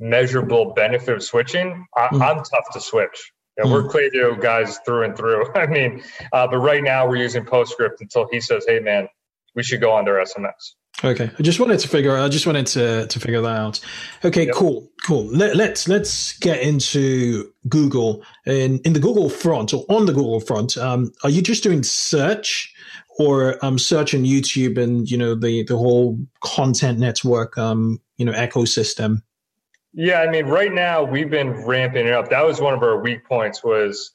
measurable 0.00 0.72
benefit 0.74 1.14
of 1.14 1.22
switching, 1.22 1.86
I, 1.96 2.06
am 2.06 2.20
mm. 2.20 2.50
tough 2.50 2.72
to 2.72 2.80
switch. 2.80 3.32
Mm. 3.60 3.70
We're 3.70 3.88
Klaviyo 3.88 4.40
guys 4.40 4.78
through 4.84 5.04
and 5.04 5.16
through. 5.16 5.52
I 5.54 5.66
mean, 5.66 6.02
uh, 6.32 6.48
but 6.48 6.58
right 6.58 6.82
now 6.82 7.06
we're 7.06 7.16
using 7.16 7.44
Postscript 7.44 8.00
until 8.00 8.26
he 8.32 8.40
says, 8.40 8.64
"Hey, 8.66 8.80
man, 8.80 9.08
we 9.54 9.62
should 9.62 9.80
go 9.80 9.96
under 9.96 10.14
SMS." 10.14 10.74
Okay, 11.02 11.30
I 11.38 11.42
just 11.42 11.58
wanted 11.58 11.80
to 11.80 11.88
figure. 11.88 12.16
I 12.16 12.28
just 12.28 12.46
wanted 12.46 12.66
to 12.68 13.06
to 13.06 13.20
figure 13.20 13.40
that 13.40 13.60
out. 13.60 13.80
Okay, 14.24 14.46
yep. 14.46 14.54
cool, 14.54 14.90
cool. 15.04 15.24
Let, 15.26 15.56
let's 15.56 15.88
let's 15.88 16.38
get 16.38 16.60
into 16.60 17.52
Google 17.68 18.24
in 18.46 18.78
in 18.80 18.92
the 18.92 19.00
Google 19.00 19.28
front 19.28 19.74
or 19.74 19.84
on 19.88 20.06
the 20.06 20.12
Google 20.12 20.40
front. 20.40 20.76
Um, 20.76 21.12
are 21.24 21.30
you 21.30 21.42
just 21.42 21.62
doing 21.62 21.82
search? 21.82 22.72
Or 23.16 23.64
um, 23.64 23.78
search 23.78 24.12
on 24.12 24.24
YouTube 24.24 24.76
and 24.76 25.08
you 25.08 25.16
know 25.16 25.36
the 25.36 25.62
the 25.62 25.76
whole 25.76 26.18
content 26.40 26.98
network 26.98 27.56
um, 27.56 28.00
you 28.16 28.26
know 28.26 28.32
ecosystem. 28.32 29.22
Yeah, 29.92 30.20
I 30.20 30.28
mean, 30.28 30.46
right 30.46 30.72
now 30.72 31.04
we've 31.04 31.30
been 31.30 31.64
ramping 31.64 32.08
it 32.08 32.12
up. 32.12 32.30
That 32.30 32.44
was 32.44 32.60
one 32.60 32.74
of 32.74 32.82
our 32.82 33.00
weak 33.00 33.24
points 33.24 33.62
was 33.62 34.10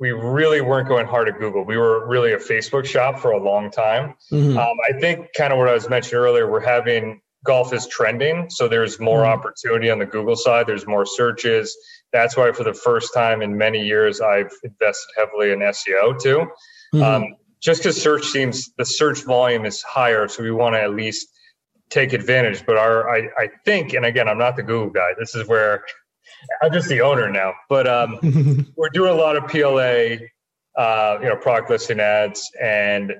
we 0.00 0.10
really 0.10 0.60
weren't 0.60 0.88
going 0.88 1.06
hard 1.06 1.28
at 1.28 1.38
Google. 1.38 1.64
We 1.64 1.76
were 1.76 2.06
really 2.06 2.32
a 2.32 2.38
Facebook 2.38 2.84
shop 2.84 3.18
for 3.18 3.32
a 3.32 3.42
long 3.42 3.70
time. 3.70 4.14
Mm-hmm. 4.30 4.56
Um, 4.56 4.76
I 4.88 4.98
think 5.00 5.28
kind 5.36 5.52
of 5.52 5.58
what 5.58 5.68
I 5.68 5.74
was 5.74 5.88
mentioning 5.88 6.22
earlier, 6.22 6.50
we're 6.50 6.60
having 6.60 7.20
golf 7.44 7.72
is 7.72 7.86
trending, 7.86 8.48
so 8.50 8.68
there's 8.68 9.00
more 9.00 9.22
mm-hmm. 9.22 9.38
opportunity 9.38 9.90
on 9.90 9.98
the 9.98 10.06
Google 10.06 10.36
side. 10.36 10.66
There's 10.66 10.86
more 10.86 11.04
searches. 11.04 11.76
That's 12.12 12.36
why 12.36 12.52
for 12.52 12.64
the 12.64 12.74
first 12.74 13.12
time 13.12 13.42
in 13.42 13.56
many 13.56 13.84
years, 13.84 14.20
I've 14.20 14.52
invested 14.62 15.08
heavily 15.16 15.52
in 15.52 15.58
SEO 15.60 16.20
too. 16.20 16.46
Mm-hmm. 16.94 17.02
Um, 17.02 17.36
just 17.60 17.82
because 17.82 18.00
search 18.00 18.24
seems 18.26 18.70
the 18.78 18.84
search 18.84 19.24
volume 19.24 19.66
is 19.66 19.82
higher, 19.82 20.28
so 20.28 20.42
we 20.42 20.52
want 20.52 20.76
to 20.76 20.80
at 20.80 20.94
least 20.94 21.28
take 21.90 22.12
advantage. 22.12 22.64
But 22.64 22.76
our, 22.76 23.10
I, 23.10 23.28
I 23.36 23.48
think, 23.64 23.94
and 23.94 24.04
again, 24.04 24.28
I'm 24.28 24.38
not 24.38 24.56
the 24.56 24.62
Google 24.62 24.90
guy. 24.90 25.10
This 25.18 25.34
is 25.34 25.48
where 25.48 25.84
I'm 26.62 26.72
just 26.72 26.88
the 26.88 27.00
owner 27.00 27.30
now. 27.30 27.54
But 27.68 27.86
um, 27.86 28.72
we're 28.76 28.90
doing 28.90 29.10
a 29.10 29.14
lot 29.14 29.36
of 29.36 29.46
PLA, 29.48 30.26
uh, 30.80 31.18
you 31.20 31.28
know, 31.28 31.36
product 31.36 31.70
listing 31.70 32.00
ads, 32.00 32.48
and 32.60 33.14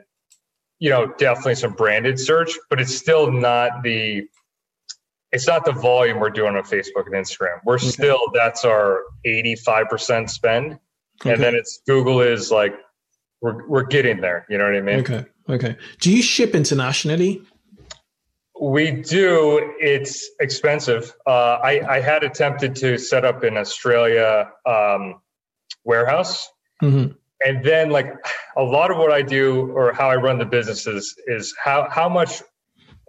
you 0.79 0.91
know, 0.91 1.13
definitely 1.19 1.57
some 1.57 1.73
branded 1.73 2.19
search. 2.19 2.53
But 2.71 2.81
it's 2.81 2.95
still 2.95 3.31
not 3.31 3.83
the 3.83 4.27
it's 5.33 5.47
not 5.47 5.65
the 5.65 5.73
volume 5.73 6.21
we're 6.21 6.31
doing 6.31 6.57
on 6.57 6.63
Facebook 6.63 7.07
and 7.07 7.15
Instagram. 7.15 7.61
We're 7.65 7.75
okay. 7.75 7.87
still 7.87 8.21
that's 8.33 8.65
our 8.65 9.03
85% 9.27 10.31
spend. 10.31 10.79
Okay. 11.21 11.33
And 11.33 11.43
then 11.43 11.55
it's 11.55 11.81
Google 11.87 12.21
is 12.21 12.51
like 12.51 12.75
we're 13.41 13.67
we're 13.67 13.85
getting 13.85 14.21
there. 14.21 14.47
You 14.49 14.59
know 14.59 14.65
what 14.65 14.77
I 14.77 14.81
mean? 14.81 15.01
Okay. 15.01 15.27
Okay. 15.49 15.77
Do 16.01 16.13
you 16.15 16.23
ship 16.23 16.55
internationally? 16.55 17.43
We 18.61 18.91
do. 18.91 19.75
It's 19.81 20.31
expensive. 20.41 21.15
Uh, 21.27 21.59
I, 21.63 21.97
I, 21.97 22.01
had 22.01 22.25
attempted 22.25 22.75
to 22.77 22.99
set 22.99 23.25
up 23.25 23.45
an 23.45 23.57
Australia 23.57 24.51
um, 24.67 25.21
warehouse. 25.85 26.51
Mm-hmm. 26.83 27.13
And 27.47 27.65
then, 27.65 27.91
like, 27.91 28.13
a 28.57 28.63
lot 28.63 28.91
of 28.91 28.97
what 28.97 29.13
I 29.13 29.23
do 29.23 29.71
or 29.71 29.93
how 29.93 30.11
I 30.11 30.17
run 30.17 30.39
the 30.39 30.45
businesses 30.45 31.15
is 31.27 31.55
how, 31.63 31.89
how 31.89 32.09
much 32.09 32.43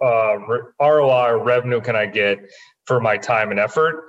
uh, 0.00 0.36
ROI 0.80 1.30
or 1.30 1.42
revenue 1.42 1.80
can 1.80 1.96
I 1.96 2.06
get 2.06 2.38
for 2.86 3.00
my 3.00 3.16
time 3.16 3.50
and 3.50 3.58
effort? 3.58 4.04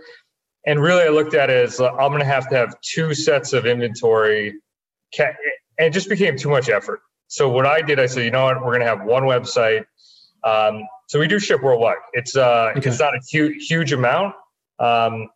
And 0.67 0.79
really, 0.79 1.03
I 1.03 1.09
looked 1.09 1.33
at 1.33 1.49
it 1.49 1.65
as 1.65 1.79
uh, 1.79 1.89
I'm 1.93 2.11
going 2.11 2.19
to 2.19 2.25
have 2.25 2.49
to 2.49 2.55
have 2.55 2.79
two 2.81 3.15
sets 3.15 3.53
of 3.53 3.65
inventory. 3.65 4.53
And 5.17 5.35
it 5.79 5.89
just 5.91 6.07
became 6.07 6.37
too 6.37 6.49
much 6.49 6.69
effort. 6.69 7.01
So, 7.27 7.49
what 7.49 7.65
I 7.65 7.81
did, 7.81 7.99
I 7.99 8.05
said, 8.05 8.25
you 8.25 8.31
know 8.31 8.45
what, 8.45 8.57
we're 8.57 8.77
going 8.77 8.81
to 8.81 8.85
have 8.85 9.03
one 9.03 9.23
website. 9.23 9.85
Um, 10.43 10.83
so 11.11 11.19
we 11.19 11.27
do 11.27 11.39
ship 11.39 11.61
worldwide. 11.61 11.97
It's 12.13 12.37
uh, 12.37 12.71
okay. 12.77 12.89
it's 12.89 13.01
not 13.01 13.13
a 13.13 13.19
huge 13.29 13.67
huge 13.67 13.91
amount, 13.91 14.33
um, 14.79 15.27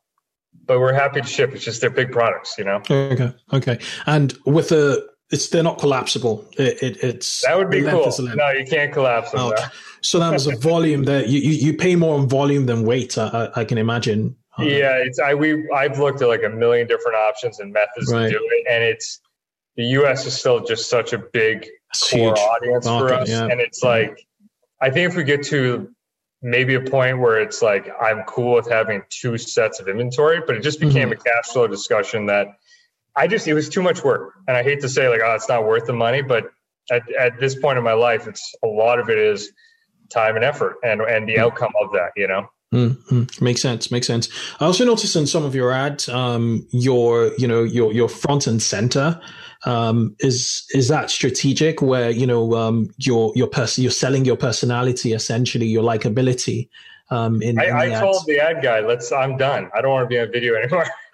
but 0.65 0.79
we're 0.79 0.93
happy 0.93 1.19
to 1.19 1.27
ship. 1.27 1.53
It's 1.53 1.65
just 1.65 1.81
they're 1.81 1.89
big 1.89 2.13
products, 2.13 2.55
you 2.57 2.63
know. 2.63 2.81
Okay, 2.89 3.33
okay. 3.51 3.79
And 4.05 4.33
with 4.45 4.69
the 4.69 5.05
it's 5.31 5.49
they're 5.49 5.63
not 5.63 5.77
collapsible. 5.77 6.45
It, 6.57 6.81
it, 6.81 7.03
it's 7.03 7.41
that 7.41 7.57
would 7.57 7.69
be 7.69 7.81
cool. 7.81 8.09
No, 8.19 8.51
you 8.51 8.65
can't 8.65 8.93
collapse 8.93 9.31
them. 9.31 9.41
Oh, 9.41 9.53
so 9.99 10.17
that 10.19 10.31
was 10.31 10.47
a 10.47 10.55
volume 10.55 11.03
that 11.03 11.27
you, 11.27 11.41
you, 11.41 11.51
you 11.51 11.73
pay 11.73 11.97
more 11.97 12.17
on 12.17 12.29
volume 12.29 12.67
than 12.67 12.85
weight. 12.85 13.17
I, 13.17 13.49
I 13.53 13.65
can 13.65 13.77
imagine. 13.77 14.33
Yeah, 14.57 14.95
it's 14.95 15.19
I 15.19 15.33
we 15.33 15.69
I've 15.75 15.99
looked 15.99 16.21
at 16.21 16.29
like 16.29 16.43
a 16.43 16.49
million 16.49 16.87
different 16.87 17.17
options 17.17 17.59
and 17.59 17.73
methods 17.73 18.13
right. 18.13 18.27
to 18.27 18.29
do 18.29 18.39
it, 18.39 18.65
and 18.71 18.81
it's 18.81 19.19
the 19.75 19.83
U.S. 19.99 20.25
is 20.25 20.39
still 20.39 20.63
just 20.63 20.89
such 20.89 21.11
a 21.11 21.17
big 21.17 21.67
it's 21.89 22.09
core 22.09 22.39
audience 22.39 22.85
market, 22.85 23.07
for 23.09 23.13
us, 23.13 23.29
yeah. 23.29 23.47
and 23.47 23.59
it's 23.59 23.83
like 23.83 24.25
I 24.85 24.91
think 24.91 25.09
if 25.09 25.15
we 25.15 25.23
get 25.23 25.41
to 25.45 25.89
maybe 26.43 26.75
a 26.75 26.79
point 26.79 27.17
where 27.17 27.39
it's 27.39 27.63
like 27.63 27.89
I'm 27.99 28.21
cool 28.27 28.53
with 28.53 28.69
having 28.69 29.01
two 29.09 29.35
sets 29.35 29.79
of 29.79 29.87
inventory, 29.87 30.41
but 30.45 30.55
it 30.55 30.61
just 30.61 30.79
became 30.79 31.09
mm-hmm. 31.09 31.19
a 31.19 31.23
cash 31.23 31.47
flow 31.47 31.65
discussion 31.65 32.27
that 32.27 32.49
I 33.15 33.25
just 33.25 33.47
it 33.47 33.55
was 33.55 33.67
too 33.67 33.81
much 33.81 34.03
work. 34.03 34.33
And 34.47 34.55
I 34.55 34.61
hate 34.61 34.81
to 34.81 34.89
say 34.89 35.09
like, 35.09 35.21
oh, 35.25 35.33
it's 35.33 35.49
not 35.49 35.65
worth 35.65 35.87
the 35.87 35.93
money, 35.93 36.21
but 36.21 36.51
at, 36.91 37.01
at 37.19 37.39
this 37.39 37.55
point 37.55 37.79
in 37.79 37.83
my 37.83 37.93
life, 37.93 38.27
it's 38.27 38.53
a 38.63 38.67
lot 38.67 38.99
of 38.99 39.09
it 39.09 39.17
is 39.17 39.51
time 40.13 40.35
and 40.35 40.45
effort 40.45 40.75
and 40.83 41.01
and 41.01 41.27
the 41.27 41.33
mm-hmm. 41.33 41.45
outcome 41.45 41.73
of 41.81 41.91
that, 41.93 42.11
you 42.15 42.27
know. 42.27 42.47
Mm-hmm. 42.73 43.43
Makes 43.43 43.61
sense. 43.61 43.91
Makes 43.91 44.07
sense. 44.07 44.29
I 44.59 44.65
also 44.65 44.85
noticed 44.85 45.15
in 45.15 45.27
some 45.27 45.45
of 45.45 45.55
your 45.55 45.71
ads, 45.71 46.09
um, 46.09 46.67
your 46.71 47.31
you 47.37 47.47
know 47.47 47.63
your 47.63 47.93
your 47.93 48.09
front 48.09 48.47
and 48.47 48.61
center 48.61 49.19
um, 49.65 50.15
is 50.19 50.65
is 50.73 50.87
that 50.89 51.09
strategic 51.09 51.81
where 51.81 52.09
you 52.09 52.27
know 52.27 52.55
um, 52.55 52.89
your 52.97 53.31
your 53.35 53.47
person 53.47 53.83
you're 53.83 53.91
selling 53.91 54.25
your 54.25 54.35
personality 54.35 55.13
essentially 55.13 55.67
your 55.67 55.83
likability 55.83 56.69
um, 57.11 57.41
in, 57.41 57.59
I, 57.59 57.65
in 57.65 57.93
I 57.93 57.99
told 57.99 58.25
the 58.25 58.39
ad 58.39 58.63
guy, 58.63 58.79
"Let's. 58.79 59.11
I'm 59.11 59.37
done. 59.37 59.69
I 59.75 59.81
don't 59.81 59.91
want 59.91 60.05
to 60.05 60.07
be 60.07 60.19
on 60.19 60.31
video 60.31 60.55
anymore." 60.55 60.85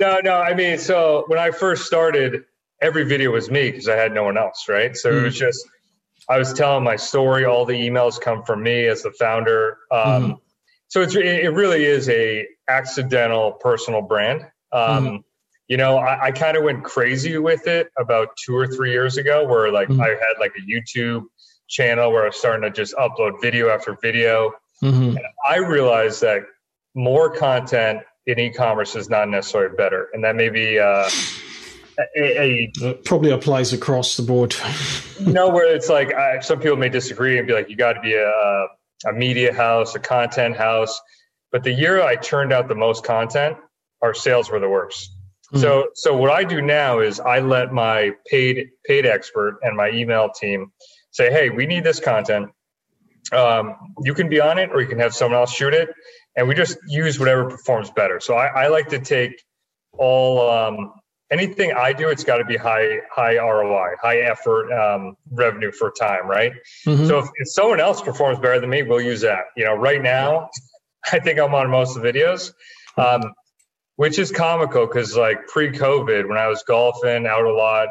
no, 0.00 0.20
no. 0.24 0.40
I 0.40 0.54
mean, 0.54 0.78
so 0.78 1.24
when 1.26 1.38
I 1.38 1.50
first 1.50 1.84
started, 1.84 2.44
every 2.80 3.04
video 3.04 3.32
was 3.32 3.50
me 3.50 3.70
because 3.70 3.88
I 3.88 3.96
had 3.96 4.14
no 4.14 4.24
one 4.24 4.38
else, 4.38 4.66
right? 4.68 4.96
So 4.96 5.10
mm. 5.10 5.20
it 5.20 5.22
was 5.24 5.38
just 5.38 5.68
I 6.28 6.38
was 6.38 6.52
telling 6.52 6.84
my 6.84 6.96
story. 6.96 7.44
All 7.44 7.64
the 7.64 7.74
emails 7.74 8.20
come 8.20 8.42
from 8.44 8.62
me 8.62 8.86
as 8.86 9.02
the 9.02 9.12
founder. 9.12 9.78
Um, 9.90 10.32
mm. 10.32 10.40
So 10.88 11.00
it's 11.02 11.14
it 11.14 11.52
really 11.52 11.84
is 11.84 12.08
a 12.08 12.46
accidental 12.68 13.52
personal 13.52 14.02
brand. 14.02 14.46
Um, 14.72 15.06
mm 15.06 15.24
you 15.72 15.78
know, 15.78 15.96
I, 15.96 16.26
I 16.26 16.32
kind 16.32 16.54
of 16.54 16.64
went 16.64 16.84
crazy 16.84 17.38
with 17.38 17.66
it 17.66 17.90
about 17.98 18.28
two 18.44 18.54
or 18.54 18.66
three 18.66 18.90
years 18.90 19.16
ago, 19.16 19.46
where 19.46 19.72
like 19.72 19.88
mm-hmm. 19.88 20.02
I 20.02 20.08
had 20.08 20.34
like 20.38 20.52
a 20.58 20.70
YouTube 20.70 21.24
channel 21.66 22.12
where 22.12 22.24
I 22.24 22.26
was 22.26 22.36
starting 22.36 22.60
to 22.62 22.70
just 22.70 22.94
upload 22.96 23.40
video 23.40 23.70
after 23.70 23.96
video. 24.02 24.52
Mm-hmm. 24.82 25.16
And 25.16 25.20
I 25.48 25.56
realized 25.56 26.20
that 26.20 26.42
more 26.94 27.34
content 27.34 28.00
in 28.26 28.38
e-commerce 28.38 28.96
is 28.96 29.08
not 29.08 29.30
necessarily 29.30 29.74
better, 29.74 30.08
and 30.12 30.22
that 30.24 30.36
may 30.36 30.50
be 30.50 30.78
uh, 30.78 31.08
a, 32.16 32.70
a 32.82 32.94
probably 33.04 33.30
applies 33.30 33.72
across 33.72 34.16
the 34.16 34.22
board. 34.22 34.54
you 35.20 35.32
know, 35.32 35.50
where 35.50 35.74
it's 35.74 35.88
like 35.88 36.12
I, 36.14 36.40
some 36.40 36.60
people 36.60 36.76
may 36.76 36.88
disagree 36.88 37.38
and 37.38 37.46
be 37.46 37.52
like, 37.52 37.68
you 37.68 37.76
got 37.76 37.94
to 37.94 38.00
be 38.00 38.14
a, 38.14 38.66
a 39.08 39.12
media 39.12 39.52
house, 39.52 39.94
a 39.94 39.98
content 39.98 40.56
house. 40.56 41.00
But 41.50 41.64
the 41.64 41.72
year 41.72 42.02
I 42.02 42.16
turned 42.16 42.52
out 42.52 42.68
the 42.68 42.74
most 42.74 43.04
content, 43.04 43.56
our 44.00 44.14
sales 44.14 44.50
were 44.50 44.58
the 44.58 44.68
worst. 44.68 45.14
So, 45.54 45.82
hmm. 45.82 45.86
so 45.94 46.16
what 46.16 46.30
I 46.30 46.44
do 46.44 46.62
now 46.62 47.00
is 47.00 47.20
I 47.20 47.40
let 47.40 47.72
my 47.72 48.12
paid 48.26 48.68
paid 48.86 49.04
expert 49.04 49.58
and 49.62 49.76
my 49.76 49.90
email 49.90 50.30
team 50.30 50.72
say, 51.10 51.30
hey, 51.30 51.50
we 51.50 51.66
need 51.66 51.84
this 51.84 52.00
content. 52.00 52.48
Um, 53.32 53.76
you 54.02 54.14
can 54.14 54.28
be 54.28 54.40
on 54.40 54.58
it, 54.58 54.70
or 54.72 54.80
you 54.80 54.88
can 54.88 54.98
have 54.98 55.14
someone 55.14 55.38
else 55.38 55.52
shoot 55.52 55.74
it, 55.74 55.90
and 56.36 56.48
we 56.48 56.54
just 56.54 56.78
use 56.86 57.18
whatever 57.18 57.48
performs 57.48 57.90
better. 57.90 58.18
So 58.18 58.34
I, 58.34 58.64
I 58.64 58.68
like 58.68 58.88
to 58.88 58.98
take 58.98 59.42
all 59.92 60.50
um, 60.50 60.92
anything 61.32 61.72
I 61.72 61.92
do, 61.92 62.10
it's 62.10 62.22
got 62.22 62.36
to 62.36 62.44
be 62.44 62.56
high 62.56 62.98
high 63.10 63.36
ROI, 63.38 63.96
high 64.00 64.18
effort 64.18 64.70
um, 64.72 65.16
revenue 65.30 65.72
for 65.72 65.90
time, 65.90 66.28
right? 66.28 66.52
Mm-hmm. 66.86 67.06
So 67.06 67.18
if, 67.18 67.28
if, 67.36 67.48
someone 67.48 67.80
else 67.80 68.02
performs 68.02 68.38
better 68.38 68.60
than 68.60 68.70
me, 68.70 68.82
we'll 68.82 69.00
use 69.00 69.22
that. 69.22 69.44
You 69.56 69.64
know, 69.64 69.74
right 69.74 70.02
now, 70.02 70.50
I 71.12 71.18
think 71.18 71.40
I'm 71.40 71.54
on 71.54 71.70
most 71.70 71.96
of 71.96 72.02
the 72.02 72.12
videos, 72.12 72.52
um, 72.98 73.32
which 73.96 74.18
is 74.18 74.30
comical 74.30 74.86
because 74.86 75.16
like 75.16 75.46
pre-COVID, 75.48 76.28
when 76.28 76.38
I 76.38 76.48
was 76.48 76.62
golfing 76.62 77.26
out 77.26 77.44
a 77.44 77.52
lot, 77.52 77.88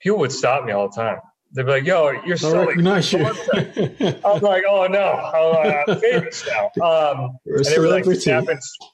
people 0.00 0.18
would 0.18 0.32
stop 0.32 0.64
me 0.64 0.72
all 0.72 0.88
the 0.88 0.94
time. 0.94 1.18
They'd 1.54 1.66
be 1.66 1.70
like, 1.70 1.84
"Yo, 1.84 2.10
you're 2.26 2.36
so 2.36 2.66
recognize 2.66 3.12
you." 3.12 3.24
I'm 3.24 4.40
like, 4.40 4.64
"Oh 4.68 4.88
no, 4.90 5.12
I'm 5.12 5.84
uh, 5.88 6.00
famous 6.00 6.44
now." 6.48 6.64
Um, 6.84 7.38
and 7.46 7.64
they 7.64 7.78
would 7.78 7.90
like 7.90 8.04
snap, 8.20 8.44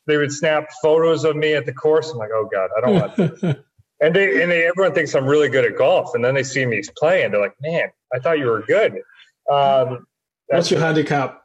they 0.07 0.19
would 0.19 0.31
snap 0.31 0.69
photos 0.83 1.25
of 1.25 1.37
me 1.37 1.55
at 1.55 1.65
the 1.65 1.73
course. 1.73 2.11
I'm 2.11 2.19
like, 2.19 2.29
"Oh 2.35 2.47
god, 2.53 2.69
I 2.77 2.81
don't 2.83 3.41
want." 3.41 3.65
And 4.01 4.15
they 4.15 4.43
and 4.43 4.51
they 4.51 4.67
everyone 4.67 4.95
thinks 4.95 5.15
I'm 5.15 5.27
really 5.27 5.49
good 5.49 5.65
at 5.65 5.77
golf, 5.77 6.15
and 6.15 6.25
then 6.25 6.35
they 6.35 6.43
see 6.43 6.65
me 6.65 6.83
play, 6.97 7.23
and 7.23 7.35
they're 7.35 7.41
like, 7.41 7.55
"Man, 7.61 7.89
I 8.15 8.19
thought 8.19 8.39
you 8.39 8.47
were 8.47 8.63
good." 8.63 9.03
Um, 9.51 10.07
What's 10.47 10.71
your 10.71 10.81
handicap? 10.81 11.43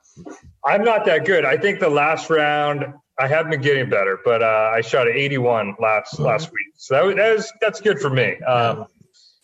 I'm 0.65 0.83
not 0.83 1.05
that 1.05 1.25
good. 1.25 1.45
I 1.45 1.57
think 1.57 1.79
the 1.79 1.89
last 1.89 2.29
round 2.29 2.85
I 3.19 3.27
have 3.27 3.49
been 3.49 3.61
getting 3.61 3.89
better, 3.89 4.19
but 4.23 4.41
uh, 4.41 4.71
I 4.73 4.81
shot 4.81 5.07
an 5.07 5.13
81 5.15 5.75
last 5.79 6.15
mm-hmm. 6.15 6.23
last 6.23 6.51
week, 6.51 6.73
so 6.77 6.95
that 6.95 7.03
was, 7.03 7.15
that 7.15 7.35
was, 7.35 7.53
that's 7.61 7.81
good 7.81 7.99
for 7.99 8.09
me. 8.09 8.37
Um, 8.41 8.87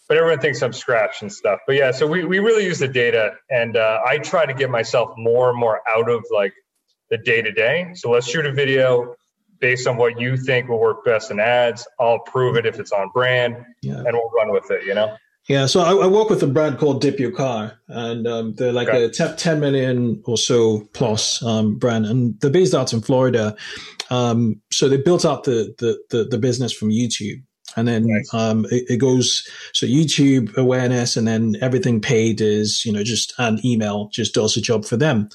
but 0.08 0.18
everyone 0.18 0.40
thinks 0.40 0.62
I'm 0.62 0.74
scratched 0.74 1.22
and 1.22 1.32
stuff. 1.32 1.60
But 1.66 1.78
yeah, 1.78 1.92
so 1.92 2.06
we, 2.06 2.26
we 2.26 2.40
really 2.40 2.66
use 2.66 2.80
the 2.80 2.88
data, 2.88 3.34
and 3.50 3.78
uh, 3.78 4.02
I 4.06 4.18
try 4.18 4.46
to 4.46 4.54
get 4.54 4.70
myself 4.70 5.12
more 5.18 5.50
and 5.50 5.58
more 5.58 5.82
out 5.88 6.10
of 6.10 6.26
like 6.34 6.54
the 7.10 7.18
day 7.18 7.42
to 7.42 7.52
day. 7.52 7.92
So 7.94 8.12
let's 8.12 8.28
shoot 8.28 8.46
a 8.46 8.52
video 8.52 9.16
based 9.62 9.88
on 9.88 9.96
what 9.96 10.20
you 10.20 10.36
think 10.36 10.68
will 10.68 10.80
work 10.80 11.06
best 11.06 11.32
in 11.32 11.40
ads. 11.40 11.88
I'll 12.00 12.20
prove 12.20 12.58
it 12.58 12.66
if 12.66 12.80
it's 12.80 12.92
on 12.92 13.10
brand, 13.14 13.56
yeah. 13.82 13.96
and 13.96 14.12
we'll 14.12 14.32
run 14.36 14.52
with 14.52 14.70
it. 14.72 14.86
You 14.86 14.96
know. 14.96 15.16
Yeah, 15.48 15.66
so 15.66 15.82
I, 15.82 16.04
I, 16.04 16.08
work 16.08 16.30
with 16.30 16.44
a 16.44 16.48
brand 16.48 16.78
called 16.78 17.02
Dip 17.02 17.20
Your 17.20 17.32
Car, 17.32 17.80
and 17.88 18.28
um, 18.28 18.54
they're 18.56 18.72
like 18.72 18.90
okay. 18.90 19.06
a 19.06 19.10
t- 19.10 19.36
10 19.36 19.60
million 19.60 20.22
or 20.26 20.38
so 20.38 20.88
plus 20.94 21.44
um, 21.44 21.80
brand, 21.80 22.06
and 22.06 22.40
they're 22.40 22.52
based 22.52 22.76
out 22.76 22.94
in 22.94 23.02
Florida. 23.02 23.56
Um, 24.12 24.62
so 24.72 24.88
they 24.88 24.98
built 24.98 25.26
out 25.26 25.46
the, 25.46 25.74
the, 25.80 26.00
the, 26.12 26.26
the 26.26 26.38
business 26.38 26.72
from 26.72 26.90
YouTube 26.90 27.42
and 27.76 27.88
then 27.88 28.06
nice. 28.06 28.34
um, 28.34 28.66
it, 28.72 28.86
it, 28.90 28.98
goes 28.98 29.48
so 29.74 29.86
YouTube 29.86 30.56
awareness, 30.58 31.18
and 31.18 31.28
then 31.28 31.56
everything 31.62 32.02
paid 32.02 32.42
is 32.42 32.86
you 32.86 32.92
know 32.92 33.04
just 33.04 33.34
an 33.38 33.60
email 33.66 34.10
just 34.12 34.34
does 34.34 34.56
the 34.56 34.62
job 34.62 34.86
for 34.86 34.98
them. 34.98 35.30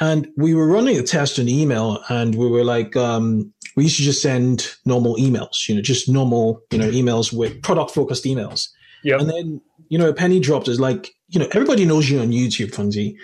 And 0.00 0.28
we 0.36 0.54
were 0.54 0.68
running 0.68 0.96
a 0.98 1.02
test 1.02 1.38
on 1.38 1.48
email, 1.48 2.02
and 2.08 2.34
we 2.34 2.48
were 2.48 2.64
like, 2.64 2.96
um, 2.96 3.52
we 3.78 3.84
used 3.84 3.96
to 3.98 4.02
just 4.02 4.20
send 4.20 4.74
normal 4.84 5.14
emails, 5.18 5.68
you 5.68 5.74
know, 5.76 5.80
just 5.80 6.08
normal 6.08 6.60
you 6.72 6.78
know 6.78 6.90
emails 6.90 7.32
with 7.32 7.62
product 7.62 7.92
focused 7.92 8.24
emails. 8.24 8.70
Yeah. 9.04 9.18
And 9.20 9.30
then 9.30 9.60
you 9.88 9.96
know 9.96 10.08
a 10.08 10.12
penny 10.12 10.40
dropped 10.40 10.66
is 10.66 10.80
like 10.80 11.14
you 11.28 11.38
know 11.38 11.46
everybody 11.52 11.84
knows 11.84 12.10
you 12.10 12.18
on 12.18 12.32
YouTube, 12.32 12.72
Fonzie. 12.72 13.16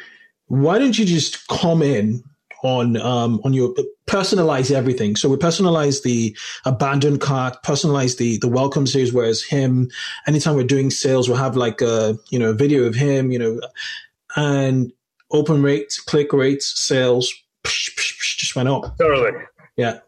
Why 0.47 0.79
don't 0.79 0.97
you 0.97 1.05
just 1.05 1.49
come 1.49 1.83
in 1.83 2.23
on 2.63 2.97
um, 2.99 3.41
on 3.43 3.53
your 3.53 3.75
personalize 4.07 4.71
everything. 4.71 5.17
So 5.17 5.29
we 5.29 5.37
personalize 5.39 6.05
the 6.05 6.37
abandoned 6.65 7.21
cart, 7.21 7.57
personalize 7.65 8.19
the 8.19 8.39
the 8.39 8.47
welcome 8.47 8.87
series, 8.87 9.13
whereas 9.13 9.43
him, 9.43 9.91
anytime 10.29 10.55
we're 10.55 10.63
doing 10.63 10.93
sales, 10.93 11.29
we'll 11.29 11.37
have 11.39 11.57
like 11.57 11.81
a 11.81 12.17
you 12.31 12.39
know 12.39 12.51
a 12.51 12.55
video 12.55 12.85
of 12.85 12.95
him, 12.95 13.33
you 13.33 13.41
know, 13.41 13.61
and 14.37 14.93
open 15.33 15.65
rates, 15.65 16.01
click 16.01 16.33
rates, 16.33 16.79
sales 16.81 17.35
just 17.65 18.55
went 18.55 18.69
up. 18.69 18.97
Totally. 18.99 19.33
Yeah. 19.77 19.99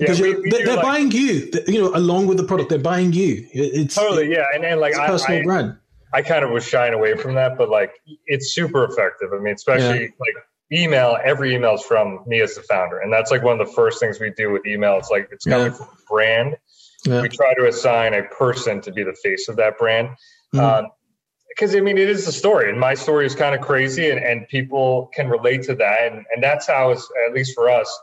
Because 0.00 0.18
yeah, 0.18 0.26
we, 0.26 0.34
we 0.40 0.50
they're, 0.50 0.74
like, 0.74 0.82
buying 0.82 1.12
you, 1.12 1.50
you 1.68 1.80
know, 1.80 1.94
along 1.94 2.26
with 2.26 2.38
the 2.38 2.44
product, 2.44 2.70
they're 2.70 2.78
buying 2.78 3.12
you. 3.12 3.46
It's 3.52 3.94
totally, 3.94 4.32
yeah, 4.32 4.46
and, 4.54 4.64
and 4.64 4.80
like 4.80 4.96
I, 4.96 5.06
personal 5.06 5.38
I, 5.38 5.42
brand. 5.44 5.76
I 6.12 6.22
kind 6.22 6.44
of 6.44 6.50
was 6.50 6.66
shying 6.66 6.94
away 6.94 7.16
from 7.16 7.34
that, 7.36 7.56
but 7.56 7.68
like 7.68 7.92
it's 8.26 8.52
super 8.52 8.84
effective. 8.84 9.28
I 9.32 9.38
mean, 9.38 9.54
especially 9.54 10.02
yeah. 10.02 10.08
like 10.18 10.34
email, 10.72 11.18
every 11.22 11.54
email 11.54 11.74
is 11.74 11.82
from 11.82 12.24
me 12.26 12.40
as 12.40 12.54
the 12.56 12.62
founder. 12.62 12.98
And 12.98 13.12
that's 13.12 13.30
like 13.30 13.42
one 13.42 13.60
of 13.60 13.66
the 13.66 13.72
first 13.72 14.00
things 14.00 14.18
we 14.18 14.30
do 14.30 14.50
with 14.50 14.66
email. 14.66 14.96
It's 14.96 15.10
like 15.10 15.28
it's 15.30 15.44
coming 15.44 15.66
yeah. 15.66 15.72
from 15.72 15.88
brand. 16.08 16.56
Yeah. 17.04 17.22
We 17.22 17.28
try 17.28 17.54
to 17.54 17.66
assign 17.66 18.14
a 18.14 18.22
person 18.24 18.80
to 18.82 18.92
be 18.92 19.04
the 19.04 19.14
face 19.22 19.48
of 19.48 19.56
that 19.56 19.78
brand. 19.78 20.08
Mm-hmm. 20.54 20.60
Um, 20.60 20.90
because 21.48 21.74
I 21.74 21.80
mean, 21.80 21.98
it 21.98 22.08
is 22.08 22.26
a 22.28 22.32
story, 22.32 22.70
and 22.70 22.78
my 22.78 22.94
story 22.94 23.26
is 23.26 23.34
kind 23.34 23.54
of 23.54 23.60
crazy, 23.60 24.08
and, 24.10 24.20
and 24.20 24.46
people 24.48 25.10
can 25.12 25.28
relate 25.28 25.64
to 25.64 25.74
that, 25.74 26.12
and, 26.12 26.24
and 26.32 26.42
that's 26.42 26.66
how 26.66 26.90
it's 26.90 27.06
at 27.26 27.34
least 27.34 27.54
for 27.54 27.68
us, 27.68 28.00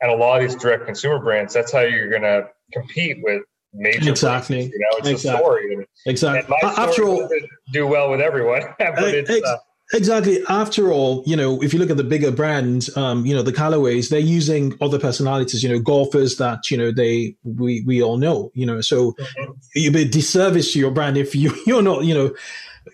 and 0.00 0.10
a 0.10 0.16
lot 0.16 0.42
of 0.42 0.48
these 0.48 0.60
direct 0.60 0.86
consumer 0.86 1.18
brands. 1.18 1.54
That's 1.54 1.72
how 1.72 1.80
you're 1.80 2.10
going 2.10 2.22
to 2.22 2.48
compete 2.72 3.18
with 3.22 3.42
major 3.72 4.10
exactly. 4.10 4.56
Brands, 4.56 4.72
you 4.72 4.78
know, 4.80 4.98
it's 4.98 5.08
exactly. 5.08 5.30
a 5.30 5.44
story, 5.44 5.74
and, 5.74 5.86
exactly. 6.06 6.40
And 6.40 6.48
my 6.48 6.72
story 6.72 6.88
After 6.88 7.04
all, 7.04 7.28
do 7.72 7.86
well 7.86 8.10
with 8.10 8.20
everyone. 8.20 8.62
Uh, 8.80 9.56
Exactly. 9.92 10.42
After 10.48 10.90
all, 10.90 11.22
you 11.26 11.36
know, 11.36 11.62
if 11.62 11.72
you 11.72 11.78
look 11.78 11.90
at 11.90 11.98
the 11.98 12.04
bigger 12.04 12.32
brands, 12.32 12.94
um, 12.96 13.26
you 13.26 13.34
know, 13.34 13.42
the 13.42 13.52
Callaways, 13.52 14.08
they're 14.08 14.18
using 14.18 14.74
other 14.80 14.98
personalities, 14.98 15.62
you 15.62 15.68
know, 15.68 15.78
golfers 15.78 16.36
that, 16.38 16.70
you 16.70 16.78
know, 16.78 16.90
they, 16.90 17.36
we, 17.44 17.82
we 17.82 18.02
all 18.02 18.16
know, 18.16 18.50
you 18.54 18.64
know, 18.64 18.80
so 18.80 19.12
mm-hmm. 19.12 19.52
you'd 19.74 19.92
be 19.92 20.02
a 20.02 20.08
disservice 20.08 20.72
to 20.72 20.78
your 20.78 20.90
brand 20.90 21.18
if 21.18 21.34
you, 21.34 21.54
you're 21.66 21.82
not, 21.82 22.04
you 22.04 22.14
know, 22.14 22.34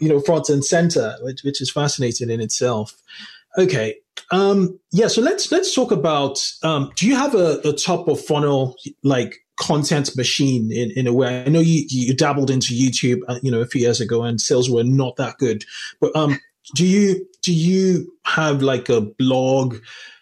you 0.01 0.09
know, 0.09 0.20
front 0.20 0.48
and 0.48 0.64
center, 0.64 1.16
which, 1.20 1.42
which 1.44 1.61
is 1.61 1.70
fascinating 1.70 2.28
in 2.28 2.40
itself. 2.40 2.94
Okay. 3.57 3.96
Um, 4.30 4.78
yeah. 4.92 5.08
So 5.08 5.20
let's, 5.22 5.50
let's 5.50 5.74
talk 5.74 5.90
about, 5.90 6.38
um, 6.62 6.92
do 6.96 7.06
you 7.06 7.16
have 7.16 7.34
a, 7.34 7.60
a 7.64 7.72
top 7.72 8.08
of 8.08 8.20
funnel, 8.20 8.76
like, 9.02 9.36
content 9.56 10.16
machine 10.16 10.72
in, 10.72 10.90
in 10.92 11.06
a 11.06 11.12
way. 11.12 11.44
I 11.44 11.48
know 11.50 11.60
you, 11.60 11.84
you 11.90 12.14
dabbled 12.14 12.50
into 12.50 12.72
YouTube, 12.72 13.20
uh, 13.28 13.38
you 13.42 13.50
know, 13.50 13.60
a 13.60 13.66
few 13.66 13.82
years 13.82 14.00
ago 14.00 14.22
and 14.22 14.40
sales 14.40 14.70
were 14.70 14.84
not 14.84 15.16
that 15.16 15.36
good, 15.36 15.64
but, 16.00 16.16
um, 16.16 16.38
do 16.74 16.86
you 16.86 17.26
do 17.42 17.52
you 17.52 18.12
have 18.24 18.62
like 18.62 18.88
a 18.88 19.00
blog? 19.00 19.76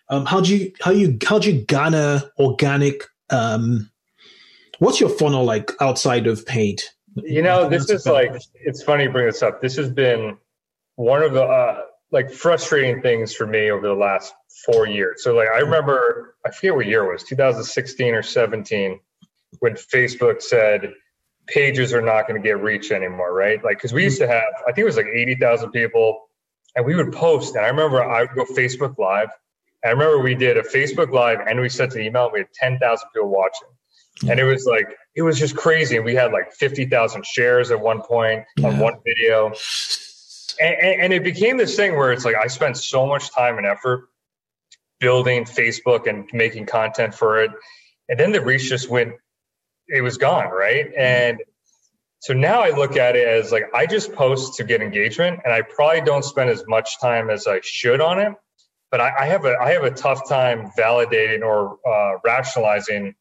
Um, 0.09 0.25
how 0.25 0.41
do 0.41 0.57
you 0.57 0.73
how 0.81 0.91
you 0.91 1.19
how 1.27 1.39
do 1.39 1.53
you 1.53 1.63
garner 1.63 2.23
organic? 2.39 3.03
Um, 3.31 3.91
what's 4.79 5.01
your 5.01 5.11
funnel 5.11 5.45
like 5.45 5.73
outside 5.81 6.27
of 6.27 6.47
paid? 6.47 6.83
You 7.17 7.43
know, 7.43 7.69
this 7.69 7.91
is 7.91 8.07
like 8.07 8.33
it's 8.55 8.83
funny 8.83 9.05
you 9.05 9.11
bring 9.11 9.27
this 9.27 9.43
up. 9.43 9.61
This 9.61 9.77
has 9.77 9.91
been 9.91 10.39
one 10.97 11.23
of 11.23 11.33
the 11.33 11.43
uh, 11.43 11.83
like 12.11 12.31
frustrating 12.31 13.03
things 13.03 13.35
for 13.35 13.47
me 13.47 13.71
over 13.71 13.87
the 13.87 13.95
last 13.95 14.35
four 14.65 14.87
years. 14.87 15.23
So 15.23 15.35
like 15.35 15.49
I 15.49 15.61
mm-hmm. 15.61 15.65
remember 15.67 16.37
I 16.47 16.51
forget 16.51 16.75
what 16.75 16.87
year 16.87 17.05
it 17.05 17.13
was, 17.13 17.25
2016 17.25 18.15
or 18.15 18.23
17, 18.23 19.01
when 19.61 19.75
Facebook 19.75 20.43
said 20.43 20.93
pages 21.47 21.93
are 21.95 22.03
not 22.03 22.29
going 22.29 22.41
to 22.41 22.47
get 22.47 22.63
reach 22.63 22.91
anymore, 22.91 23.33
right? 23.35 23.63
Like 23.63 23.79
because 23.79 23.93
we 23.93 24.05
used 24.05 24.19
to 24.19 24.25
mm-hmm. 24.25 24.33
have 24.33 24.63
I 24.63 24.73
think 24.73 24.79
it 24.79 24.85
was 24.85 24.97
like 24.97 25.07
80,000 25.07 25.71
people 25.71 26.29
and 26.77 26.87
we 26.87 26.95
would 26.95 27.13
post. 27.13 27.57
And 27.57 27.65
I 27.65 27.69
remember 27.69 28.03
I 28.03 28.23
would 28.23 28.35
go 28.35 28.45
Facebook 28.45 28.99
Live. 28.99 29.29
I 29.85 29.91
remember 29.91 30.21
we 30.21 30.35
did 30.35 30.57
a 30.57 30.63
Facebook 30.63 31.13
Live 31.13 31.41
and 31.47 31.61
we 31.61 31.69
sent 31.69 31.95
an 31.95 32.03
email. 32.03 32.31
We 32.33 32.41
had 32.41 32.53
10,000 32.53 33.09
people 33.15 33.29
watching. 33.29 33.69
And 34.29 34.41
it 34.41 34.45
was 34.45 34.67
like, 34.67 34.87
it 35.15 35.23
was 35.23 35.39
just 35.39 35.57
crazy. 35.57 36.01
We 36.01 36.15
had 36.15 36.33
like 36.33 36.53
50,000 36.53 37.25
shares 37.25 37.71
at 37.71 37.81
one 37.81 38.03
point 38.03 38.45
yeah. 38.57 38.69
on 38.69 38.79
one 38.79 38.95
video. 39.05 39.53
And, 40.61 40.75
and, 40.75 41.03
and, 41.03 41.13
it 41.13 41.23
became 41.23 41.57
this 41.57 41.77
thing 41.77 41.97
where 41.97 42.13
it's 42.13 42.25
like, 42.25 42.37
I 42.37 42.47
spent 42.47 42.77
so 42.77 43.07
much 43.07 43.31
time 43.33 43.59
and 43.59 43.67
effort 43.67 44.09
building 45.01 45.45
Facebook 45.45 46.09
and 46.09 46.29
making 46.33 46.67
content 46.67 47.15
for 47.15 47.41
it. 47.43 47.51
And 48.09 48.19
then 48.19 48.33
the 48.33 48.41
reach 48.41 48.69
just 48.69 48.89
went, 48.89 49.15
it 49.89 50.03
was 50.03 50.17
gone. 50.17 50.49
Right. 50.51 50.93
And 50.97 51.39
so 52.21 52.35
now 52.35 52.61
I 52.61 52.71
look 52.71 52.97
at 52.97 53.15
it 53.15 53.27
as 53.27 53.53
like 53.53 53.73
I 53.75 53.87
just 53.87 54.13
post 54.13 54.55
to 54.57 54.65
get 54.65 54.83
engagement, 54.83 55.41
and 55.45 55.55
I 55.55 55.63
probably 55.63 56.01
don't 56.01 56.25
spend 56.25 56.51
as 56.51 56.67
much 56.67 57.01
time 57.01 57.31
as 57.31 57.47
I 57.47 57.61
should 57.63 58.01
on 58.01 58.19
it. 58.19 58.33
But 58.91 59.01
I, 59.01 59.13
I 59.21 59.27
have 59.27 59.45
a 59.45 59.57
I 59.61 59.71
have 59.71 59.85
a 59.85 59.91
tough 59.91 60.29
time 60.29 60.71
validating 60.77 61.43
or 61.43 61.79
uh, 61.87 62.19
rationalizing 62.25 63.15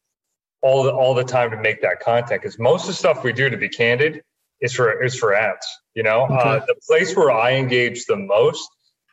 all 0.62 0.82
the 0.82 0.92
all 0.92 1.14
the 1.14 1.24
time 1.24 1.50
to 1.52 1.56
make 1.56 1.80
that 1.82 2.00
content 2.00 2.42
because 2.42 2.58
most 2.58 2.82
of 2.82 2.88
the 2.88 2.94
stuff 2.94 3.22
we 3.22 3.32
do, 3.32 3.48
to 3.48 3.56
be 3.56 3.68
candid, 3.68 4.22
is 4.60 4.72
for 4.74 5.02
is 5.02 5.16
for 5.16 5.34
ads. 5.34 5.66
You 5.94 6.02
know, 6.02 6.24
okay. 6.24 6.34
uh, 6.34 6.60
the 6.66 6.76
place 6.86 7.16
where 7.16 7.30
I 7.30 7.54
engage 7.54 8.06
the 8.06 8.16
most 8.16 8.68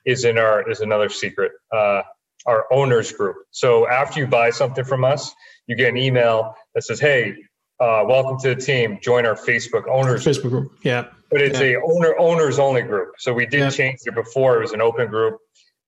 is 0.06 0.26
in 0.26 0.38
our 0.38 0.70
is 0.70 0.82
another 0.82 1.10
secret. 1.10 1.52
Uh, 1.72 2.04
our 2.46 2.72
owners 2.72 3.12
group. 3.12 3.38
So 3.50 3.88
after 3.88 4.20
you 4.20 4.28
buy 4.28 4.52
something 4.52 4.86
from 4.86 5.04
us, 5.04 5.34
you 5.66 5.76
get 5.76 5.90
an 5.90 5.98
email 5.98 6.54
that 6.76 6.84
says, 6.84 7.00
"Hey, 7.00 7.36
uh, 7.80 8.04
welcome 8.08 8.40
to 8.40 8.56
the 8.56 8.62
team. 8.62 9.00
Join 9.02 9.26
our 9.26 9.36
Facebook 9.36 9.88
owners 9.88 10.26
Facebook 10.26 10.50
group. 10.50 10.72
Yeah, 10.84 11.08
but 11.30 11.42
it's 11.42 11.60
yeah. 11.60 11.78
a 11.78 11.82
owner 11.82 12.16
owners 12.18 12.60
only 12.60 12.84
group. 12.84 13.16
So 13.18 13.34
we 13.34 13.46
did 13.46 13.60
yeah. 13.60 13.70
change 13.70 14.00
it 14.06 14.16
before. 14.16 14.58
It 14.58 14.62
was 14.62 14.72
an 14.72 14.82
open 14.82 15.08
group. 15.08 15.40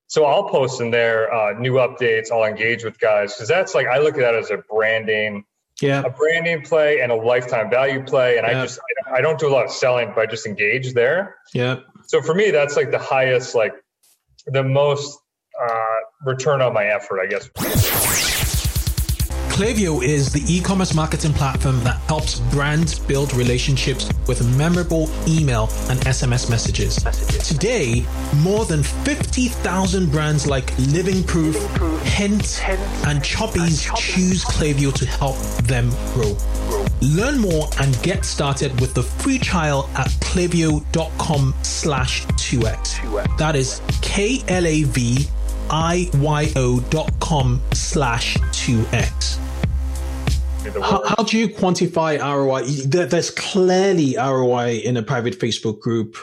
So 0.08 0.26
I'll 0.26 0.50
post 0.50 0.82
in 0.82 0.92
there 0.92 1.34
uh, 1.34 1.54
new 1.54 1.74
updates. 1.74 2.32
I'll 2.32 2.46
engage 2.46 2.84
with 2.84 3.00
guys 3.00 3.34
because 3.34 3.48
that's 3.48 3.76
like 3.76 3.88
I 3.88 4.00
look 4.00 4.16
at 4.16 4.22
that 4.22 4.36
as 4.36 4.52
a 4.52 4.58
branding, 4.70 5.44
yeah, 5.82 6.04
a 6.04 6.10
branding 6.10 6.62
play 6.62 7.02
and 7.02 7.12
a 7.12 7.16
lifetime 7.16 7.70
value 7.70 8.04
play. 8.04 8.38
And 8.38 8.48
yeah. 8.48 8.60
I 8.60 8.66
just 8.66 8.80
I 9.14 9.22
don't 9.22 9.40
do 9.40 9.48
a 9.48 9.54
lot 9.54 9.66
of 9.66 9.72
selling, 9.72 10.12
but 10.16 10.22
I 10.22 10.26
just 10.26 10.46
engage 10.46 10.94
there. 10.94 11.36
Yeah. 11.54 11.80
So 12.08 12.22
for 12.22 12.34
me, 12.34 12.52
that's 12.52 12.76
like 12.76 12.92
the 12.92 13.00
highest, 13.00 13.54
like 13.56 13.74
the 14.48 14.64
most 14.64 15.20
uh, 15.62 15.96
return 16.26 16.62
on 16.62 16.74
my 16.74 16.86
effort, 16.86 17.20
I 17.20 17.28
guess. 17.28 17.50
Klaviyo 19.58 20.04
is 20.04 20.32
the 20.32 20.44
e-commerce 20.46 20.94
marketing 20.94 21.34
platform 21.34 21.84
that 21.84 21.96
helps 22.02 22.40
brands 22.52 23.00
build 23.00 23.34
relationships 23.34 24.08
with 24.28 24.46
memorable 24.56 25.10
email 25.28 25.64
and 25.90 26.00
SMS 26.02 26.48
messages. 26.48 26.98
Today, 27.44 28.06
more 28.36 28.66
than 28.66 28.84
50,000 28.84 30.12
brands 30.12 30.46
like 30.46 30.78
Living 30.78 31.24
Proof, 31.24 31.56
Hint, 32.04 32.62
and 33.08 33.20
Chubbies 33.24 33.92
choose 33.98 34.46
Klaviyo 34.46 34.94
to 34.94 35.08
help 35.08 35.38
them 35.64 35.90
grow. 36.14 36.38
Learn 37.02 37.40
more 37.40 37.68
and 37.80 38.00
get 38.04 38.26
started 38.26 38.80
with 38.80 38.94
the 38.94 39.02
free 39.02 39.40
trial 39.40 39.90
at 39.96 40.10
klaviyo.com 40.22 41.56
slash 41.64 42.28
2x. 42.28 43.38
That 43.40 43.56
is 43.56 43.82
K-L-A-V 44.04 45.28
I-Y-O 45.70 46.80
dot 46.90 47.12
com 47.20 47.62
slash 47.74 48.38
2x. 48.38 49.47
How, 50.74 51.04
how, 51.06 51.24
do 51.24 51.38
you 51.38 51.50
quantify 51.50 52.20
ROI? 52.20 52.64
there's 53.08 53.30
clearly 53.32 54.16
ROI 54.18 54.82
in 54.84 54.98
a 54.98 55.04
private 55.04 55.40
Facebook 55.40 55.80
group. 55.80 56.18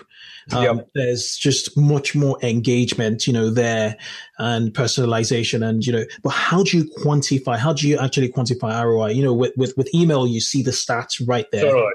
Um, 0.52 0.62
yep. 0.62 0.88
There's 0.94 1.36
just 1.36 1.76
much 1.76 2.14
more 2.14 2.38
engagement, 2.42 3.26
you 3.26 3.32
know, 3.32 3.50
there 3.50 3.96
and 4.38 4.72
personalization 4.72 5.66
and, 5.66 5.84
you 5.86 5.92
know, 5.92 6.04
but 6.22 6.30
how 6.30 6.62
do 6.62 6.76
you 6.76 6.84
quantify? 6.98 7.56
How 7.58 7.72
do 7.72 7.88
you 7.88 7.98
actually 7.98 8.28
quantify 8.30 8.84
ROI? 8.84 9.08
You 9.08 9.24
know, 9.24 9.32
with, 9.32 9.52
with, 9.56 9.74
with 9.76 9.92
email, 9.94 10.26
you 10.26 10.40
see 10.40 10.62
the 10.62 10.70
stats 10.70 11.26
right 11.26 11.46
there. 11.50 11.62
Totally. 11.62 11.92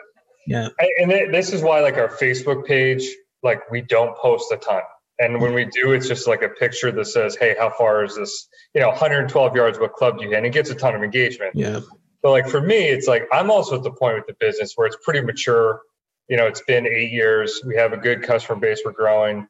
Yeah. 0.47 0.69
And 0.97 1.11
this 1.33 1.53
is 1.53 1.61
why 1.61 1.81
like 1.81 1.97
our 1.97 2.09
Facebook 2.09 2.65
page, 2.65 3.07
like 3.43 3.69
we 3.69 3.81
don't 3.81 4.17
post 4.17 4.51
a 4.51 4.57
ton. 4.57 4.81
And 5.19 5.41
when 5.41 5.53
we 5.53 5.65
do, 5.65 5.91
it's 5.91 6.07
just 6.07 6.27
like 6.27 6.41
a 6.41 6.49
picture 6.49 6.91
that 6.93 7.05
says, 7.05 7.35
"Hey, 7.35 7.53
how 7.59 7.69
far 7.69 8.05
is 8.05 8.15
this? 8.15 8.47
You 8.73 8.79
know, 8.79 8.87
112 8.87 9.53
yards. 9.53 9.77
What 9.77 9.91
club 9.93 10.17
do 10.17 10.23
you 10.23 10.29
hit?" 10.29 10.37
And 10.37 10.45
it 10.45 10.53
gets 10.53 10.69
a 10.69 10.75
ton 10.75 10.95
of 10.95 11.03
engagement. 11.03 11.51
Yeah. 11.55 11.81
But 12.21 12.31
like 12.31 12.47
for 12.47 12.61
me, 12.61 12.87
it's 12.87 13.07
like 13.07 13.27
I'm 13.31 13.49
also 13.49 13.77
at 13.77 13.83
the 13.83 13.91
point 13.91 14.15
with 14.15 14.27
the 14.27 14.35
business 14.39 14.73
where 14.75 14.87
it's 14.87 14.97
pretty 15.03 15.21
mature. 15.21 15.81
You 16.27 16.37
know, 16.37 16.47
it's 16.47 16.61
been 16.61 16.85
eight 16.85 17.11
years. 17.11 17.61
We 17.65 17.75
have 17.75 17.93
a 17.93 17.97
good 17.97 18.23
customer 18.23 18.59
base. 18.59 18.81
We're 18.83 18.91
growing, 18.91 19.47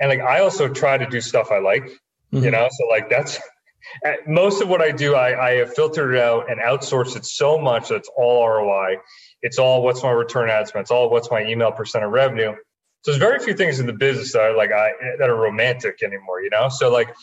and 0.00 0.10
like 0.10 0.20
I 0.20 0.40
also 0.40 0.68
try 0.68 0.98
to 0.98 1.06
do 1.06 1.20
stuff 1.20 1.50
I 1.50 1.58
like. 1.58 1.84
Mm-hmm. 2.32 2.44
You 2.44 2.50
know, 2.50 2.68
so 2.70 2.86
like 2.88 3.08
that's 3.08 3.38
most 4.26 4.62
of 4.62 4.68
what 4.68 4.80
I 4.80 4.90
do. 4.90 5.14
I, 5.14 5.48
I 5.48 5.50
have 5.56 5.74
filtered 5.74 6.14
it 6.14 6.20
out 6.20 6.50
and 6.50 6.60
outsourced 6.60 7.16
it 7.16 7.24
so 7.24 7.58
much 7.58 7.88
that 7.88 7.96
it's 7.96 8.10
all 8.16 8.46
ROI. 8.46 8.98
It's 9.42 9.58
all 9.58 9.82
what's 9.82 10.02
my 10.02 10.10
return 10.10 10.50
ad 10.50 10.68
spend. 10.68 10.82
It's 10.82 10.90
all 10.90 11.10
what's 11.10 11.30
my 11.30 11.44
email 11.44 11.72
percent 11.72 12.04
of 12.04 12.10
revenue. 12.10 12.54
So 13.02 13.12
there's 13.12 13.18
very 13.18 13.38
few 13.38 13.54
things 13.54 13.80
in 13.80 13.86
the 13.86 13.94
business 13.94 14.34
that 14.34 14.42
are 14.42 14.56
like 14.56 14.72
I 14.72 14.92
that 15.18 15.30
are 15.30 15.36
romantic 15.36 16.02
anymore. 16.02 16.42
You 16.42 16.50
know, 16.50 16.68
so 16.68 16.92
like 16.92 17.14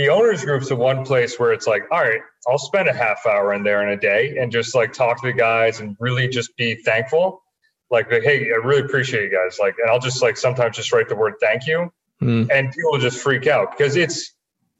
the 0.00 0.08
owners 0.08 0.42
group's 0.46 0.70
the 0.70 0.76
one 0.76 1.04
place 1.04 1.38
where 1.38 1.52
it's 1.52 1.66
like, 1.66 1.82
all 1.90 2.00
right, 2.00 2.22
I'll 2.48 2.56
spend 2.56 2.88
a 2.88 2.92
half 2.92 3.26
hour 3.26 3.52
in 3.52 3.62
there 3.62 3.86
in 3.86 3.90
a 3.90 4.00
day 4.00 4.38
and 4.38 4.50
just 4.50 4.74
like 4.74 4.94
talk 4.94 5.20
to 5.20 5.26
the 5.26 5.34
guys 5.34 5.80
and 5.80 5.94
really 6.00 6.26
just 6.26 6.56
be 6.56 6.74
thankful. 6.74 7.42
Like, 7.90 8.08
hey, 8.08 8.46
I 8.50 8.66
really 8.66 8.80
appreciate 8.80 9.24
you 9.24 9.30
guys. 9.30 9.58
Like, 9.60 9.74
and 9.78 9.90
I'll 9.90 10.00
just 10.00 10.22
like 10.22 10.38
sometimes 10.38 10.76
just 10.76 10.90
write 10.90 11.10
the 11.10 11.16
word 11.16 11.34
thank 11.38 11.66
you, 11.66 11.92
mm. 12.22 12.48
and 12.50 12.72
people 12.72 12.98
just 12.98 13.18
freak 13.18 13.46
out 13.46 13.76
because 13.76 13.96
it's. 13.96 14.34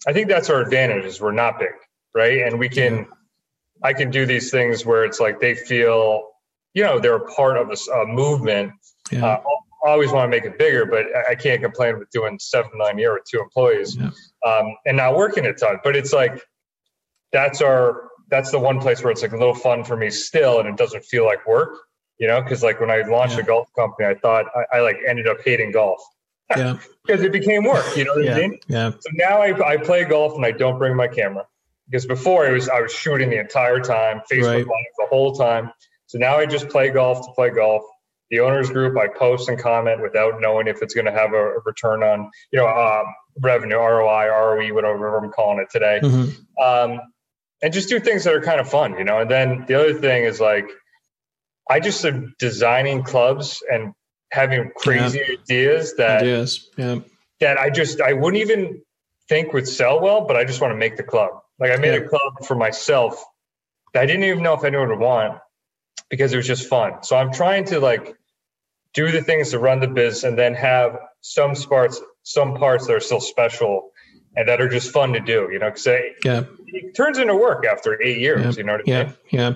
I 0.06 0.14
think 0.14 0.28
that's 0.28 0.48
our 0.48 0.62
advantage 0.62 1.04
is 1.04 1.20
we're 1.20 1.32
not 1.32 1.58
big, 1.58 1.74
right? 2.14 2.40
And 2.42 2.58
we 2.58 2.70
can. 2.70 3.06
I 3.82 3.92
can 3.92 4.10
do 4.10 4.24
these 4.24 4.50
things 4.50 4.86
where 4.86 5.04
it's 5.04 5.20
like 5.20 5.40
they 5.40 5.54
feel, 5.54 6.28
you 6.72 6.84
know, 6.84 6.98
they're 6.98 7.16
a 7.16 7.32
part 7.32 7.58
of 7.58 7.70
a, 7.70 7.92
a 7.92 8.06
movement. 8.06 8.72
Yeah. 9.10 9.26
Uh, 9.26 9.42
I 9.85 9.91
always 9.91 10.12
want 10.12 10.31
to 10.31 10.37
make 10.37 10.45
it 10.45 10.59
bigger, 10.59 10.85
but 10.85 11.07
I 11.28 11.35
can't 11.35 11.62
complain 11.62 11.99
with 11.99 12.11
doing 12.11 12.39
seven 12.39 12.70
nine 12.74 12.99
year 12.99 13.14
with 13.14 13.24
two 13.24 13.41
employees 13.41 13.97
yeah. 13.97 14.11
um, 14.47 14.76
and 14.87 14.97
not 14.97 15.16
working 15.16 15.47
a 15.47 15.55
ton. 15.55 15.78
But 15.83 15.97
it's 15.97 16.12
like 16.12 16.43
that's 17.33 17.62
our 17.62 18.09
that's 18.28 18.51
the 18.51 18.59
one 18.59 18.81
place 18.81 19.03
where 19.03 19.11
it's 19.11 19.22
like 19.22 19.33
a 19.33 19.37
little 19.37 19.55
fun 19.55 19.85
for 19.85 19.97
me 19.97 20.11
still, 20.11 20.61
and 20.61 20.68
it 20.68 20.76
doesn't 20.76 21.05
feel 21.05 21.24
like 21.24 21.47
work, 21.47 21.78
you 22.18 22.26
know. 22.26 22.43
Because 22.43 22.62
like 22.62 22.81
when 22.81 22.91
I 22.91 23.03
launched 23.03 23.37
yeah. 23.37 23.43
a 23.43 23.47
golf 23.47 23.68
company, 23.76 24.09
I 24.09 24.14
thought 24.14 24.47
I, 24.55 24.78
I 24.78 24.81
like 24.81 24.99
ended 25.07 25.26
up 25.26 25.39
hating 25.45 25.72
golf. 25.72 26.01
Yeah, 26.57 26.78
because 27.07 27.22
it 27.22 27.31
became 27.31 27.62
work. 27.62 27.97
You 27.97 28.05
know 28.07 28.14
what 28.14 28.24
yeah. 28.24 28.35
I 28.35 28.41
mean? 28.41 28.59
Yeah. 28.66 28.91
So 28.91 29.11
now 29.12 29.41
I, 29.41 29.74
I 29.74 29.76
play 29.76 30.03
golf 30.03 30.35
and 30.35 30.45
I 30.45 30.51
don't 30.51 30.81
bring 30.81 30.97
my 30.97 31.07
camera 31.07 31.47
because 31.89 32.07
before 32.07 32.45
it 32.45 32.53
was 32.53 32.68
I 32.68 32.81
was 32.81 32.93
shooting 32.93 33.31
the 33.31 33.39
entire 33.39 33.78
time, 33.78 34.20
Facebook 34.28 34.47
right. 34.47 34.57
Live 34.57 34.66
the 34.99 35.07
whole 35.11 35.33
time. 35.33 35.70
So 36.07 36.18
now 36.18 36.39
I 36.39 36.47
just 36.47 36.68
play 36.68 36.91
golf 36.91 37.24
to 37.24 37.33
play 37.35 37.51
golf 37.51 37.85
the 38.31 38.41
owners 38.41 38.70
group, 38.70 38.97
I 38.97 39.09
post 39.09 39.49
and 39.49 39.59
comment 39.59 40.03
without 40.03 40.41
knowing 40.41 40.68
if 40.68 40.83
it's 40.83 40.95
going 40.95 41.07
to 41.07 41.12
have 41.12 41.33
a, 41.33 41.55
return 41.64 42.03
on, 42.03 42.31
you 42.53 42.61
know, 42.61 42.68
um, 42.68 43.07
revenue, 43.41 43.76
ROI, 43.76 44.26
ROE, 44.26 44.74
whatever 44.74 45.18
I'm 45.18 45.31
calling 45.33 45.59
it 45.61 45.68
today. 45.70 46.01
Mm-hmm. 46.03 46.62
Um, 46.62 47.01
and 47.62 47.72
just 47.72 47.89
do 47.89 48.01
things 48.01 48.24
that 48.24 48.35
are 48.35 48.41
kind 48.41 48.61
of 48.61 48.68
fun, 48.68 48.97
you 48.99 49.05
know. 49.05 49.20
And 49.20 49.31
then 49.31 49.64
the 49.66 49.74
other 49.74 49.95
thing 49.95 50.24
is 50.24 50.41
like, 50.41 50.68
I 51.68 51.81
just 51.81 52.05
am 52.05 52.35
designing 52.39 53.03
clubs 53.03 53.62
and 53.70 53.93
having 54.33 54.70
crazy 54.76 55.18
yeah. 55.18 55.35
ideas 55.41 55.95
that 55.97 56.22
ideas, 56.22 56.70
yeah. 56.76 57.01
that 57.41 57.59
I 57.59 57.70
just 57.70 58.01
I 58.01 58.12
wouldn't 58.12 58.43
even 58.43 58.83
think 59.28 59.53
would 59.53 59.68
sell 59.68 60.01
well, 60.01 60.22
but 60.26 60.37
I 60.37 60.45
just 60.45 60.61
want 60.61 60.72
to 60.72 60.76
make 60.76 60.97
the 60.97 61.03
club. 61.03 61.31
Like 61.59 61.70
I 61.72 61.76
made 61.76 61.95
yeah. 61.95 62.07
a 62.07 62.09
club 62.09 62.45
for 62.45 62.55
myself 62.55 63.22
that 63.93 64.03
I 64.03 64.07
didn't 64.07 64.24
even 64.24 64.43
know 64.43 64.55
if 64.55 64.64
anyone 64.64 64.89
would 64.89 64.99
want 64.99 65.39
because 66.09 66.33
it 66.33 66.37
was 66.37 66.47
just 66.47 66.66
fun. 66.66 67.03
So 67.03 67.16
I'm 67.16 67.33
trying 67.33 67.64
to 67.66 67.78
like 67.78 68.16
do 68.95 69.11
the 69.11 69.22
things 69.22 69.51
to 69.51 69.59
run 69.59 69.80
the 69.80 69.88
biz 69.88 70.24
and 70.24 70.38
then 70.38 70.55
have 70.55 70.99
some 71.20 71.55
parts 71.55 72.01
some 72.22 72.55
parts 72.57 72.86
that 72.86 72.95
are 72.95 73.01
still 73.01 73.20
special 73.20 73.91
and 74.36 74.49
that 74.49 74.61
are 74.61 74.68
just 74.68 74.91
fun 74.93 75.12
to 75.12 75.20
do 75.20 75.49
you 75.53 75.59
know 75.59 75.70
because 75.70 75.86
yeah. 76.24 76.45
it 76.66 76.95
turns 76.95 77.18
into 77.18 77.34
work 77.34 77.64
after 77.64 78.01
eight 78.03 78.18
years 78.18 78.57
yeah. 78.57 78.61
you 78.61 78.64
know 78.64 78.78
yeah 78.86 79.01
I 79.01 79.05
mean? 79.05 79.14
yeah 79.30 79.53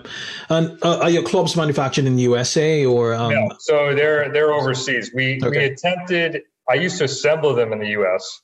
and 0.48 0.78
uh, 0.82 0.98
are 1.00 1.10
your 1.10 1.22
clubs 1.22 1.56
manufactured 1.56 2.06
in 2.06 2.16
the 2.16 2.22
usa 2.22 2.84
or 2.84 3.14
um... 3.14 3.32
no 3.32 3.50
so 3.60 3.94
they're 3.94 4.32
they're 4.32 4.52
overseas 4.52 5.10
we 5.14 5.40
okay. 5.42 5.50
we 5.50 5.64
attempted 5.64 6.42
i 6.68 6.74
used 6.74 6.98
to 6.98 7.04
assemble 7.04 7.54
them 7.54 7.72
in 7.72 7.80
the 7.80 7.88
us 7.88 8.40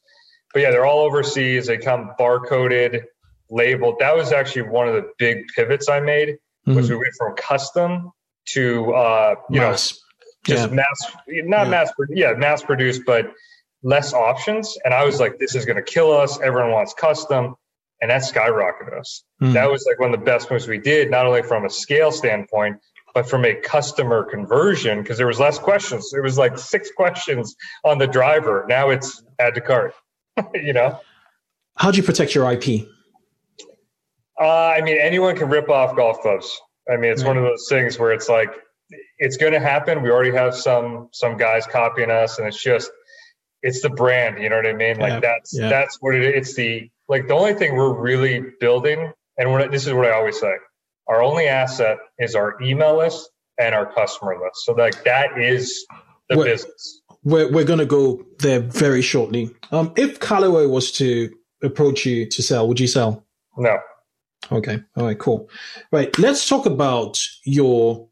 but 0.52 0.60
yeah 0.60 0.70
they're 0.70 0.86
all 0.86 1.00
overseas 1.00 1.66
they 1.66 1.78
come 1.78 2.12
barcoded 2.18 3.02
labeled 3.50 3.96
that 3.98 4.16
was 4.16 4.32
actually 4.32 4.62
one 4.62 4.86
of 4.86 4.94
the 4.94 5.08
big 5.18 5.46
pivots 5.56 5.88
i 5.88 5.98
made 5.98 6.28
mm-hmm. 6.28 6.74
was 6.74 6.88
we 6.88 6.96
went 6.96 7.14
from 7.18 7.34
custom 7.36 8.12
to 8.46 8.92
uh 8.94 9.34
you 9.50 9.60
Mass. 9.60 9.92
know 9.92 9.98
just 10.44 10.68
yeah. 10.68 10.74
mass, 10.74 11.12
not 11.28 11.64
yeah. 11.64 11.70
mass, 11.70 11.92
yeah, 12.08 12.32
mass 12.32 12.62
produced, 12.62 13.02
but 13.06 13.32
less 13.82 14.12
options. 14.12 14.76
And 14.84 14.94
I 14.94 15.04
was 15.04 15.20
like, 15.20 15.38
this 15.38 15.54
is 15.54 15.64
going 15.64 15.76
to 15.76 15.82
kill 15.82 16.12
us. 16.12 16.40
Everyone 16.40 16.72
wants 16.72 16.94
custom. 16.94 17.56
And 18.02 18.10
that 18.10 18.22
skyrocketed 18.22 18.98
us. 18.98 19.24
Mm. 19.42 19.52
That 19.52 19.70
was 19.70 19.84
like 19.86 20.00
one 20.00 20.14
of 20.14 20.18
the 20.18 20.24
best 20.24 20.50
moves 20.50 20.66
we 20.66 20.78
did, 20.78 21.10
not 21.10 21.26
only 21.26 21.42
from 21.42 21.66
a 21.66 21.70
scale 21.70 22.10
standpoint, 22.10 22.78
but 23.14 23.28
from 23.28 23.44
a 23.44 23.54
customer 23.54 24.24
conversion, 24.24 25.02
because 25.02 25.18
there 25.18 25.26
was 25.26 25.38
less 25.38 25.58
questions. 25.58 26.12
It 26.14 26.22
was 26.22 26.38
like 26.38 26.56
six 26.56 26.90
questions 26.96 27.54
on 27.84 27.98
the 27.98 28.06
driver. 28.06 28.64
Now 28.68 28.88
it's 28.88 29.22
add 29.38 29.54
to 29.54 29.60
cart, 29.60 29.94
you 30.54 30.72
know? 30.72 30.98
How 31.76 31.90
do 31.90 31.98
you 31.98 32.02
protect 32.02 32.34
your 32.34 32.50
IP? 32.50 32.88
Uh, 34.40 34.46
I 34.46 34.80
mean, 34.80 34.96
anyone 34.98 35.36
can 35.36 35.50
rip 35.50 35.68
off 35.68 35.94
golf 35.94 36.20
clubs. 36.20 36.58
I 36.90 36.96
mean, 36.96 37.12
it's 37.12 37.22
right. 37.22 37.28
one 37.28 37.36
of 37.36 37.44
those 37.44 37.66
things 37.68 37.98
where 37.98 38.12
it's 38.12 38.30
like, 38.30 38.50
it's 39.18 39.36
going 39.36 39.52
to 39.52 39.60
happen. 39.60 40.02
We 40.02 40.10
already 40.10 40.32
have 40.32 40.54
some 40.54 41.08
some 41.12 41.36
guys 41.36 41.66
copying 41.66 42.10
us, 42.10 42.38
and 42.38 42.48
it's 42.48 42.62
just 42.62 42.90
it's 43.62 43.82
the 43.82 43.90
brand. 43.90 44.42
You 44.42 44.48
know 44.48 44.56
what 44.56 44.66
I 44.66 44.72
mean? 44.72 44.98
Like 44.98 45.14
yeah, 45.14 45.20
that's 45.20 45.58
yeah. 45.58 45.68
that's 45.68 45.98
what 46.00 46.14
it 46.14 46.22
is. 46.22 46.48
It's 46.48 46.54
the 46.54 46.90
like 47.08 47.28
the 47.28 47.34
only 47.34 47.54
thing 47.54 47.76
we're 47.76 47.92
really 47.92 48.44
building, 48.60 49.12
and 49.36 49.52
we're, 49.52 49.68
this 49.68 49.86
is 49.86 49.92
what 49.92 50.06
I 50.06 50.12
always 50.12 50.40
say: 50.40 50.54
our 51.08 51.22
only 51.22 51.46
asset 51.46 51.98
is 52.18 52.34
our 52.34 52.60
email 52.62 52.96
list 52.98 53.30
and 53.58 53.74
our 53.74 53.92
customer 53.92 54.38
list. 54.42 54.64
So 54.64 54.72
like 54.72 55.04
that 55.04 55.38
is 55.38 55.84
the 56.28 56.38
we're, 56.38 56.44
business. 56.44 57.02
We're 57.22 57.50
we're 57.50 57.64
going 57.64 57.80
to 57.80 57.86
go 57.86 58.24
there 58.38 58.60
very 58.60 59.02
shortly. 59.02 59.54
Um, 59.72 59.92
if 59.96 60.20
Callaway 60.20 60.66
was 60.66 60.92
to 60.92 61.30
approach 61.62 62.06
you 62.06 62.26
to 62.26 62.42
sell, 62.42 62.66
would 62.68 62.80
you 62.80 62.86
sell? 62.86 63.24
No. 63.56 63.78
Okay. 64.50 64.82
All 64.96 65.04
right. 65.04 65.18
Cool. 65.18 65.48
Right. 65.92 66.16
Let's 66.18 66.48
talk 66.48 66.66
about 66.66 67.20
your 67.44 68.08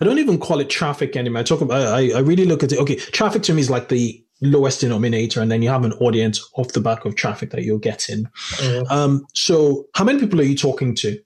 I 0.00 0.04
don't 0.04 0.18
even 0.18 0.38
call 0.38 0.60
it 0.60 0.70
traffic 0.70 1.16
anymore. 1.16 1.40
I 1.40 1.42
talk 1.42 1.60
about, 1.60 1.88
I, 1.88 2.10
I 2.10 2.20
really 2.20 2.44
look 2.44 2.62
at 2.62 2.72
it. 2.72 2.78
Okay. 2.78 2.96
Traffic 2.96 3.42
to 3.44 3.54
me 3.54 3.60
is 3.60 3.70
like 3.70 3.88
the 3.88 4.24
lowest 4.42 4.80
denominator. 4.80 5.40
And 5.40 5.50
then 5.50 5.62
you 5.62 5.68
have 5.68 5.84
an 5.84 5.92
audience 5.94 6.46
off 6.56 6.72
the 6.72 6.80
back 6.80 7.04
of 7.04 7.14
traffic 7.14 7.50
that 7.50 7.62
you're 7.62 7.78
getting. 7.78 8.24
Mm-hmm. 8.54 8.92
Um, 8.92 9.26
so 9.34 9.86
how 9.94 10.04
many 10.04 10.18
people 10.18 10.40
are 10.40 10.44
you 10.44 10.56
talking 10.56 10.94
to? 10.96 11.18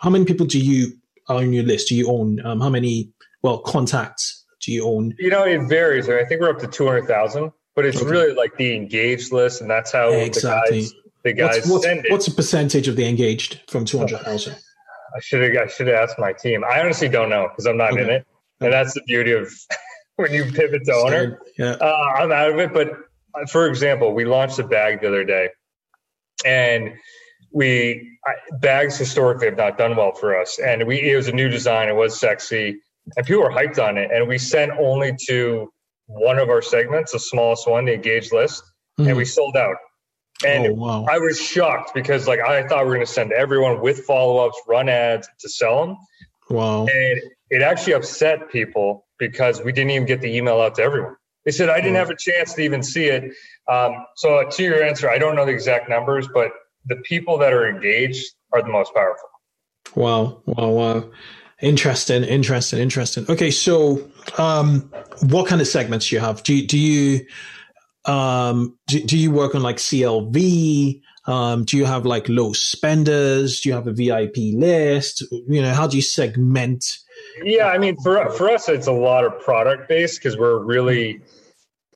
How 0.00 0.10
many 0.10 0.24
people 0.24 0.46
do 0.46 0.58
you 0.58 0.92
are 1.28 1.38
on 1.38 1.52
your 1.52 1.64
list? 1.64 1.88
Do 1.88 1.96
you 1.96 2.10
own? 2.10 2.44
Um, 2.44 2.60
how 2.60 2.70
many, 2.70 3.10
well, 3.42 3.58
contacts 3.58 4.44
do 4.62 4.72
you 4.72 4.86
own? 4.86 5.14
You 5.18 5.30
know, 5.30 5.44
it 5.44 5.68
varies. 5.68 6.08
I 6.08 6.24
think 6.24 6.40
we're 6.40 6.50
up 6.50 6.58
to 6.60 6.66
200,000, 6.66 7.50
but 7.74 7.84
it's 7.84 8.00
okay. 8.00 8.10
really 8.10 8.34
like 8.34 8.56
the 8.56 8.74
engaged 8.74 9.32
list. 9.32 9.60
And 9.60 9.70
that's 9.70 9.92
how 9.92 10.10
exactly. 10.10 10.80
the 10.80 10.82
guys, 10.82 10.92
the 11.24 11.32
guys 11.32 11.56
what's, 11.56 11.68
what's, 11.70 11.84
send 11.84 12.06
it. 12.06 12.12
What's 12.12 12.26
the 12.26 12.32
percentage 12.32 12.88
of 12.88 12.96
the 12.96 13.06
engaged 13.06 13.60
from 13.68 13.84
200,000? 13.84 14.56
I 15.14 15.20
should 15.20 15.42
have 15.42 15.62
I 15.62 15.68
should 15.68 15.86
have 15.88 15.96
asked 15.96 16.18
my 16.18 16.32
team. 16.32 16.64
I 16.64 16.80
honestly 16.80 17.08
don't 17.08 17.28
know 17.30 17.48
because 17.48 17.66
I'm 17.66 17.76
not 17.76 17.92
okay. 17.92 18.02
in 18.02 18.10
it, 18.10 18.26
and 18.60 18.72
that's 18.72 18.94
the 18.94 19.02
beauty 19.06 19.32
of 19.32 19.52
when 20.16 20.32
you 20.32 20.44
pivot 20.44 20.84
to 20.84 20.92
owner. 20.94 21.40
Yeah. 21.58 21.76
Uh, 21.80 22.12
I'm 22.16 22.32
out 22.32 22.50
of 22.50 22.58
it. 22.58 22.72
But 22.72 22.90
uh, 23.34 23.46
for 23.46 23.66
example, 23.66 24.12
we 24.12 24.24
launched 24.24 24.58
a 24.58 24.64
bag 24.64 25.00
the 25.00 25.08
other 25.08 25.24
day, 25.24 25.48
and 26.44 26.92
we 27.52 28.18
I, 28.26 28.32
bags 28.60 28.96
historically 28.96 29.46
have 29.46 29.56
not 29.56 29.78
done 29.78 29.96
well 29.96 30.12
for 30.12 30.38
us. 30.38 30.58
And 30.58 30.86
we 30.86 31.00
it 31.10 31.16
was 31.16 31.28
a 31.28 31.32
new 31.32 31.48
design. 31.48 31.88
It 31.88 31.96
was 31.96 32.18
sexy, 32.18 32.78
and 33.16 33.26
people 33.26 33.42
were 33.42 33.50
hyped 33.50 33.82
on 33.82 33.98
it. 33.98 34.10
And 34.12 34.28
we 34.28 34.38
sent 34.38 34.72
only 34.72 35.14
to 35.28 35.72
one 36.06 36.38
of 36.38 36.48
our 36.48 36.62
segments, 36.62 37.12
the 37.12 37.18
smallest 37.18 37.68
one, 37.68 37.84
the 37.84 37.94
engaged 37.94 38.32
list, 38.32 38.64
Mhm. 38.98 39.08
and 39.08 39.16
we 39.16 39.24
sold 39.24 39.56
out. 39.56 39.76
And 40.46 40.66
oh 40.66 40.74
wow. 40.74 41.06
I 41.08 41.18
was 41.18 41.40
shocked 41.40 41.92
because 41.94 42.26
like 42.26 42.40
I 42.40 42.66
thought 42.66 42.84
we 42.84 42.90
were 42.90 42.94
going 42.94 43.06
to 43.06 43.12
send 43.12 43.32
everyone 43.32 43.80
with 43.80 44.00
follow 44.00 44.38
ups, 44.46 44.60
run 44.66 44.88
ads 44.88 45.28
to 45.40 45.48
sell 45.48 45.86
them, 45.86 45.96
wow. 46.48 46.86
and 46.86 47.20
it 47.50 47.62
actually 47.62 47.92
upset 47.94 48.50
people 48.50 49.06
because 49.18 49.62
we 49.62 49.72
didn't 49.72 49.90
even 49.90 50.06
get 50.06 50.20
the 50.20 50.34
email 50.34 50.60
out 50.60 50.76
to 50.76 50.82
everyone. 50.82 51.16
They 51.44 51.50
said 51.50 51.68
I 51.68 51.80
didn't 51.80 51.96
have 51.96 52.10
a 52.10 52.16
chance 52.16 52.54
to 52.54 52.62
even 52.62 52.82
see 52.82 53.06
it. 53.06 53.32
Um, 53.68 54.04
so 54.16 54.48
to 54.48 54.62
your 54.62 54.82
answer, 54.82 55.10
I 55.10 55.18
don't 55.18 55.36
know 55.36 55.44
the 55.44 55.52
exact 55.52 55.88
numbers, 55.88 56.28
but 56.32 56.52
the 56.86 56.96
people 56.96 57.38
that 57.38 57.52
are 57.52 57.68
engaged 57.68 58.24
are 58.52 58.62
the 58.62 58.68
most 58.68 58.94
powerful. 58.94 59.28
Wow, 59.94 60.42
wow, 60.46 60.68
wow. 60.68 61.10
Interesting, 61.60 62.24
interesting, 62.24 62.78
interesting. 62.78 63.26
Okay, 63.28 63.50
so 63.50 64.10
um 64.38 64.90
what 65.28 65.46
kind 65.46 65.60
of 65.60 65.68
segments 65.68 66.08
do 66.08 66.16
you 66.16 66.20
have? 66.20 66.42
Do 66.42 66.54
you 66.54 66.66
do 66.66 66.78
you 66.78 67.26
um 68.06 68.78
do, 68.86 69.00
do 69.02 69.18
you 69.18 69.30
work 69.30 69.54
on 69.54 69.62
like 69.62 69.76
CLV? 69.76 71.00
Um 71.26 71.64
do 71.64 71.76
you 71.76 71.84
have 71.84 72.06
like 72.06 72.28
low 72.28 72.52
spenders? 72.52 73.60
Do 73.60 73.68
you 73.68 73.74
have 73.74 73.86
a 73.86 73.92
VIP 73.92 74.54
list? 74.54 75.22
You 75.30 75.62
know, 75.62 75.72
how 75.74 75.86
do 75.86 75.96
you 75.96 76.02
segment? 76.02 76.84
Yeah, 77.42 77.66
I 77.66 77.78
mean, 77.78 77.96
for 78.02 78.30
for 78.30 78.50
us, 78.50 78.68
it's 78.68 78.86
a 78.86 78.92
lot 78.92 79.24
of 79.24 79.38
product 79.40 79.88
based 79.88 80.18
because 80.20 80.38
we're 80.38 80.58
really, 80.58 81.20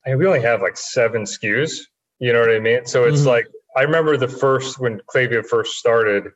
I 0.04 0.10
mean, 0.10 0.18
we 0.18 0.26
only 0.26 0.42
have 0.42 0.60
like 0.60 0.76
seven 0.76 1.22
SKUs. 1.22 1.80
You 2.18 2.32
know 2.32 2.40
what 2.40 2.50
I 2.50 2.60
mean? 2.60 2.86
So 2.86 3.04
it's 3.04 3.22
Mhm. 3.22 3.26
like 3.26 3.46
I 3.76 3.82
remember 3.82 4.16
the 4.16 4.28
first 4.28 4.78
when 4.78 5.00
Klaviyo 5.12 5.44
first 5.44 5.78
started, 5.78 6.30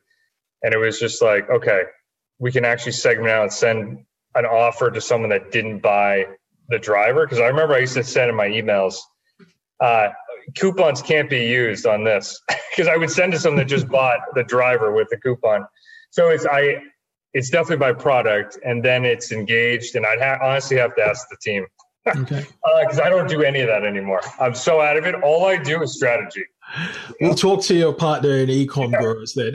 and 0.63 0.73
it 0.73 0.77
was 0.77 0.99
just 0.99 1.21
like, 1.21 1.49
okay, 1.49 1.83
we 2.39 2.51
can 2.51 2.65
actually 2.65 2.91
segment 2.93 3.29
out 3.29 3.43
and 3.43 3.53
send 3.53 4.05
an 4.35 4.45
offer 4.45 4.91
to 4.91 4.99
someone 5.01 5.29
that 5.29 5.51
didn't 5.51 5.79
buy 5.79 6.25
the 6.69 6.79
driver. 6.79 7.25
Because 7.25 7.39
I 7.39 7.47
remember 7.47 7.75
I 7.75 7.79
used 7.79 7.93
to 7.95 8.03
send 8.03 8.29
in 8.29 8.35
my 8.35 8.47
emails, 8.47 8.97
uh, 9.81 10.09
coupons 10.55 11.01
can't 11.01 11.29
be 11.29 11.45
used 11.45 11.85
on 11.85 12.03
this 12.03 12.39
because 12.71 12.87
I 12.87 12.97
would 12.97 13.09
send 13.09 13.31
to 13.33 13.39
someone 13.39 13.59
that 13.59 13.65
just 13.65 13.87
bought 13.97 14.19
the 14.35 14.43
driver 14.43 14.91
with 14.93 15.09
the 15.09 15.17
coupon. 15.17 15.65
So 16.11 16.29
it's 16.29 16.45
I 16.45 16.81
it's 17.33 17.49
definitely 17.51 17.77
by 17.77 17.93
product 17.93 18.57
and 18.65 18.83
then 18.83 19.05
it's 19.05 19.31
engaged 19.31 19.95
and 19.95 20.03
i'd 20.03 20.19
ha- 20.19 20.39
honestly 20.41 20.75
have 20.77 20.95
to 20.95 21.01
ask 21.03 21.29
the 21.29 21.37
team 21.43 21.63
Okay. 22.07 22.43
because 22.81 22.99
i 22.99 23.07
don't 23.07 23.29
do 23.29 23.43
any 23.43 23.59
of 23.61 23.67
that 23.67 23.85
anymore 23.85 24.19
i'm 24.39 24.55
so 24.55 24.81
out 24.81 24.97
of 24.97 25.05
it 25.05 25.13
all 25.21 25.45
i 25.45 25.55
do 25.55 25.83
is 25.83 25.93
strategy 25.95 26.43
We'll 27.21 27.35
talk 27.35 27.61
to 27.65 27.75
your 27.75 27.93
partner 27.93 28.31
in 28.37 28.49
ecom 28.49 28.97
growers 28.97 29.35
then. 29.35 29.53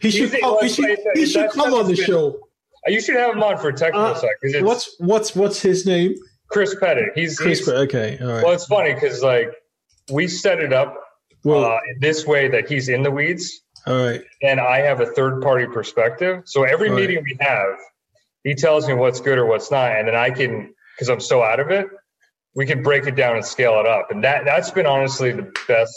he 0.00 0.10
should 0.10 0.32
come, 0.40 0.58
he 0.62 0.68
should, 0.68 0.98
he 1.14 1.26
should 1.26 1.50
come 1.52 1.72
on 1.74 1.86
the 1.86 1.94
show. 1.94 2.40
you 2.88 3.00
should 3.00 3.14
have 3.14 3.36
him 3.36 3.42
on 3.44 3.56
for 3.58 3.68
a 3.68 3.72
technical 3.72 4.06
Uh, 4.08 4.14
side 4.16 4.30
because 4.42 4.60
What's 4.64 4.96
what's 4.98 5.36
what's 5.36 5.60
his 5.62 5.86
name? 5.86 6.16
Chris 6.50 6.74
pettit 6.74 7.10
he's, 7.14 7.38
Chris. 7.38 7.60
he's 7.60 7.68
Okay, 7.68 8.18
all 8.20 8.28
right. 8.28 8.44
well 8.44 8.52
it's 8.52 8.66
funny 8.66 8.92
because 8.94 9.22
like 9.22 9.50
we 10.10 10.26
set 10.28 10.60
it 10.60 10.72
up 10.72 10.96
Well, 11.44 11.64
uh, 11.64 11.78
this 12.00 12.26
way 12.26 12.48
that 12.48 12.68
he's 12.68 12.88
in 12.88 13.02
the 13.02 13.10
weeds 13.10 13.60
all 13.86 14.04
right. 14.04 14.22
and 14.42 14.60
I 14.60 14.80
have 14.80 15.00
a 15.00 15.06
third 15.06 15.40
party 15.42 15.66
perspective. 15.66 16.42
So 16.46 16.64
every 16.64 16.90
Right. 16.90 17.00
meeting 17.00 17.24
we 17.24 17.36
have, 17.40 17.76
he 18.44 18.54
tells 18.54 18.86
me 18.86 18.92
what's 18.94 19.20
good 19.20 19.38
or 19.38 19.46
what's 19.46 19.70
not, 19.70 19.92
and 19.96 20.06
then 20.08 20.14
I 20.14 20.28
can, 20.30 20.74
because 20.94 21.08
I'm 21.08 21.20
so 21.20 21.42
out 21.42 21.60
of 21.60 21.70
it, 21.70 21.86
we 22.54 22.66
can 22.66 22.82
break 22.82 23.06
it 23.06 23.14
down 23.16 23.36
and 23.36 23.44
scale 23.44 23.80
it 23.80 23.86
up. 23.86 24.10
And 24.10 24.22
that 24.24 24.44
that's 24.44 24.70
been 24.70 24.84
honestly 24.86 25.32
the 25.32 25.50
best 25.66 25.94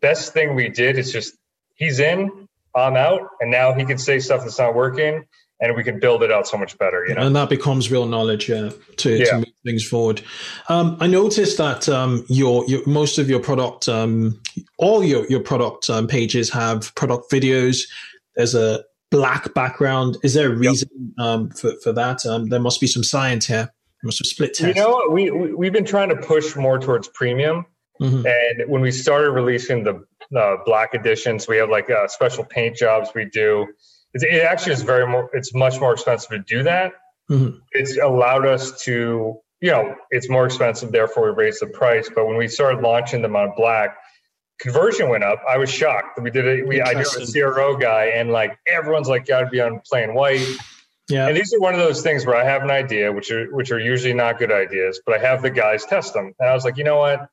best 0.00 0.32
thing 0.32 0.54
we 0.54 0.68
did. 0.70 0.96
Is 0.98 1.12
just 1.12 1.34
he's 1.74 1.98
in, 2.00 2.48
I'm 2.74 2.96
out, 2.96 3.22
and 3.40 3.50
now 3.50 3.74
he 3.74 3.84
can 3.84 3.98
say 3.98 4.18
stuff 4.18 4.40
that's 4.42 4.58
not 4.58 4.74
working, 4.74 5.24
and 5.60 5.74
we 5.76 5.82
can 5.82 5.98
build 5.98 6.22
it 6.22 6.30
out 6.30 6.46
so 6.46 6.56
much 6.56 6.78
better. 6.78 7.04
You 7.06 7.14
know. 7.14 7.22
and 7.26 7.34
that 7.36 7.48
becomes 7.48 7.90
real 7.90 8.06
knowledge 8.06 8.48
yeah, 8.48 8.70
to, 8.98 9.16
Yeah. 9.16 9.24
to 9.24 9.36
move 9.38 9.46
things 9.64 9.86
forward. 9.86 10.22
Um, 10.68 10.96
I 11.00 11.06
noticed 11.06 11.58
that 11.58 11.88
um, 11.88 12.24
your, 12.28 12.64
your 12.66 12.86
most 12.86 13.18
of 13.18 13.28
your 13.28 13.40
product, 13.40 13.88
um, 13.88 14.40
all 14.78 15.02
your 15.02 15.26
your 15.28 15.40
product 15.40 15.90
um, 15.90 16.06
pages 16.06 16.50
have 16.50 16.94
product 16.94 17.30
videos. 17.30 17.80
There's 18.36 18.54
a 18.54 18.84
black 19.10 19.52
background. 19.54 20.16
Is 20.22 20.34
there 20.34 20.52
a 20.52 20.56
reason 20.56 20.88
um, 21.18 21.50
for 21.50 21.72
for 21.82 21.92
that? 21.92 22.24
Um, 22.26 22.48
there 22.48 22.60
must 22.60 22.80
be 22.80 22.86
some 22.86 23.02
science 23.02 23.46
here. 23.46 23.64
There 23.66 24.06
must 24.06 24.18
have 24.20 24.26
split 24.26 24.54
test. 24.54 24.76
You 24.76 24.82
know 24.82 24.90
what? 24.90 25.12
We, 25.12 25.30
we 25.30 25.54
we've 25.54 25.72
been 25.72 25.84
trying 25.84 26.10
to 26.10 26.16
push 26.16 26.54
more 26.54 26.78
towards 26.78 27.08
premium. 27.08 27.66
Mhm. 28.00 28.24
And 28.24 28.70
when 28.70 28.80
we 28.80 28.92
started 28.92 29.32
releasing 29.32 29.82
the 29.82 30.04
uh, 30.38 30.56
black 30.64 30.94
editions, 30.94 31.48
we 31.48 31.56
have 31.56 31.68
like 31.68 31.90
uh, 31.90 32.06
special 32.06 32.44
paint 32.44 32.76
jobs 32.76 33.10
we 33.12 33.24
do. 33.24 33.66
It's, 34.14 34.24
it 34.24 34.42
actually 34.42 34.72
is 34.72 34.82
very 34.82 35.06
more. 35.06 35.30
It's 35.32 35.54
much 35.54 35.80
more 35.80 35.92
expensive 35.92 36.30
to 36.30 36.38
do 36.38 36.62
that. 36.62 36.92
Mhm. 37.30 37.60
It's 37.72 37.98
allowed 37.98 38.46
us 38.46 38.82
to, 38.84 39.38
you 39.60 39.70
know, 39.70 39.94
it's 40.10 40.28
more 40.28 40.46
expensive. 40.46 40.92
Therefore, 40.92 41.32
we 41.32 41.44
raised 41.44 41.60
the 41.60 41.66
price. 41.66 42.08
But 42.14 42.26
when 42.26 42.36
we 42.36 42.48
started 42.48 42.80
launching 42.80 43.22
them 43.22 43.36
on 43.36 43.52
black, 43.56 43.98
conversion 44.58 45.08
went 45.08 45.24
up. 45.24 45.42
I 45.48 45.58
was 45.58 45.70
shocked. 45.70 46.20
We 46.20 46.30
did 46.30 46.46
it. 46.46 46.66
We 46.66 46.80
I 46.80 46.94
did 46.94 47.06
a. 47.06 47.32
CRO 47.32 47.76
guy, 47.76 48.06
and 48.06 48.30
like 48.30 48.58
everyone's 48.66 49.08
like, 49.08 49.26
got 49.26 49.40
to 49.40 49.46
be 49.46 49.60
on 49.60 49.80
plain 49.88 50.14
white. 50.14 50.46
Yeah. 51.08 51.26
And 51.26 51.36
these 51.36 51.52
are 51.54 51.60
one 51.60 51.74
of 51.74 51.80
those 51.80 52.02
things 52.02 52.26
where 52.26 52.36
I 52.36 52.44
have 52.44 52.62
an 52.62 52.70
idea, 52.70 53.10
which 53.12 53.30
are 53.30 53.46
which 53.54 53.70
are 53.70 53.80
usually 53.80 54.14
not 54.14 54.38
good 54.38 54.52
ideas, 54.52 55.00
but 55.04 55.14
I 55.14 55.18
have 55.18 55.42
the 55.42 55.50
guys 55.50 55.84
test 55.84 56.12
them. 56.12 56.34
And 56.38 56.48
I 56.48 56.54
was 56.54 56.64
like, 56.64 56.76
you 56.76 56.84
know 56.84 56.98
what? 56.98 57.28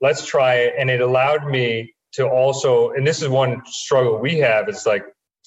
Let's 0.00 0.26
try 0.26 0.54
it. 0.54 0.74
And 0.76 0.90
it 0.90 1.00
allowed 1.00 1.46
me 1.46 1.94
to 2.12 2.28
also, 2.28 2.90
and 2.90 3.06
this 3.06 3.22
is 3.22 3.28
one 3.28 3.62
struggle 3.66 4.18
we 4.18 4.38
have, 4.38 4.68
is 4.68 4.84
like, 4.84 5.04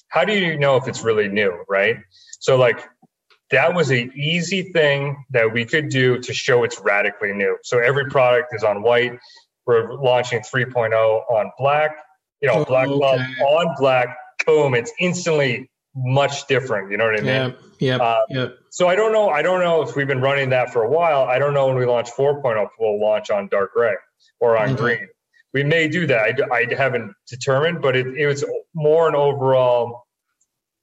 how 0.08 0.24
do 0.24 0.32
you 0.32 0.58
know 0.58 0.76
if 0.76 0.88
it's 0.88 1.02
really 1.02 1.28
new, 1.28 1.64
right? 1.68 1.96
So 2.40 2.56
like 2.56 2.80
that 3.50 3.74
was 3.74 3.90
an 3.90 4.12
easy 4.16 4.72
thing 4.72 5.24
that 5.30 5.52
we 5.52 5.64
could 5.64 5.88
do 5.88 6.18
to 6.18 6.32
show 6.34 6.64
it's 6.64 6.80
radically 6.80 7.32
new. 7.32 7.56
So 7.62 7.78
every 7.78 8.06
product 8.10 8.54
is 8.54 8.64
on 8.64 8.82
white. 8.82 9.18
We're 9.66 9.92
launching 9.94 10.40
3.0 10.40 10.92
on 11.30 11.50
black, 11.58 11.96
you 12.40 12.48
know, 12.48 12.60
Oh, 12.60 12.64
black 12.64 12.88
okay. 12.88 13.24
on 13.42 13.74
black. 13.78 14.16
Boom! 14.46 14.74
It's 14.74 14.92
instantly 15.00 15.68
much 15.96 16.46
different. 16.46 16.90
You 16.90 16.98
know 16.98 17.06
what 17.06 17.14
I 17.18 17.22
mean? 17.22 17.26
Yeah. 17.26 17.50
Yeah. 17.78 17.96
Uh, 17.96 18.20
yeah. 18.28 18.46
So 18.70 18.86
I 18.86 18.94
don't 18.94 19.12
know. 19.12 19.28
I 19.30 19.42
don't 19.42 19.60
know 19.60 19.82
if 19.82 19.96
we've 19.96 20.06
been 20.06 20.20
running 20.20 20.50
that 20.50 20.72
for 20.72 20.82
a 20.84 20.88
while. 20.88 21.22
I 21.24 21.38
don't 21.38 21.52
know 21.52 21.66
when 21.66 21.76
we 21.76 21.84
launch 21.86 22.10
4.0, 22.10 22.64
if 22.64 22.70
we'll 22.78 23.00
launch 23.00 23.30
on 23.30 23.48
dark 23.48 23.72
gray 23.72 23.94
or 24.38 24.56
on 24.56 24.70
Mhm. 24.70 24.76
green. 24.76 25.08
We 25.54 25.64
may 25.64 25.88
do 25.88 26.06
that. 26.06 26.40
I 26.52 26.66
haven't 26.74 27.14
determined, 27.28 27.80
but 27.80 27.96
it, 27.96 28.06
it 28.16 28.26
was 28.26 28.44
more 28.74 29.08
an 29.08 29.14
overall, 29.14 30.06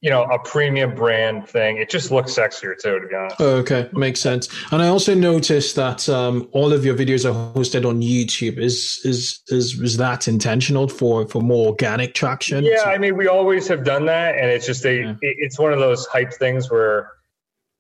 you 0.02 0.10
know, 0.10 0.24
a 0.24 0.40
premium 0.40 0.96
brand 0.96 1.48
thing. 1.48 1.78
It 1.78 1.90
just 1.90 2.12
looks 2.12 2.34
sexier 2.34 2.74
too, 2.82 3.00
to 3.00 3.08
be 3.08 3.16
honest. 3.16 3.40
Okay, 3.40 3.90
makes 3.94 4.20
sense. 4.20 4.50
And 4.72 4.82
I 4.82 4.88
also 4.88 5.14
noticed 5.14 5.76
that 5.76 6.10
um, 6.10 6.50
all 6.54 6.74
of 6.74 6.84
your 6.84 6.96
videos 6.96 7.24
are 7.24 7.54
hosted 7.54 7.88
on 7.88 8.02
YouTube. 8.02 8.58
Is 8.58 9.00
is 9.04 9.42
is 9.50 9.80
is 9.80 9.98
that 9.98 10.28
intentional 10.28 10.88
for 10.88 11.28
for 11.28 11.42
more 11.42 11.68
organic 11.68 12.16
traction? 12.16 12.64
Yeah, 12.64 12.84
I 12.86 12.98
mean, 12.98 13.16
we 13.16 13.28
always 13.28 13.68
have 13.68 13.84
done 13.84 14.08
that, 14.08 14.36
and 14.36 14.50
it's 14.50 14.66
just 14.66 14.86
a. 14.86 14.96
Yeah. 14.96 15.12
It, 15.22 15.36
it's 15.40 15.60
one 15.60 15.72
of 15.72 15.80
those 15.80 16.08
hype 16.08 16.34
things 16.34 16.72
where, 16.72 17.12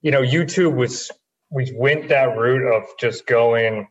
you 0.01 0.11
know, 0.11 0.21
YouTube 0.21 0.75
was 0.75 1.11
we 1.49 1.73
went 1.75 2.07
that 2.09 2.37
route 2.37 2.71
of 2.73 2.83
just 2.99 3.25
going, 3.27 3.87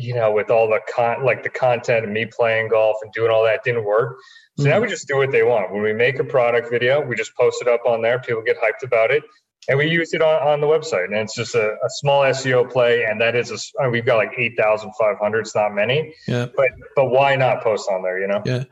you 0.00 0.14
know, 0.14 0.32
with 0.32 0.50
all 0.50 0.68
the 0.68 0.80
con 0.92 1.24
like 1.24 1.42
the 1.42 1.48
content 1.48 2.04
and 2.04 2.12
me 2.12 2.26
playing 2.26 2.68
golf 2.68 2.96
and 3.02 3.12
doing 3.12 3.30
all 3.30 3.44
that 3.44 3.62
didn't 3.64 3.84
work. 3.84 4.18
So 4.58 4.64
now 4.64 4.72
mm-hmm. 4.72 4.82
we 4.82 4.88
just 4.88 5.08
do 5.08 5.16
what 5.16 5.30
they 5.30 5.42
want. 5.42 5.72
When 5.72 5.82
we 5.82 5.92
make 5.92 6.18
a 6.18 6.24
product 6.24 6.70
video, 6.70 7.00
we 7.00 7.16
just 7.16 7.34
post 7.34 7.62
it 7.62 7.68
up 7.68 7.86
on 7.86 8.02
there. 8.02 8.18
People 8.18 8.42
get 8.42 8.58
hyped 8.58 8.84
about 8.84 9.10
it, 9.10 9.22
and 9.68 9.78
we 9.78 9.88
use 9.88 10.12
it 10.12 10.20
on, 10.22 10.42
on 10.42 10.60
the 10.60 10.66
website. 10.66 11.04
And 11.04 11.14
it's 11.14 11.34
just 11.34 11.54
a, 11.54 11.70
a 11.72 11.88
small 11.88 12.22
SEO 12.24 12.70
play, 12.70 13.04
and 13.04 13.20
that 13.20 13.34
is 13.36 13.50
a. 13.50 13.54
s- 13.54 13.72
I 13.80 13.84
mean, 13.84 13.92
we've 13.92 14.06
got 14.06 14.16
like 14.16 14.32
eight 14.36 14.56
thousand 14.58 14.92
five 14.98 15.16
hundred. 15.18 15.40
It's 15.40 15.54
not 15.54 15.74
many, 15.74 16.14
yeah. 16.26 16.46
but 16.56 16.68
but 16.96 17.06
why 17.06 17.36
not 17.36 17.62
post 17.62 17.88
on 17.90 18.02
there? 18.02 18.20
You 18.20 18.28
know. 18.28 18.42
Yeah. 18.44 18.64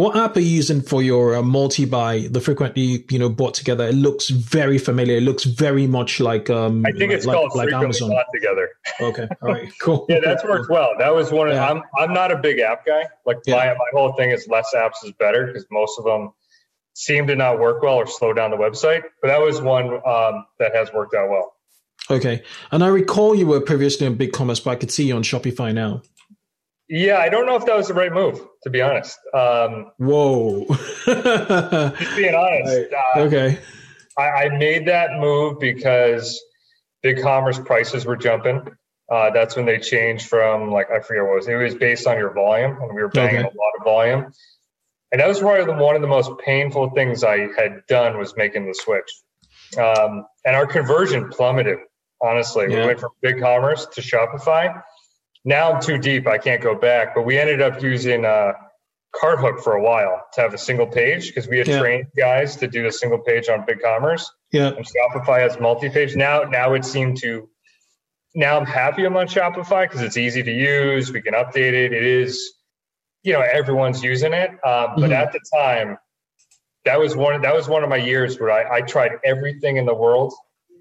What 0.00 0.16
app 0.16 0.34
are 0.36 0.40
you 0.40 0.46
using 0.46 0.80
for 0.80 1.02
your 1.02 1.34
uh, 1.36 1.42
multi-buy? 1.42 2.28
The 2.30 2.40
frequently, 2.40 3.04
you 3.10 3.18
know, 3.18 3.28
bought 3.28 3.52
together. 3.52 3.86
It 3.86 3.94
looks 3.94 4.30
very 4.30 4.78
familiar. 4.78 5.18
It 5.18 5.24
looks 5.24 5.44
very 5.44 5.86
much 5.86 6.20
like 6.20 6.48
um. 6.48 6.86
I 6.86 6.92
think 6.92 7.12
it's 7.12 7.26
like, 7.26 7.36
called 7.36 7.50
like 7.54 7.64
frequently 7.68 7.84
Amazon. 7.84 8.08
bought 8.08 8.24
together. 8.32 8.68
Okay. 8.98 9.28
All 9.42 9.52
right. 9.52 9.70
Cool. 9.78 10.06
Yeah, 10.08 10.20
that's 10.24 10.42
worked 10.42 10.70
well. 10.70 10.92
That 10.98 11.14
was 11.14 11.30
one 11.30 11.48
of 11.48 11.54
Yeah. 11.54 11.68
I'm 11.68 11.82
I'm 11.98 12.14
not 12.14 12.32
a 12.32 12.38
big 12.38 12.60
app 12.60 12.86
guy. 12.86 13.04
Like 13.26 13.40
Yeah. 13.44 13.56
my 13.56 13.66
my 13.74 13.90
whole 13.92 14.14
thing 14.14 14.30
is 14.30 14.48
less 14.48 14.72
apps 14.74 15.04
is 15.04 15.12
better 15.18 15.46
because 15.48 15.66
most 15.70 15.98
of 15.98 16.06
them 16.06 16.32
seem 16.94 17.26
to 17.26 17.36
not 17.36 17.58
work 17.58 17.82
well 17.82 17.96
or 17.96 18.06
slow 18.06 18.32
down 18.32 18.50
the 18.50 18.56
website. 18.56 19.02
But 19.20 19.28
that 19.28 19.40
was 19.42 19.60
one 19.60 19.92
um, 20.06 20.46
that 20.58 20.74
has 20.74 20.90
worked 20.94 21.14
out 21.14 21.28
well. 21.28 21.52
Okay. 22.10 22.42
And 22.72 22.82
I 22.82 22.88
recall 22.88 23.34
you 23.34 23.46
were 23.46 23.60
previously 23.60 24.06
on 24.06 24.16
BigCommerce, 24.16 24.64
but 24.64 24.70
I 24.70 24.76
could 24.76 24.90
see 24.90 25.04
you 25.04 25.14
on 25.16 25.22
Shopify 25.24 25.74
now. 25.74 26.00
Yeah, 26.92 27.18
I 27.18 27.28
don't 27.28 27.46
know 27.46 27.54
if 27.54 27.64
that 27.66 27.76
was 27.76 27.86
the 27.86 27.94
right 27.94 28.12
move 28.12 28.40
to 28.64 28.70
be 28.70 28.82
honest. 28.82 29.16
Um, 29.32 29.92
Whoa. 29.98 30.66
just 31.06 32.16
being 32.16 32.34
honest, 32.34 32.92
uh, 32.92 33.20
okay. 33.20 33.60
I, 34.18 34.28
I 34.28 34.58
made 34.58 34.88
that 34.88 35.12
move 35.18 35.60
because 35.60 36.42
BigCommerce 37.04 37.64
prices 37.64 38.04
were 38.04 38.16
jumping. 38.16 38.66
Uh, 39.08 39.30
that's 39.30 39.54
when 39.54 39.66
they 39.66 39.78
changed 39.78 40.26
from 40.26 40.72
like 40.72 40.90
I 40.90 40.98
forget 40.98 41.22
what 41.22 41.32
it 41.32 41.36
was. 41.36 41.48
It 41.48 41.54
was 41.54 41.76
based 41.76 42.08
on 42.08 42.18
your 42.18 42.34
volume, 42.34 42.76
and 42.82 42.92
we 42.92 43.02
were 43.02 43.08
banging 43.08 43.46
okay. 43.46 43.56
a 43.56 43.60
lot 43.60 43.72
of 43.78 43.84
volume. 43.84 44.32
And 45.12 45.20
that 45.20 45.28
was 45.28 45.38
probably 45.38 45.66
the, 45.66 45.80
one 45.80 45.94
of 45.94 46.02
the 46.02 46.08
most 46.08 46.30
painful 46.44 46.90
things 46.90 47.22
I 47.22 47.48
had 47.56 47.82
done 47.88 48.18
was 48.18 48.34
making 48.36 48.66
the 48.66 48.74
switch. 48.74 49.12
Um, 49.78 50.26
and 50.44 50.56
our 50.56 50.66
conversion 50.66 51.28
plummeted. 51.30 51.78
Honestly, 52.22 52.66
yeah. 52.68 52.80
we 52.80 52.86
went 52.86 53.00
from 53.00 53.10
BigCommerce 53.24 53.92
to 53.92 54.02
Shopify. 54.02 54.82
Now 55.44 55.72
I'm 55.72 55.82
too 55.82 55.98
deep; 55.98 56.26
I 56.26 56.38
can't 56.38 56.62
go 56.62 56.74
back. 56.74 57.14
But 57.14 57.22
we 57.22 57.38
ended 57.38 57.62
up 57.62 57.82
using 57.82 58.24
uh, 58.24 58.52
Carthook 59.14 59.60
for 59.60 59.74
a 59.74 59.82
while 59.82 60.24
to 60.34 60.40
have 60.40 60.54
a 60.54 60.58
single 60.58 60.86
page 60.86 61.28
because 61.28 61.48
we 61.48 61.58
had 61.58 61.66
yeah. 61.66 61.80
trained 61.80 62.06
guys 62.16 62.56
to 62.56 62.68
do 62.68 62.86
a 62.86 62.92
single 62.92 63.18
page 63.18 63.48
on 63.48 63.64
BigCommerce. 63.66 64.24
Yeah. 64.52 64.68
And 64.68 64.86
Shopify 64.86 65.40
has 65.40 65.58
multi-page. 65.58 66.16
Now, 66.16 66.42
now 66.42 66.74
it 66.74 66.84
seemed 66.84 67.18
to. 67.18 67.48
Now 68.34 68.56
I'm 68.56 68.66
happy 68.66 69.04
I'm 69.04 69.16
on 69.16 69.26
Shopify 69.26 69.88
because 69.88 70.02
it's 70.02 70.16
easy 70.16 70.42
to 70.42 70.52
use. 70.52 71.12
We 71.12 71.20
can 71.20 71.34
update 71.34 71.72
it. 71.72 71.92
It 71.92 72.04
is, 72.04 72.52
you 73.24 73.32
know, 73.32 73.40
everyone's 73.40 74.04
using 74.04 74.32
it. 74.32 74.50
Um, 74.50 74.58
but 74.94 74.98
mm-hmm. 74.98 75.12
at 75.12 75.32
the 75.32 75.40
time, 75.52 75.98
that 76.84 77.00
was 77.00 77.16
one. 77.16 77.40
That 77.42 77.54
was 77.54 77.68
one 77.68 77.82
of 77.82 77.88
my 77.88 77.96
years 77.96 78.38
where 78.38 78.52
I, 78.52 78.76
I 78.78 78.80
tried 78.82 79.12
everything 79.24 79.78
in 79.78 79.86
the 79.86 79.94
world 79.94 80.32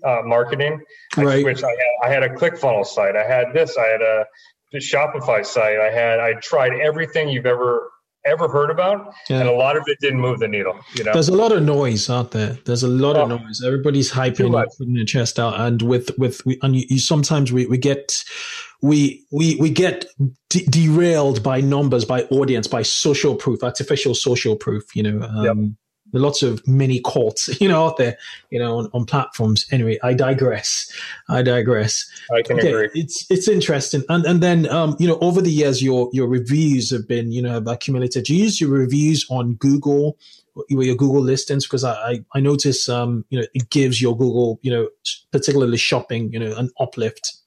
uh, 0.06 0.22
marketing. 0.24 0.82
I 1.18 1.24
right. 1.24 1.42
switched. 1.42 1.64
I 1.64 1.70
had, 1.70 1.78
I 2.04 2.10
had 2.14 2.24
a 2.24 2.30
ClickFunnels 2.30 2.88
site. 2.88 3.16
I 3.16 3.24
had 3.24 3.54
this. 3.54 3.78
I 3.78 3.86
had 3.86 4.02
a 4.02 4.26
Shopify 4.76 5.46
site. 5.46 5.80
I 5.80 5.92
had. 5.92 6.20
I 6.20 6.34
tried 6.42 6.74
everything 6.74 7.30
you've 7.30 7.46
ever 7.46 7.92
ever 8.26 8.48
heard 8.50 8.70
about, 8.70 9.14
yeah. 9.30 9.40
and 9.40 9.50
a 9.50 9.52
lot 9.52 9.78
of 9.78 9.84
it 9.88 9.98
didn't 10.02 10.20
move 10.20 10.40
the 10.40 10.48
needle. 10.48 10.78
You 10.94 11.04
know, 11.04 11.14
there's 11.14 11.30
a 11.30 11.36
lot 11.36 11.52
of 11.52 11.64
noise 11.64 12.10
out 12.10 12.32
there. 12.32 12.58
There's 12.66 12.84
a 12.84 12.88
lot 12.88 13.16
oh, 13.16 13.24
of 13.24 13.30
noise. 13.30 13.62
Everybody's 13.66 14.12
hyping, 14.12 14.52
putting 14.78 14.94
their 14.94 15.06
chest 15.06 15.40
out, 15.40 15.60
and 15.60 15.82
with 15.82 16.12
with 16.18 16.46
we, 16.46 16.60
and 16.62 16.76
you, 16.76 16.86
you, 16.90 17.00
sometimes 17.00 17.52
we 17.52 17.66
we 17.66 17.78
get 17.78 18.24
we 18.82 19.26
we 19.32 19.56
we 19.56 19.70
get 19.70 20.06
de- 20.50 20.66
derailed 20.66 21.44
by 21.44 21.62
numbers, 21.62 22.06
by 22.06 22.24
audience, 22.24 22.68
by 22.68 22.82
social 22.82 23.36
proof, 23.36 23.64
artificial 23.64 24.14
social 24.16 24.56
proof. 24.56 24.96
You 24.96 25.04
know. 25.04 25.28
Um, 25.28 25.46
yep 25.46 25.56
lots 26.14 26.42
of 26.42 26.66
mini 26.68 27.00
courts, 27.00 27.50
you 27.62 27.68
know, 27.68 27.86
out 27.86 27.98
there, 27.98 28.18
you 28.50 28.60
know, 28.60 28.78
on, 28.80 28.90
on 28.94 29.06
platforms. 29.06 29.66
Anyway, 29.72 30.00
I 30.04 30.14
digress. 30.14 30.92
I 31.30 31.42
digress. 31.42 32.10
I 32.32 32.42
can 32.42 32.58
okay, 32.60 32.70
agree. 32.70 32.90
It's 32.94 33.26
it's 33.30 33.48
interesting, 33.48 34.04
and 34.10 34.26
and 34.26 34.42
then 34.42 34.68
um, 34.70 34.96
you 35.00 35.08
know, 35.08 35.18
over 35.20 35.42
the 35.42 35.52
years, 35.52 35.84
your 35.84 36.10
your 36.14 36.28
reviews 36.28 36.92
have 36.92 37.08
been 37.08 37.32
you 37.32 37.42
know 37.42 37.52
have 37.52 37.68
accumulated. 37.68 38.26
Do 38.26 38.36
you 38.36 38.44
use 38.44 38.60
your 38.60 38.72
reviews 38.72 39.26
on 39.30 39.54
Google? 39.56 40.18
your 40.68 40.96
Google 40.96 41.22
listings 41.22 41.66
because 41.66 41.86
I, 41.86 42.20
I 42.34 42.42
notice 42.42 42.90
um 42.90 43.24
you 43.30 43.40
know 43.40 43.46
it 43.54 43.70
gives 43.70 44.02
your 44.02 44.18
Google 44.18 44.60
you 44.62 44.72
know 44.72 44.90
particularly 45.32 45.78
shopping 45.78 46.34
you 46.34 46.40
know 46.40 46.54
an 46.58 46.70
uplift 46.82 47.39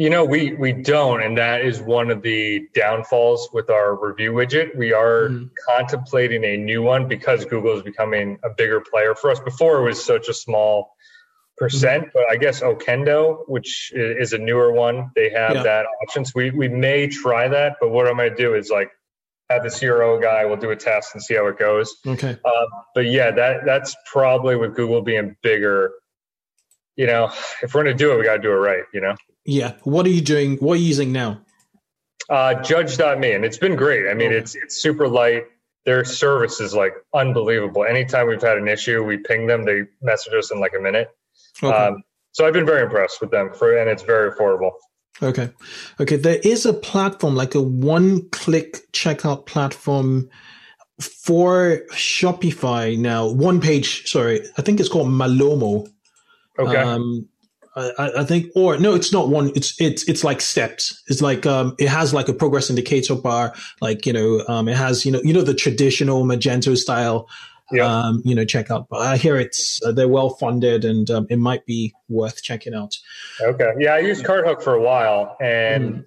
you 0.00 0.08
know, 0.08 0.24
we 0.24 0.54
we 0.54 0.72
don't, 0.72 1.20
and 1.20 1.36
that 1.36 1.60
is 1.60 1.82
one 1.82 2.10
of 2.10 2.22
the 2.22 2.66
downfalls 2.72 3.50
with 3.52 3.68
our 3.68 3.94
review 3.94 4.32
widget. 4.32 4.74
We 4.74 4.94
are 4.94 5.28
mm-hmm. 5.28 5.48
contemplating 5.68 6.42
a 6.42 6.56
new 6.56 6.80
one 6.80 7.06
because 7.06 7.44
Google 7.44 7.76
is 7.76 7.82
becoming 7.82 8.38
a 8.42 8.48
bigger 8.48 8.80
player 8.80 9.14
for 9.14 9.30
us. 9.30 9.38
Before 9.40 9.78
it 9.78 9.84
was 9.84 10.02
such 10.02 10.30
a 10.30 10.32
small 10.32 10.96
percent, 11.58 12.04
mm-hmm. 12.04 12.10
but 12.14 12.22
I 12.30 12.36
guess 12.36 12.62
Okendo, 12.62 13.46
which 13.46 13.92
is 13.94 14.32
a 14.32 14.38
newer 14.38 14.72
one, 14.72 15.10
they 15.14 15.28
have 15.28 15.56
yeah. 15.56 15.62
that 15.64 15.86
option. 16.02 16.24
So 16.24 16.32
we 16.34 16.50
we 16.50 16.68
may 16.68 17.06
try 17.06 17.46
that, 17.48 17.76
but 17.78 17.90
what 17.90 18.06
I'm 18.08 18.16
going 18.16 18.30
to 18.30 18.34
do 18.34 18.54
is 18.54 18.70
like 18.70 18.90
have 19.50 19.64
the 19.64 19.70
CRO 19.70 20.18
guy. 20.18 20.46
We'll 20.46 20.56
do 20.56 20.70
a 20.70 20.76
test 20.76 21.10
and 21.12 21.22
see 21.22 21.34
how 21.34 21.46
it 21.48 21.58
goes. 21.58 21.94
Okay. 22.06 22.38
Um, 22.42 22.66
but 22.94 23.04
yeah, 23.04 23.32
that 23.32 23.66
that's 23.66 23.94
probably 24.10 24.56
with 24.56 24.74
Google 24.74 25.02
being 25.02 25.36
bigger. 25.42 25.90
You 26.96 27.06
know, 27.06 27.26
if 27.62 27.74
we're 27.74 27.84
going 27.84 27.94
to 27.94 28.02
do 28.02 28.12
it, 28.12 28.16
we 28.16 28.24
got 28.24 28.36
to 28.36 28.42
do 28.42 28.50
it 28.50 28.54
right. 28.54 28.84
You 28.94 29.02
know. 29.02 29.14
Yeah. 29.50 29.72
What 29.82 30.06
are 30.06 30.10
you 30.10 30.20
doing? 30.20 30.58
What 30.58 30.74
are 30.74 30.76
you 30.76 30.86
using 30.86 31.10
now? 31.10 31.40
Uh, 32.28 32.54
Judge.me, 32.62 33.32
and 33.32 33.44
it's 33.44 33.58
been 33.58 33.74
great. 33.74 34.08
I 34.08 34.14
mean, 34.14 34.28
okay. 34.28 34.36
it's 34.36 34.54
it's 34.54 34.76
super 34.76 35.08
light. 35.08 35.44
Their 35.84 36.04
service 36.04 36.60
is 36.60 36.72
like 36.72 36.92
unbelievable. 37.12 37.84
Anytime 37.84 38.28
we've 38.28 38.40
had 38.40 38.58
an 38.58 38.68
issue, 38.68 39.02
we 39.02 39.16
ping 39.16 39.48
them. 39.48 39.64
They 39.64 39.82
message 40.02 40.34
us 40.34 40.52
in 40.52 40.60
like 40.60 40.72
a 40.78 40.80
minute. 40.80 41.08
Okay. 41.60 41.76
Um, 41.76 42.04
so 42.30 42.46
I've 42.46 42.52
been 42.52 42.66
very 42.66 42.84
impressed 42.84 43.20
with 43.20 43.32
them 43.32 43.52
for, 43.52 43.76
and 43.76 43.90
it's 43.90 44.04
very 44.04 44.30
affordable. 44.30 44.70
Okay. 45.20 45.50
Okay. 45.98 46.16
There 46.16 46.38
is 46.44 46.64
a 46.64 46.72
platform, 46.72 47.34
like 47.34 47.56
a 47.56 47.60
one 47.60 48.28
click 48.28 48.92
checkout 48.92 49.46
platform 49.46 50.30
for 51.00 51.82
Shopify 51.92 52.96
now. 52.96 53.28
One 53.28 53.60
page, 53.60 54.08
sorry. 54.08 54.46
I 54.56 54.62
think 54.62 54.78
it's 54.78 54.88
called 54.88 55.08
Malomo. 55.08 55.90
Okay. 56.56 56.76
Um, 56.76 57.28
I, 57.76 58.10
I, 58.18 58.24
think, 58.24 58.50
or 58.56 58.78
no, 58.78 58.94
it's 58.94 59.12
not 59.12 59.28
one. 59.28 59.52
It's 59.54 59.80
it's 59.80 60.08
it's 60.08 60.24
like 60.24 60.40
steps. 60.40 61.02
It's 61.06 61.22
like 61.22 61.46
um, 61.46 61.76
it 61.78 61.88
has 61.88 62.12
like 62.12 62.28
a 62.28 62.32
progress 62.32 62.68
indicator 62.68 63.14
bar. 63.14 63.54
Like 63.80 64.06
you 64.06 64.12
know, 64.12 64.44
um, 64.48 64.68
it 64.68 64.76
has 64.76 65.06
you 65.06 65.12
know 65.12 65.20
you 65.22 65.32
know 65.32 65.42
the 65.42 65.54
traditional 65.54 66.24
Magento 66.24 66.76
style, 66.76 67.28
yeah. 67.70 67.84
um, 67.84 68.22
you 68.24 68.34
know, 68.34 68.44
checkout. 68.44 68.88
But 68.90 69.02
I 69.02 69.16
hear 69.16 69.36
it's 69.36 69.80
uh, 69.84 69.92
they're 69.92 70.08
well 70.08 70.30
funded 70.30 70.84
and 70.84 71.08
um, 71.10 71.26
it 71.30 71.38
might 71.38 71.64
be 71.64 71.94
worth 72.08 72.42
checking 72.42 72.74
out. 72.74 72.98
Okay, 73.40 73.72
yeah, 73.78 73.94
I 73.94 74.00
used 74.00 74.24
Carthook 74.24 74.62
for 74.62 74.74
a 74.74 74.82
while, 74.82 75.36
and 75.40 75.94
mm. 75.94 76.04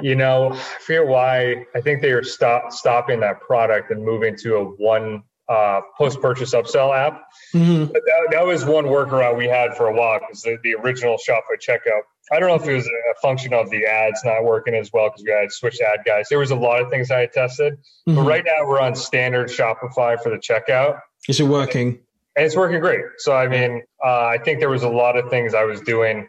you 0.00 0.16
know, 0.16 0.52
I 0.52 0.56
forget 0.80 1.06
why. 1.06 1.66
I 1.76 1.80
think 1.80 2.02
they 2.02 2.10
are 2.10 2.24
stop 2.24 2.72
stopping 2.72 3.20
that 3.20 3.40
product 3.40 3.92
and 3.92 4.04
moving 4.04 4.36
to 4.38 4.56
a 4.56 4.64
one 4.64 5.22
uh, 5.48 5.80
post 5.96 6.20
purchase 6.20 6.54
upsell 6.54 6.96
app. 6.96 7.22
Mm-hmm. 7.54 7.92
But 7.92 8.02
that, 8.06 8.28
that, 8.32 8.46
was 8.46 8.64
one 8.64 8.86
workaround 8.86 9.36
we 9.36 9.46
had 9.46 9.76
for 9.76 9.88
a 9.88 9.94
while 9.94 10.20
because 10.20 10.42
the, 10.42 10.56
the, 10.62 10.74
original 10.74 11.16
Shopify 11.16 11.58
checkout. 11.60 12.02
I 12.32 12.40
don't 12.40 12.48
know 12.48 12.54
if 12.54 12.66
it 12.66 12.74
was 12.74 12.86
a 12.86 13.20
function 13.20 13.52
of 13.52 13.68
the 13.68 13.84
ads 13.84 14.24
not 14.24 14.44
working 14.44 14.74
as 14.74 14.90
well 14.92 15.10
because 15.10 15.22
we 15.24 15.30
had 15.30 15.52
switched 15.52 15.82
ad 15.82 16.00
guys. 16.06 16.28
There 16.30 16.38
was 16.38 16.50
a 16.50 16.56
lot 16.56 16.80
of 16.80 16.88
things 16.88 17.10
I 17.10 17.20
had 17.20 17.32
tested, 17.32 17.74
mm-hmm. 17.74 18.14
but 18.14 18.22
right 18.22 18.44
now 18.44 18.66
we're 18.66 18.80
on 18.80 18.94
standard 18.94 19.48
Shopify 19.48 20.20
for 20.22 20.30
the 20.30 20.38
checkout. 20.38 21.00
Is 21.28 21.40
it 21.40 21.44
working? 21.44 21.98
And 22.36 22.46
it's 22.46 22.56
working 22.56 22.80
great. 22.80 23.04
So 23.18 23.34
I 23.34 23.46
mean, 23.46 23.82
uh, 24.02 24.24
I 24.24 24.38
think 24.38 24.60
there 24.60 24.70
was 24.70 24.82
a 24.82 24.88
lot 24.88 25.16
of 25.18 25.28
things 25.28 25.54
I 25.54 25.64
was 25.64 25.80
doing. 25.82 26.26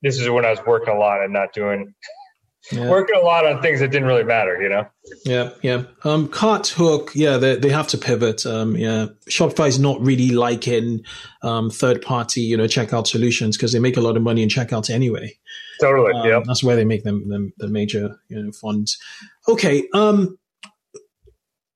This 0.00 0.18
is 0.18 0.28
when 0.30 0.46
I 0.46 0.50
was 0.50 0.64
working 0.66 0.94
a 0.94 0.98
lot 0.98 1.22
and 1.22 1.32
not 1.32 1.52
doing 1.52 1.94
yeah. 2.72 2.88
working 2.88 3.16
a 3.16 3.24
lot 3.24 3.46
on 3.46 3.62
things 3.62 3.80
that 3.80 3.90
didn't 3.90 4.08
really 4.08 4.24
matter, 4.24 4.60
you 4.60 4.68
know? 4.68 4.86
Yeah, 5.24 5.50
yeah. 5.62 5.84
Um, 6.04 6.28
Carthook, 6.28 7.12
yeah, 7.14 7.36
they, 7.36 7.56
they 7.56 7.70
have 7.70 7.88
to 7.88 7.98
pivot. 7.98 8.44
Um, 8.44 8.76
yeah, 8.76 9.06
Shopify 9.30 9.68
is 9.68 9.78
not 9.78 10.00
really 10.00 10.30
liking 10.30 11.04
um, 11.42 11.70
third 11.70 12.02
party, 12.02 12.42
you 12.42 12.56
know, 12.56 12.64
checkout 12.64 13.06
solutions 13.06 13.56
because 13.56 13.72
they 13.72 13.78
make 13.78 13.96
a 13.96 14.02
lot 14.02 14.16
of 14.16 14.22
money 14.22 14.42
in 14.42 14.48
checkout 14.48 14.90
anyway. 14.90 15.36
Totally. 15.80 16.12
Um, 16.12 16.26
yeah. 16.26 16.40
That's 16.44 16.62
where 16.62 16.76
they 16.76 16.84
make 16.84 17.04
them, 17.04 17.28
them 17.28 17.52
the 17.58 17.68
major, 17.68 18.16
you 18.28 18.42
know, 18.42 18.52
funds. 18.52 18.98
Okay. 19.48 19.88
Um, 19.94 20.38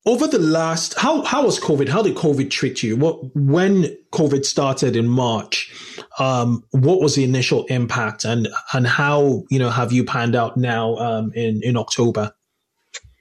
over 0.05 0.27
the 0.27 0.39
last 0.39 0.95
how 0.99 1.23
how 1.23 1.45
was 1.45 1.61
covid? 1.61 1.89
How 1.89 2.03
did 2.03 2.17
covid 2.17 2.51
treat 2.51 2.83
you? 2.83 2.97
What 2.97 3.35
when 3.37 3.97
covid 4.13 4.45
started 4.45 4.97
in 4.97 5.07
march 5.09 5.73
um, 6.19 6.65
what 6.71 7.01
was 7.01 7.15
the 7.15 7.25
initial 7.25 7.65
impact 7.67 8.25
and 8.25 8.49
and 8.73 8.87
how 8.87 9.45
you 9.49 9.59
know 9.59 9.71
have 9.71 9.93
you 9.93 10.05
panned 10.05 10.35
out 10.35 10.57
now 10.57 10.97
um, 10.97 11.33
in 11.35 11.61
in 11.63 11.77
october? 11.77 12.33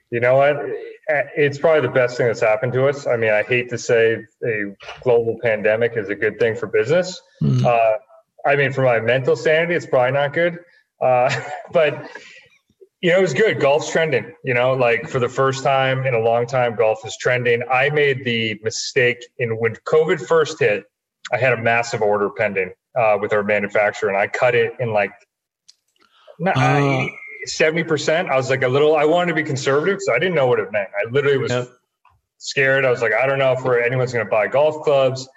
You 0.09 0.19
know 0.19 0.37
what? 0.37 0.57
It's 1.35 1.57
probably 1.57 1.81
the 1.87 1.93
best 1.93 2.15
thing 2.17 2.27
that's 2.27 2.41
happened 2.41 2.73
to 2.73 2.87
us. 2.87 3.05
I 3.05 3.15
mean 3.17 3.31
i 3.31 3.43
hate 3.43 3.69
to 3.69 3.77
say 3.77 4.25
a 4.43 4.75
global 5.03 5.37
pandemic 5.41 5.93
is 5.95 6.09
a 6.09 6.15
good 6.15 6.39
thing 6.39 6.55
for 6.55 6.67
business. 6.67 7.21
Mm. 7.41 7.63
uh, 7.63 7.97
i 8.45 8.55
mean 8.55 8.73
for 8.73 8.83
my 8.83 8.99
mental 8.99 9.35
sanity 9.35 9.75
it's 9.75 9.85
probably 9.85 10.13
not 10.13 10.33
good. 10.33 10.59
Uh, 11.01 11.29
but 11.71 12.09
you 13.01 13.11
know, 13.11 13.17
it 13.17 13.21
was 13.21 13.33
good. 13.33 13.59
Golf's 13.59 13.91
trending. 13.91 14.33
You 14.43 14.53
know, 14.53 14.73
like 14.73 15.09
for 15.09 15.19
the 15.19 15.29
first 15.29 15.63
time 15.63 16.05
in 16.05 16.13
a 16.13 16.19
long 16.19 16.45
time, 16.45 16.75
golf 16.75 17.05
is 17.05 17.17
trending. 17.19 17.61
I 17.71 17.89
made 17.89 18.23
the 18.23 18.59
mistake 18.63 19.17
in 19.37 19.57
when 19.57 19.75
COVID 19.85 20.25
first 20.27 20.59
hit. 20.59 20.85
I 21.33 21.37
had 21.37 21.53
a 21.53 21.61
massive 21.61 22.01
order 22.01 22.29
pending 22.29 22.71
uh, 22.97 23.17
with 23.19 23.33
our 23.33 23.43
manufacturer, 23.43 24.09
and 24.09 24.17
I 24.17 24.27
cut 24.27 24.53
it 24.53 24.73
in 24.79 24.93
like 24.93 25.11
uh, 26.45 27.07
seventy 27.45 27.83
uh, 27.83 27.87
percent. 27.87 28.29
I 28.29 28.35
was 28.35 28.49
like 28.49 28.63
a 28.63 28.67
little. 28.67 28.95
I 28.95 29.05
wanted 29.05 29.29
to 29.29 29.35
be 29.35 29.43
conservative, 29.43 29.99
so 30.01 30.13
I 30.13 30.19
didn't 30.19 30.35
know 30.35 30.47
what 30.47 30.59
it 30.59 30.71
meant. 30.71 30.89
I 30.99 31.09
literally 31.09 31.37
was 31.37 31.51
yep. 31.51 31.69
scared. 32.37 32.85
I 32.85 32.91
was 32.91 33.01
like, 33.01 33.13
I 33.13 33.25
don't 33.25 33.39
know 33.39 33.53
if 33.53 33.63
we're, 33.63 33.81
anyone's 33.81 34.13
going 34.13 34.25
to 34.25 34.29
buy 34.29 34.47
golf 34.47 34.83
clubs. 34.83 35.27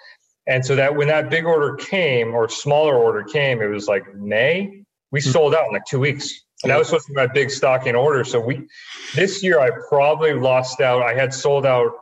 And 0.47 0.65
so 0.65 0.77
that 0.77 0.95
when 0.95 1.09
that 1.09 1.31
big 1.31 1.47
order 1.47 1.77
came 1.77 2.35
or 2.35 2.49
smaller 2.49 2.95
order 2.95 3.23
came, 3.23 3.63
it 3.63 3.69
was 3.69 3.89
like 3.89 4.15
May. 4.15 4.85
We 5.11 5.21
mm-hmm. 5.21 5.31
sold 5.31 5.55
out 5.55 5.67
in 5.69 5.73
like 5.73 5.87
two 5.87 6.01
weeks. 6.01 6.44
And 6.63 6.71
that 6.71 6.79
was 6.79 6.89
supposed 6.89 7.07
to 7.07 7.13
be 7.13 7.17
my 7.17 7.27
big 7.27 7.51
stocking 7.51 7.95
order. 7.95 8.25
So 8.25 8.41
we 8.41 8.67
this 9.15 9.43
year 9.43 9.61
I 9.61 9.71
probably 9.89 10.33
lost 10.33 10.81
out. 10.81 11.03
I 11.03 11.15
had 11.15 11.35
sold 11.35 11.67
out 11.67 11.93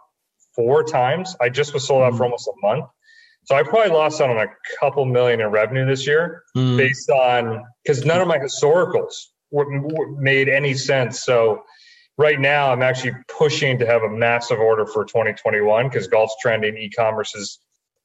four 0.55 0.84
times. 0.84 1.34
I 1.40 1.48
just 1.48 1.74
was 1.74 1.86
sold 1.86 2.03
out 2.03 2.12
for 2.12 2.20
mm. 2.20 2.26
almost 2.26 2.48
a 2.48 2.66
month. 2.66 2.84
So 3.44 3.57
I 3.57 3.62
probably 3.64 3.90
lost 3.90 4.20
out 4.20 4.30
on 4.30 4.36
a 4.36 4.46
couple 4.78 5.05
million 5.05 5.40
in 5.40 5.48
revenue 5.48 5.84
this 5.84 6.07
year 6.07 6.44
mm. 6.57 6.76
based 6.76 7.11
on 7.11 7.64
because 7.82 8.05
none 8.05 8.20
of 8.20 8.28
my 8.28 8.38
historicals 8.38 9.14
were, 9.50 9.66
were 9.80 10.12
made 10.12 10.48
any 10.48 10.74
sense. 10.74 11.24
So 11.24 11.62
right 12.18 12.38
now 12.38 12.72
I'm 12.72 12.82
actually 12.82 13.14
pushing 13.28 13.78
to 13.78 13.86
have 13.86 14.03
a 14.03 14.09
massive 14.09 14.61
order 14.61 14.86
for 14.86 15.05
2021 15.05 15.88
because 15.88 16.07
golf's 16.07 16.36
trending, 16.40 16.76
e-commerce 16.76 17.34
is 17.34 17.59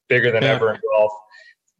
bigger 0.10 0.32
than 0.32 0.43
yeah. 0.43 0.54
ever 0.54 0.74
in 0.74 0.82
golf. 0.91 1.12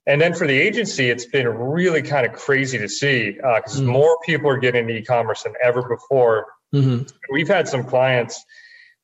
And 0.08 0.22
then 0.22 0.34
for 0.34 0.48
the 0.48 0.58
agency, 0.58 1.10
it's 1.10 1.26
been 1.26 1.48
really 1.48 2.02
kind 2.02 2.26
of 2.26 2.32
crazy 2.32 2.78
to 2.78 2.88
see 2.88 3.32
because 3.34 3.80
uh, 3.80 3.84
mm. 3.84 3.88
more 3.88 4.18
people 4.26 4.50
are 4.50 4.58
getting 4.58 4.84
into 4.84 4.96
e-commerce 4.96 5.44
than 5.44 5.54
ever 5.62 5.84
before. 5.84 6.46
Mm-hmm. 6.74 7.04
We've 7.32 7.48
had 7.48 7.68
some 7.68 7.84
clients 7.84 8.44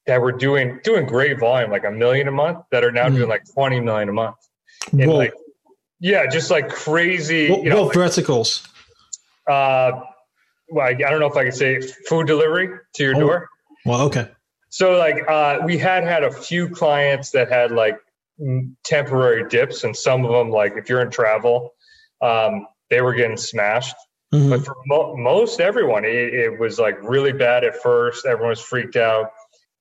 that 0.06 0.22
were 0.22 0.32
doing 0.32 0.80
doing 0.84 1.06
great 1.06 1.40
volume, 1.40 1.72
like 1.72 1.84
a 1.84 1.92
million 1.92 2.30
a 2.30 2.32
month, 2.32 2.60
that 2.72 2.86
are 2.86 2.92
now 2.92 3.10
mm. 3.10 3.16
doing 3.16 3.30
like 3.30 3.44
twenty 3.54 3.82
million 3.82 4.08
a 4.10 4.14
month. 4.14 4.38
And 4.94 5.08
Whoa. 5.08 5.18
like, 5.18 5.34
yeah, 6.00 6.26
just 6.26 6.50
like 6.50 6.70
crazy. 6.70 7.50
What, 7.52 7.64
you 7.64 7.70
know, 7.70 7.84
what 7.84 7.96
like, 7.96 7.96
verticals? 7.96 8.68
Uh, 9.48 9.92
well, 10.70 10.88
I, 10.88 10.90
I, 10.90 10.94
don't 10.94 11.20
know 11.20 11.28
if 11.28 11.36
I 11.36 11.44
can 11.44 11.52
say 11.52 11.82
food 11.82 12.28
delivery 12.28 12.70
to 12.96 13.04
your 13.04 13.16
oh. 13.18 13.20
door. 13.20 13.50
Well, 13.86 14.02
okay. 14.04 14.30
So 14.70 14.98
like, 14.98 15.30
uh, 15.30 15.60
we 15.66 15.78
had 15.78 16.04
had 16.04 16.24
a 16.24 16.32
few 16.32 16.70
clients 16.70 17.32
that 17.32 17.50
had 17.50 17.72
like 17.72 17.98
temporary 18.84 19.48
dips, 19.50 19.84
and 19.84 19.96
some 19.96 20.26
of 20.26 20.32
them, 20.32 20.50
like 20.50 20.74
if 20.78 20.90
you're 20.90 21.02
in 21.02 21.12
travel, 21.12 21.72
um, 22.22 22.68
they 22.90 23.02
were 23.02 23.14
getting 23.14 23.38
smashed. 23.38 23.96
Mm-hmm. 24.34 24.50
But 24.50 24.66
for 24.66 24.76
mo- 24.88 25.16
most 25.16 25.60
everyone, 25.60 26.06
it, 26.06 26.34
it, 26.34 26.60
was 26.60 26.80
like 26.80 26.98
really 27.04 27.34
bad 27.34 27.64
at 27.64 27.76
first. 27.82 28.26
Everyone 28.26 28.50
was 28.50 28.62
freaked 28.62 28.96
out, 28.96 29.30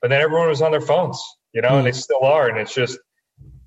but 0.02 0.10
then 0.10 0.20
everyone 0.20 0.48
was 0.48 0.60
on 0.60 0.70
their 0.70 0.80
phones, 0.80 1.22
you 1.54 1.62
know, 1.62 1.68
mm-hmm. 1.68 1.78
and 1.78 1.86
they 1.86 1.92
still 1.92 2.22
are. 2.22 2.48
And 2.48 2.58
it's 2.58 2.74
just, 2.74 2.98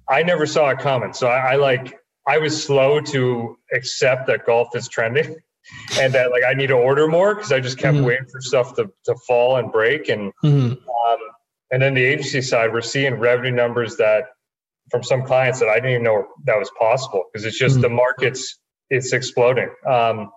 I 0.07 0.21
never 0.21 0.45
saw 0.45 0.69
it 0.69 0.79
coming. 0.79 1.13
So 1.13 1.27
I, 1.27 1.53
I 1.53 1.55
like, 1.55 1.97
I 2.27 2.37
was 2.37 2.61
slow 2.63 3.01
to 3.01 3.57
accept 3.73 4.27
that 4.27 4.45
golf 4.45 4.75
is 4.75 4.87
trending 4.87 5.35
and 5.99 6.13
that 6.13 6.29
like 6.29 6.43
I 6.47 6.53
need 6.53 6.67
to 6.67 6.75
order 6.75 7.07
more 7.07 7.33
because 7.33 7.51
I 7.51 7.59
just 7.59 7.79
kept 7.79 7.97
mm-hmm. 7.97 8.05
waiting 8.05 8.27
for 8.31 8.41
stuff 8.41 8.75
to, 8.75 8.91
to 9.05 9.15
fall 9.27 9.57
and 9.57 9.71
break. 9.71 10.09
And 10.09 10.31
mm-hmm. 10.43 10.73
um, 10.73 11.17
and 11.71 11.81
then 11.81 11.95
the 11.95 12.03
agency 12.03 12.41
side, 12.41 12.71
we're 12.71 12.81
seeing 12.81 13.15
revenue 13.15 13.51
numbers 13.51 13.97
that 13.97 14.25
from 14.91 15.03
some 15.03 15.23
clients 15.23 15.59
that 15.59 15.69
I 15.69 15.75
didn't 15.75 15.91
even 15.91 16.03
know 16.03 16.27
that 16.45 16.57
was 16.57 16.71
possible 16.79 17.25
because 17.31 17.45
it's 17.45 17.57
just 17.57 17.75
mm-hmm. 17.75 17.83
the 17.83 17.89
market's 17.89 18.59
it's 18.89 19.13
exploding. 19.13 19.69
Um, 19.87 20.31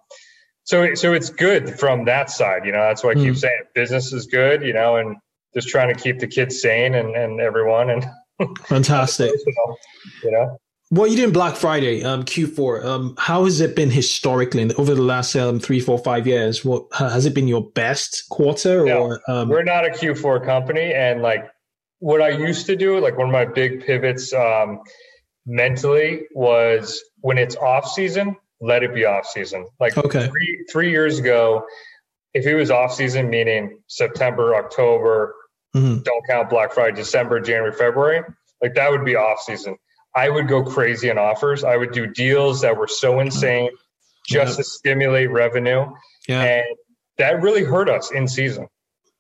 so 0.65 0.95
so 0.95 1.13
it's 1.13 1.31
good 1.31 1.79
from 1.79 2.05
that 2.07 2.31
side. 2.31 2.65
You 2.65 2.73
know, 2.73 2.79
that's 2.79 3.03
why 3.03 3.11
I 3.11 3.15
keep 3.15 3.25
mm-hmm. 3.25 3.35
saying 3.35 3.63
business 3.75 4.13
is 4.13 4.27
good. 4.27 4.63
You 4.63 4.73
know, 4.73 4.97
and 4.97 5.17
just 5.55 5.69
trying 5.69 5.95
to 5.95 6.01
keep 6.01 6.19
the 6.19 6.27
kids 6.27 6.61
sane 6.61 6.95
and 6.95 7.15
and 7.17 7.41
everyone 7.41 7.91
and 7.91 8.07
fantastic. 8.67 9.33
you 10.23 10.31
know. 10.31 10.59
Well, 10.91 11.07
you 11.07 11.17
did 11.17 11.35
Black 11.35 11.55
Friday, 11.55 12.03
um, 12.03 12.23
Q4. 12.25 12.83
Um, 12.83 13.15
how 13.19 13.45
has 13.45 13.61
it 13.61 13.77
been 13.77 13.91
historically 13.91 14.73
over 14.77 14.95
the 14.95 15.03
last 15.03 15.37
um, 15.37 15.61
three, 15.61 15.81
four, 15.81 15.99
five 15.99 16.27
years? 16.27 16.65
What 16.65 16.87
has 16.95 17.27
it 17.27 17.35
been 17.35 17.47
your 17.47 17.71
best 17.73 18.27
quarter? 18.31 18.85
Or 18.85 18.87
no, 18.87 19.19
um, 19.29 19.51
we're 19.51 19.65
not 19.65 19.85
a 19.85 19.91
Q4 19.91 20.43
company, 20.47 20.95
and 20.95 21.21
like 21.21 21.51
what 22.01 22.23
I 22.23 22.31
used 22.31 22.67
to 22.67 22.77
do, 22.77 23.01
like 23.01 23.17
one 23.17 23.29
of 23.29 23.33
my 23.33 23.45
big 23.45 23.85
pivots 23.85 24.33
um, 24.33 24.81
mentally 25.47 26.23
was 26.35 27.03
when 27.21 27.39
it's 27.39 27.57
off 27.57 27.91
season, 27.91 28.37
let 28.61 28.83
it 28.83 28.95
be 28.95 29.05
off 29.05 29.27
season. 29.27 29.67
Like 29.81 29.97
okay. 29.97 30.27
three, 30.29 30.65
three 30.71 30.91
years 30.91 31.19
ago, 31.19 31.65
if 32.35 32.47
it 32.47 32.55
was 32.55 32.71
off 32.71 32.95
season, 32.95 33.31
meaning 33.31 33.81
September, 33.89 34.55
October, 34.55 35.35
mm-hmm. 35.75 36.03
don't 36.03 36.27
count 36.29 36.51
Black 36.51 36.73
Friday, 36.73 36.97
December, 36.97 37.41
January, 37.41 37.73
February, 37.73 38.23
like 38.63 38.75
that 38.75 38.91
would 38.91 39.05
be 39.05 39.17
off 39.17 39.41
season. 39.41 39.77
I 40.15 40.29
would 40.29 40.49
go 40.49 40.65
crazy 40.65 41.11
on 41.11 41.19
offers. 41.19 41.65
I 41.65 41.77
would 41.77 41.93
do 41.93 42.07
deals 42.07 42.61
that 42.63 42.77
were 42.77 42.89
so 42.89 43.21
insane 43.21 43.71
just 44.27 44.57
to 44.57 44.65
stimulate 44.65 45.31
revenue. 45.31 45.87
Yeah. 46.27 46.43
And 46.43 46.77
that 47.19 47.41
really 47.43 47.65
hurt 47.65 47.89
us 47.89 48.11
in 48.11 48.29
season. 48.29 48.69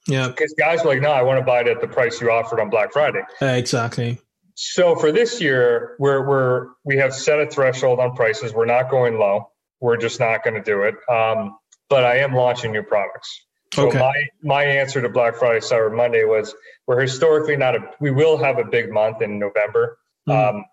Yeah. 0.08 0.28
Because 0.28 0.52
guys 0.58 0.82
were 0.82 0.90
like, 0.90 1.02
no, 1.02 1.12
I 1.12 1.22
want 1.22 1.38
to 1.38 1.44
buy 1.44 1.60
it 1.60 1.68
at 1.68 1.80
the 1.80 1.86
price 1.86 2.20
you 2.20 2.30
offered 2.30 2.60
on 2.60 2.70
Black 2.70 2.92
Friday. 2.92 3.22
Uh, 3.40 3.46
exactly. 3.46 4.18
So 4.54 4.96
for 4.96 5.12
this 5.12 5.40
year, 5.40 5.94
we're, 6.00 6.26
we're, 6.26 6.68
we 6.84 6.96
have 6.96 7.14
set 7.14 7.38
a 7.38 7.46
threshold 7.46 8.00
on 8.00 8.16
prices. 8.16 8.52
We're 8.52 8.64
not 8.64 8.90
going 8.90 9.18
low. 9.18 9.52
We're 9.80 9.98
just 9.98 10.18
not 10.18 10.42
going 10.42 10.54
to 10.54 10.62
do 10.62 10.82
it. 10.82 10.96
Um, 11.08 11.58
but 11.88 12.04
I 12.04 12.18
am 12.18 12.34
launching 12.34 12.72
new 12.72 12.82
products. 12.82 13.46
So 13.72 13.88
okay. 13.88 13.98
my, 13.98 14.24
my 14.42 14.64
answer 14.64 15.00
to 15.00 15.08
Black 15.08 15.36
Friday, 15.36 15.60
Cyber 15.60 15.94
Monday 15.94 16.24
was 16.24 16.54
we're 16.86 17.00
historically 17.00 17.56
not 17.56 17.76
a, 17.76 17.90
we 18.00 18.10
will 18.10 18.38
have 18.38 18.58
a 18.58 18.64
big 18.64 18.90
month 18.90 19.22
in 19.22 19.38
November. 19.38 19.98
Mm. 20.28 20.48
Um, 20.48 20.64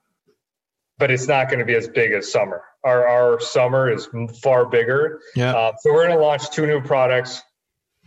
but 0.97 1.11
it's 1.11 1.27
not 1.27 1.49
going 1.49 1.59
to 1.59 1.65
be 1.65 1.75
as 1.75 1.87
big 1.89 2.13
as 2.13 2.31
summer. 2.31 2.63
Our 2.83 3.05
our 3.07 3.39
summer 3.39 3.91
is 3.91 4.07
far 4.41 4.65
bigger. 4.65 5.19
Yeah. 5.35 5.53
Uh, 5.53 5.73
so 5.81 5.91
we're 5.91 6.07
going 6.07 6.17
to 6.17 6.23
launch 6.23 6.49
two 6.51 6.65
new 6.65 6.81
products 6.81 7.41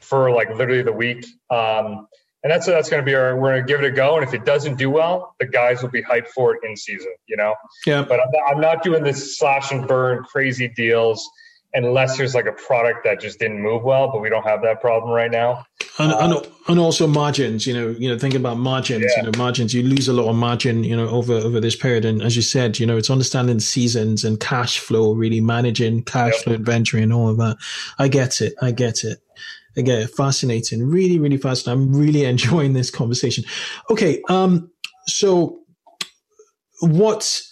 for 0.01 0.31
like 0.31 0.51
literally 0.51 0.83
the 0.83 0.93
week. 0.93 1.27
Um, 1.51 2.07
and 2.45 2.53
that's 2.53 2.67
that's 2.67 2.89
going 2.89 3.03
to 3.03 3.05
be 3.05 3.15
our. 3.15 3.37
We're 3.37 3.51
going 3.53 3.67
to 3.67 3.67
give 3.67 3.83
it 3.83 3.87
a 3.87 3.91
go, 3.91 4.17
and 4.17 4.25
if 4.27 4.33
it 4.33 4.45
doesn't 4.45 4.77
do 4.77 4.91
well, 4.91 5.35
the 5.41 5.47
guys 5.47 5.83
will 5.83 5.91
be 5.91 6.03
hyped 6.03 6.29
for 6.29 6.55
it 6.55 6.61
in 6.63 6.77
season. 6.77 7.13
You 7.27 7.37
know. 7.37 7.55
Yeah. 7.85 8.05
But 8.09 8.21
I'm 8.21 8.31
not, 8.31 8.43
I'm 8.53 8.61
not 8.61 8.83
doing 8.83 9.03
this 9.03 9.37
slash 9.37 9.73
and 9.73 9.89
burn 9.89 10.23
crazy 10.23 10.69
deals 10.69 11.29
unless 11.75 12.17
there's 12.17 12.35
like 12.35 12.47
a 12.47 12.53
product 12.53 13.05
that 13.05 13.21
just 13.21 13.39
didn't 13.39 13.61
move 13.61 13.83
well, 13.83 14.11
but 14.11 14.21
we 14.21 14.31
don't 14.31 14.45
have 14.45 14.63
that 14.63 14.81
problem 14.81 15.13
right 15.13 15.31
now. 15.31 15.65
And, 15.99 16.13
and, 16.13 16.49
and, 16.69 16.79
also 16.79 17.07
margins, 17.07 17.67
you 17.67 17.75
know, 17.75 17.89
you 17.89 18.09
know, 18.09 18.17
thinking 18.17 18.41
about 18.41 18.57
margins, 18.57 19.05
yeah. 19.05 19.23
you 19.25 19.31
know, 19.31 19.37
margins, 19.37 19.75
you 19.75 19.83
lose 19.83 20.07
a 20.09 20.13
lot 20.13 20.29
of 20.29 20.37
margin, 20.37 20.85
you 20.85 20.97
know, 20.97 21.09
over, 21.09 21.33
over 21.33 21.61
this 21.61 21.75
period. 21.75 22.05
And 22.05 22.23
as 22.23 22.37
you 22.37 22.43
said, 22.43 22.79
you 22.79 22.87
know, 22.87 22.97
it's 22.97 23.11
understanding 23.11 23.59
seasons 23.59 24.25
and 24.25 24.39
cash 24.39 24.79
flow, 24.79 25.13
really 25.13 25.41
managing 25.41 26.05
cash 26.05 26.35
yep. 26.35 26.45
flow 26.45 26.55
inventory 26.55 27.03
and 27.03 27.13
all 27.13 27.29
of 27.29 27.37
that. 27.39 27.57
I 27.99 28.09
get 28.09 28.41
it. 28.41 28.55
I 28.63 28.71
get 28.71 29.03
it. 29.03 29.19
Again, 29.77 30.07
fascinating. 30.09 30.87
Really, 30.89 31.19
really 31.19 31.37
fascinating. 31.37 31.83
I'm 31.83 31.95
really 31.95 32.25
enjoying 32.25 32.73
this 32.73 32.91
conversation. 32.91 33.45
Okay. 33.91 34.23
Um, 34.29 34.71
so 35.07 35.61
what 36.81 37.43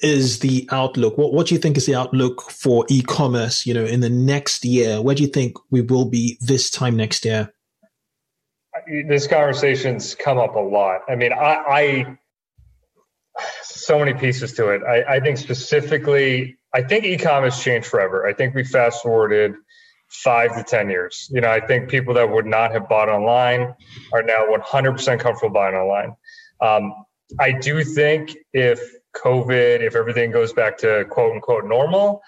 is 0.00 0.40
the 0.40 0.68
outlook? 0.70 1.16
What, 1.16 1.32
what 1.32 1.46
do 1.46 1.54
you 1.54 1.60
think 1.60 1.76
is 1.76 1.86
the 1.86 1.94
outlook 1.94 2.50
for 2.50 2.84
e-commerce, 2.88 3.66
you 3.66 3.74
know, 3.74 3.84
in 3.84 4.00
the 4.00 4.10
next 4.10 4.64
year? 4.64 5.00
Where 5.00 5.14
do 5.14 5.22
you 5.22 5.28
think 5.28 5.56
we 5.70 5.80
will 5.80 6.06
be 6.06 6.38
this 6.40 6.70
time 6.70 6.96
next 6.96 7.24
year? 7.24 7.52
This 9.06 9.26
conversation's 9.26 10.14
come 10.14 10.38
up 10.38 10.56
a 10.56 10.60
lot. 10.60 11.02
I 11.08 11.14
mean, 11.14 11.32
I, 11.32 11.54
I 11.54 12.18
so 13.62 13.98
many 13.98 14.14
pieces 14.14 14.52
to 14.54 14.68
it. 14.70 14.82
I, 14.82 15.16
I 15.16 15.20
think 15.20 15.38
specifically, 15.38 16.56
I 16.74 16.82
think 16.82 17.04
e-commerce 17.04 17.62
changed 17.62 17.86
forever. 17.86 18.26
I 18.26 18.32
think 18.32 18.54
we 18.54 18.64
fast 18.64 19.02
forwarded 19.02 19.54
five 20.12 20.54
to 20.56 20.62
10 20.62 20.90
years. 20.90 21.28
You 21.32 21.40
know, 21.40 21.50
I 21.50 21.60
think 21.60 21.88
people 21.88 22.14
that 22.14 22.30
would 22.30 22.46
not 22.46 22.72
have 22.72 22.88
bought 22.88 23.08
online 23.08 23.74
are 24.12 24.22
now 24.22 24.46
100% 24.46 25.20
comfortable 25.20 25.52
buying 25.52 25.74
online. 25.74 26.14
Um, 26.60 27.04
I 27.40 27.52
do 27.52 27.82
think 27.82 28.36
if 28.52 28.80
COVID, 29.16 29.80
if 29.80 29.96
everything 29.96 30.30
goes 30.30 30.52
back 30.52 30.78
to 30.78 31.06
quote 31.10 31.32
unquote 31.32 31.64
normal, 31.64 32.22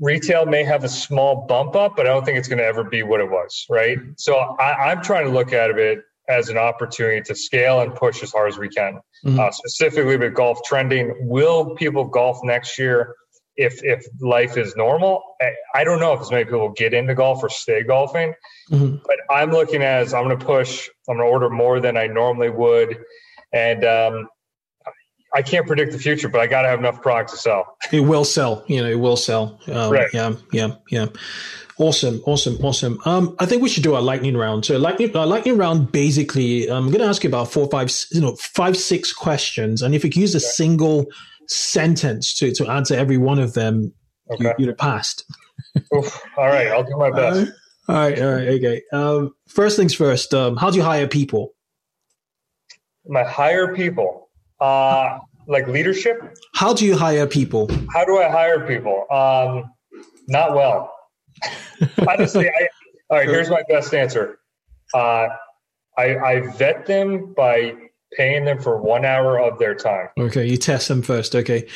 retail 0.00 0.46
may 0.46 0.64
have 0.64 0.84
a 0.84 0.88
small 0.88 1.46
bump 1.46 1.74
up, 1.74 1.96
but 1.96 2.06
I 2.06 2.10
don't 2.10 2.24
think 2.24 2.38
it's 2.38 2.48
going 2.48 2.58
to 2.58 2.64
ever 2.64 2.84
be 2.84 3.02
what 3.02 3.20
it 3.20 3.30
was, 3.30 3.66
right? 3.68 3.98
So 4.16 4.36
I, 4.36 4.92
am 4.92 5.02
trying 5.02 5.24
to 5.24 5.32
look 5.32 5.52
at 5.52 5.70
it 5.70 6.04
as 6.28 6.50
an 6.50 6.58
opportunity 6.58 7.22
to 7.22 7.34
scale 7.34 7.80
and 7.80 7.94
push 7.94 8.22
as 8.22 8.32
hard 8.32 8.52
as 8.52 8.58
we 8.58 8.68
can. 8.68 9.00
Mm-hmm. 9.24 9.40
Uh, 9.40 9.50
specifically 9.50 10.16
with 10.16 10.34
golf 10.34 10.60
trending, 10.64 11.14
will 11.20 11.74
people 11.74 12.04
golf 12.04 12.38
next 12.44 12.78
year? 12.78 13.14
If 13.58 13.84
if 13.84 14.06
life 14.20 14.56
is 14.56 14.76
normal, 14.76 15.22
I, 15.42 15.50
I 15.74 15.84
don't 15.84 16.00
know 16.00 16.12
if 16.12 16.20
as 16.20 16.30
many 16.30 16.44
people 16.44 16.70
get 16.70 16.94
into 16.94 17.14
golf 17.14 17.42
or 17.42 17.48
stay 17.50 17.82
golfing, 17.82 18.32
mm-hmm. 18.70 18.96
but 19.04 19.16
I'm 19.28 19.50
looking 19.50 19.82
as 19.82 20.14
I'm 20.14 20.24
going 20.24 20.38
to 20.38 20.44
push. 20.44 20.88
I'm 21.08 21.16
going 21.16 21.26
to 21.26 21.32
order 21.32 21.50
more 21.50 21.80
than 21.80 21.96
I 21.96 22.06
normally 22.06 22.50
would, 22.50 22.98
and 23.52 23.84
um, 23.84 24.28
I 25.34 25.42
can't 25.42 25.66
predict 25.66 25.92
the 25.92 25.98
future, 25.98 26.28
but 26.28 26.40
I 26.40 26.46
got 26.46 26.62
to 26.62 26.68
have 26.68 26.78
enough 26.78 27.02
product 27.02 27.30
to 27.30 27.36
sell. 27.36 27.76
It 27.92 28.00
will 28.00 28.24
sell. 28.24 28.64
You 28.68 28.82
know, 28.82 28.88
it 28.88 28.98
will 28.98 29.16
sell. 29.16 29.60
Um, 29.66 29.92
right. 29.92 30.08
Yeah. 30.12 30.34
Yeah. 30.52 30.74
Yeah. 30.88 31.06
Awesome, 31.80 32.20
awesome, 32.26 32.56
awesome. 32.64 32.98
Um, 33.04 33.36
I 33.38 33.46
think 33.46 33.62
we 33.62 33.68
should 33.68 33.84
do 33.84 33.96
a 33.96 34.00
lightning 34.00 34.36
round. 34.36 34.64
So, 34.64 34.78
lightning, 34.78 35.12
lightning 35.12 35.56
round. 35.56 35.92
Basically, 35.92 36.68
I'm 36.68 36.86
going 36.86 36.98
to 36.98 37.04
ask 37.04 37.22
you 37.22 37.28
about 37.28 37.52
four, 37.52 37.68
five, 37.68 37.92
you 38.10 38.20
know, 38.20 38.34
five, 38.34 38.76
six 38.76 39.12
questions, 39.12 39.80
and 39.80 39.94
if 39.94 40.02
you 40.02 40.10
could 40.10 40.20
use 40.20 40.34
a 40.34 40.38
okay. 40.38 40.46
single 40.46 41.06
sentence 41.48 42.34
to 42.34 42.52
to 42.54 42.66
answer 42.68 42.94
every 42.94 43.18
one 43.18 43.38
of 43.38 43.54
them, 43.54 43.92
okay. 44.30 44.44
you, 44.44 44.54
you'd 44.58 44.68
have 44.68 44.78
passed. 44.78 45.24
Oof. 45.94 46.22
All 46.36 46.46
right, 46.46 46.68
I'll 46.68 46.84
do 46.84 46.96
my 46.96 47.10
best. 47.10 47.52
All 47.88 47.94
right, 47.96 48.20
all 48.20 48.32
right, 48.32 48.48
okay. 48.48 48.82
Um, 48.92 49.34
first 49.48 49.76
things 49.76 49.94
first. 49.94 50.34
Um, 50.34 50.56
how 50.56 50.70
do 50.70 50.76
you 50.76 50.82
hire 50.82 51.08
people? 51.08 51.54
My 53.06 53.24
hire 53.24 53.74
people. 53.74 54.28
Uh, 54.60 55.18
like 55.48 55.66
leadership. 55.66 56.36
How 56.54 56.74
do 56.74 56.84
you 56.84 56.96
hire 56.96 57.26
people? 57.26 57.68
How 57.92 58.04
do 58.04 58.18
I 58.18 58.28
hire 58.28 58.66
people? 58.66 59.06
Um, 59.10 59.72
not 60.28 60.54
well. 60.54 60.92
Honestly, 62.08 62.48
I, 62.48 62.68
all 63.10 63.18
right. 63.18 63.28
Here's 63.28 63.48
my 63.48 63.62
best 63.68 63.94
answer. 63.94 64.38
Uh, 64.92 65.28
I, 65.96 66.16
I 66.18 66.40
vet 66.56 66.86
them 66.86 67.32
by 67.34 67.74
paying 68.16 68.44
them 68.44 68.60
for 68.60 68.80
one 68.80 69.04
hour 69.04 69.38
of 69.38 69.58
their 69.58 69.74
time. 69.74 70.08
Okay, 70.18 70.46
you 70.46 70.56
test 70.56 70.88
them 70.88 71.02
first. 71.02 71.34
Okay. 71.34 71.68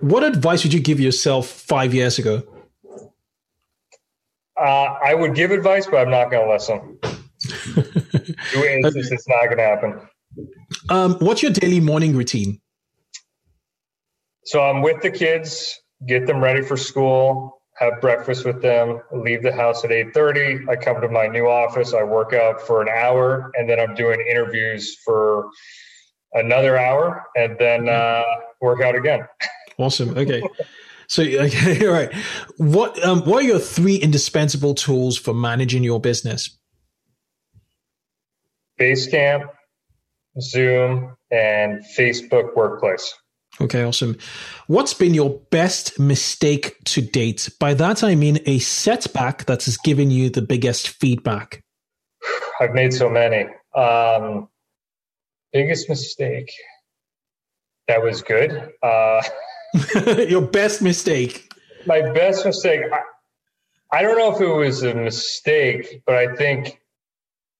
What 0.00 0.24
advice 0.24 0.64
would 0.64 0.72
you 0.72 0.80
give 0.80 1.00
yourself 1.00 1.46
five 1.46 1.94
years 1.94 2.18
ago? 2.18 2.42
Uh, 4.60 4.96
I 5.04 5.14
would 5.14 5.34
give 5.34 5.50
advice, 5.50 5.86
but 5.86 5.96
I'm 5.96 6.10
not 6.10 6.30
going 6.30 6.46
to 6.46 6.52
listen. 6.52 6.98
it's, 7.44 8.94
just, 8.94 9.12
it's 9.12 9.28
not 9.28 9.44
going 9.46 9.58
to 9.58 9.62
happen. 9.62 10.00
Um, 10.88 11.14
what's 11.20 11.42
your 11.42 11.52
daily 11.52 11.80
morning 11.80 12.16
routine? 12.16 12.60
So 14.44 14.60
I'm 14.60 14.82
with 14.82 15.00
the 15.02 15.10
kids, 15.10 15.80
get 16.06 16.26
them 16.26 16.42
ready 16.42 16.62
for 16.62 16.76
school, 16.76 17.61
have 17.78 18.00
breakfast 18.00 18.44
with 18.44 18.62
them, 18.62 19.00
leave 19.12 19.42
the 19.42 19.52
house 19.52 19.84
at 19.84 19.90
8:30. 19.90 20.68
I 20.68 20.76
come 20.76 21.00
to 21.00 21.08
my 21.08 21.26
new 21.26 21.46
office, 21.48 21.94
I 21.94 22.02
work 22.02 22.32
out 22.32 22.60
for 22.60 22.82
an 22.82 22.88
hour, 22.88 23.50
and 23.54 23.68
then 23.68 23.80
I'm 23.80 23.94
doing 23.94 24.20
interviews 24.28 24.96
for 25.04 25.48
another 26.34 26.76
hour, 26.76 27.24
and 27.36 27.58
then 27.58 27.88
uh, 27.88 28.22
work 28.60 28.82
out 28.82 28.94
again. 28.94 29.26
Awesome. 29.78 30.16
Okay. 30.16 30.42
So 31.08 31.22
okay, 31.46 31.86
all 31.86 31.92
right. 31.92 32.12
What 32.56 33.02
um, 33.04 33.20
what 33.22 33.44
are 33.44 33.46
your 33.46 33.58
three 33.58 33.96
indispensable 33.96 34.74
tools 34.74 35.18
for 35.18 35.34
managing 35.34 35.84
your 35.84 36.00
business? 36.00 36.58
Basecamp, 38.80 39.48
Zoom, 40.40 41.16
and 41.30 41.82
Facebook 41.96 42.56
Workplace. 42.56 43.14
Okay, 43.60 43.84
awesome. 43.84 44.16
What's 44.66 44.94
been 44.94 45.14
your 45.14 45.40
best 45.50 45.98
mistake 46.00 46.76
to 46.84 47.02
date? 47.02 47.50
By 47.60 47.74
that 47.74 48.02
I 48.02 48.14
mean 48.14 48.38
a 48.46 48.58
setback 48.58 49.44
that 49.46 49.64
has 49.64 49.76
given 49.76 50.10
you 50.10 50.30
the 50.30 50.42
biggest 50.42 50.88
feedback. 50.88 51.62
I've 52.60 52.72
made 52.72 52.92
so 52.94 53.10
many. 53.10 53.46
Um, 53.74 54.48
biggest 55.52 55.88
mistake. 55.88 56.52
That 57.88 58.02
was 58.02 58.22
good. 58.22 58.72
Uh, 58.82 59.22
your 60.28 60.42
best 60.42 60.80
mistake. 60.80 61.52
My 61.86 62.00
best 62.12 62.46
mistake. 62.46 62.80
I, 62.92 63.98
I 63.98 64.02
don't 64.02 64.16
know 64.16 64.34
if 64.34 64.40
it 64.40 64.46
was 64.46 64.82
a 64.82 64.94
mistake, 64.94 66.02
but 66.06 66.14
I 66.14 66.34
think 66.36 66.78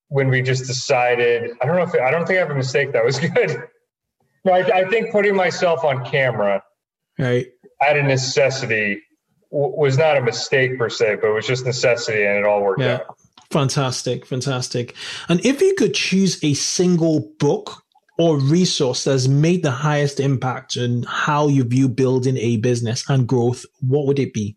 when 0.08 0.28
we 0.28 0.40
just 0.42 0.66
decided, 0.66 1.50
I 1.60 1.66
don't 1.66 1.76
know 1.76 1.82
if 1.82 1.94
it, 1.94 2.00
I 2.00 2.10
don't 2.10 2.26
think 2.26 2.38
I 2.38 2.40
have 2.40 2.50
a 2.50 2.54
mistake 2.54 2.92
that 2.92 3.04
was 3.04 3.18
good. 3.34 3.62
No, 4.44 4.52
I, 4.52 4.80
I, 4.80 4.88
think 4.88 5.12
putting 5.12 5.36
myself 5.36 5.84
on 5.84 6.04
camera, 6.04 6.62
right, 7.18 7.46
out 7.82 7.96
of 7.96 8.04
necessity, 8.04 9.00
w- 9.52 9.74
was 9.76 9.96
not 9.98 10.16
a 10.16 10.20
mistake 10.20 10.78
per 10.78 10.88
se, 10.88 11.18
but 11.20 11.28
it 11.28 11.34
was 11.34 11.46
just 11.46 11.64
necessity, 11.64 12.24
and 12.24 12.38
it 12.38 12.44
all 12.44 12.62
worked 12.62 12.80
yeah. 12.80 12.94
out. 12.94 13.16
Fantastic, 13.50 14.26
fantastic. 14.26 14.94
And 15.28 15.44
if 15.44 15.60
you 15.60 15.74
could 15.76 15.94
choose 15.94 16.42
a 16.42 16.54
single 16.54 17.32
book 17.38 17.84
or 18.18 18.38
resource 18.38 19.04
that's 19.04 19.28
made 19.28 19.62
the 19.62 19.70
highest 19.70 20.20
impact 20.20 20.76
on 20.76 21.04
how 21.06 21.48
you 21.48 21.62
view 21.64 21.88
building 21.88 22.36
a 22.38 22.56
business 22.56 23.08
and 23.08 23.28
growth, 23.28 23.64
what 23.80 24.06
would 24.06 24.18
it 24.18 24.32
be? 24.32 24.56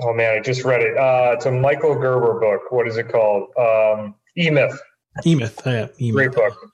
Oh 0.00 0.12
man, 0.12 0.36
I 0.36 0.40
just 0.40 0.64
read 0.64 0.82
it. 0.82 0.96
Uh, 0.96 1.32
it's 1.34 1.46
a 1.46 1.52
Michael 1.52 1.94
Gerber 1.94 2.40
book. 2.40 2.72
What 2.72 2.88
is 2.88 2.96
it 2.96 3.08
called? 3.08 3.48
Um, 3.56 4.16
E 4.36 4.50
Myth. 4.50 4.78
E 5.24 5.34
Myth. 5.34 5.60
Yeah, 5.64 5.86
E-Myth. 6.00 6.14
Great 6.14 6.32
book. 6.32 6.72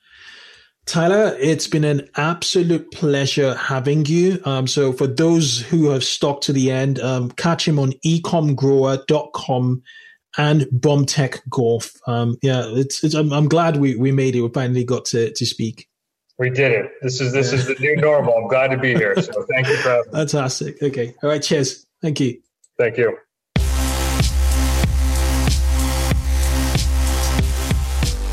Tyler, 0.91 1.37
it's 1.39 1.69
been 1.69 1.85
an 1.85 2.09
absolute 2.17 2.91
pleasure 2.91 3.55
having 3.55 4.05
you. 4.07 4.41
Um, 4.45 4.67
so 4.67 4.93
for 4.93 5.07
those 5.07 5.61
who 5.61 5.91
have 5.91 6.03
stuck 6.03 6.41
to 6.43 6.53
the 6.53 6.73
end, 6.73 6.99
um, 6.99 7.31
catch 7.31 7.67
him 7.67 7.79
on 7.79 7.93
ecomgrower.com 8.05 9.83
and 10.37 10.61
BombTech 10.63 11.49
Golf. 11.49 11.93
Um, 12.09 12.39
yeah, 12.43 12.65
it's, 12.67 13.05
it's 13.05 13.15
I'm, 13.15 13.33
I'm, 13.33 13.47
glad 13.47 13.77
we, 13.77 13.95
we 13.95 14.11
made 14.11 14.35
it. 14.35 14.41
We 14.41 14.49
finally 14.49 14.83
got 14.83 15.05
to, 15.07 15.33
to 15.33 15.47
speak. 15.47 15.89
We 16.41 16.51
did 16.51 16.73
it. 16.73 16.91
This 17.03 17.21
is 17.21 17.33
this 17.33 17.53
yeah. 17.53 17.59
is 17.61 17.67
the 17.69 17.77
new 17.79 17.95
normal. 17.95 18.35
I'm 18.35 18.49
glad 18.49 18.73
to 18.73 18.77
be 18.77 18.93
here. 18.93 19.15
So 19.23 19.47
thank 19.49 19.69
you 19.69 19.77
for 19.77 19.91
having 19.91 20.13
me. 20.13 20.19
Fantastic. 20.19 20.83
Okay. 20.83 21.15
All 21.23 21.29
right. 21.31 21.43
Cheers. 21.43 21.87
Thank 22.03 22.19
you. 22.19 22.41
Thank 22.79 22.97
you. 22.97 23.17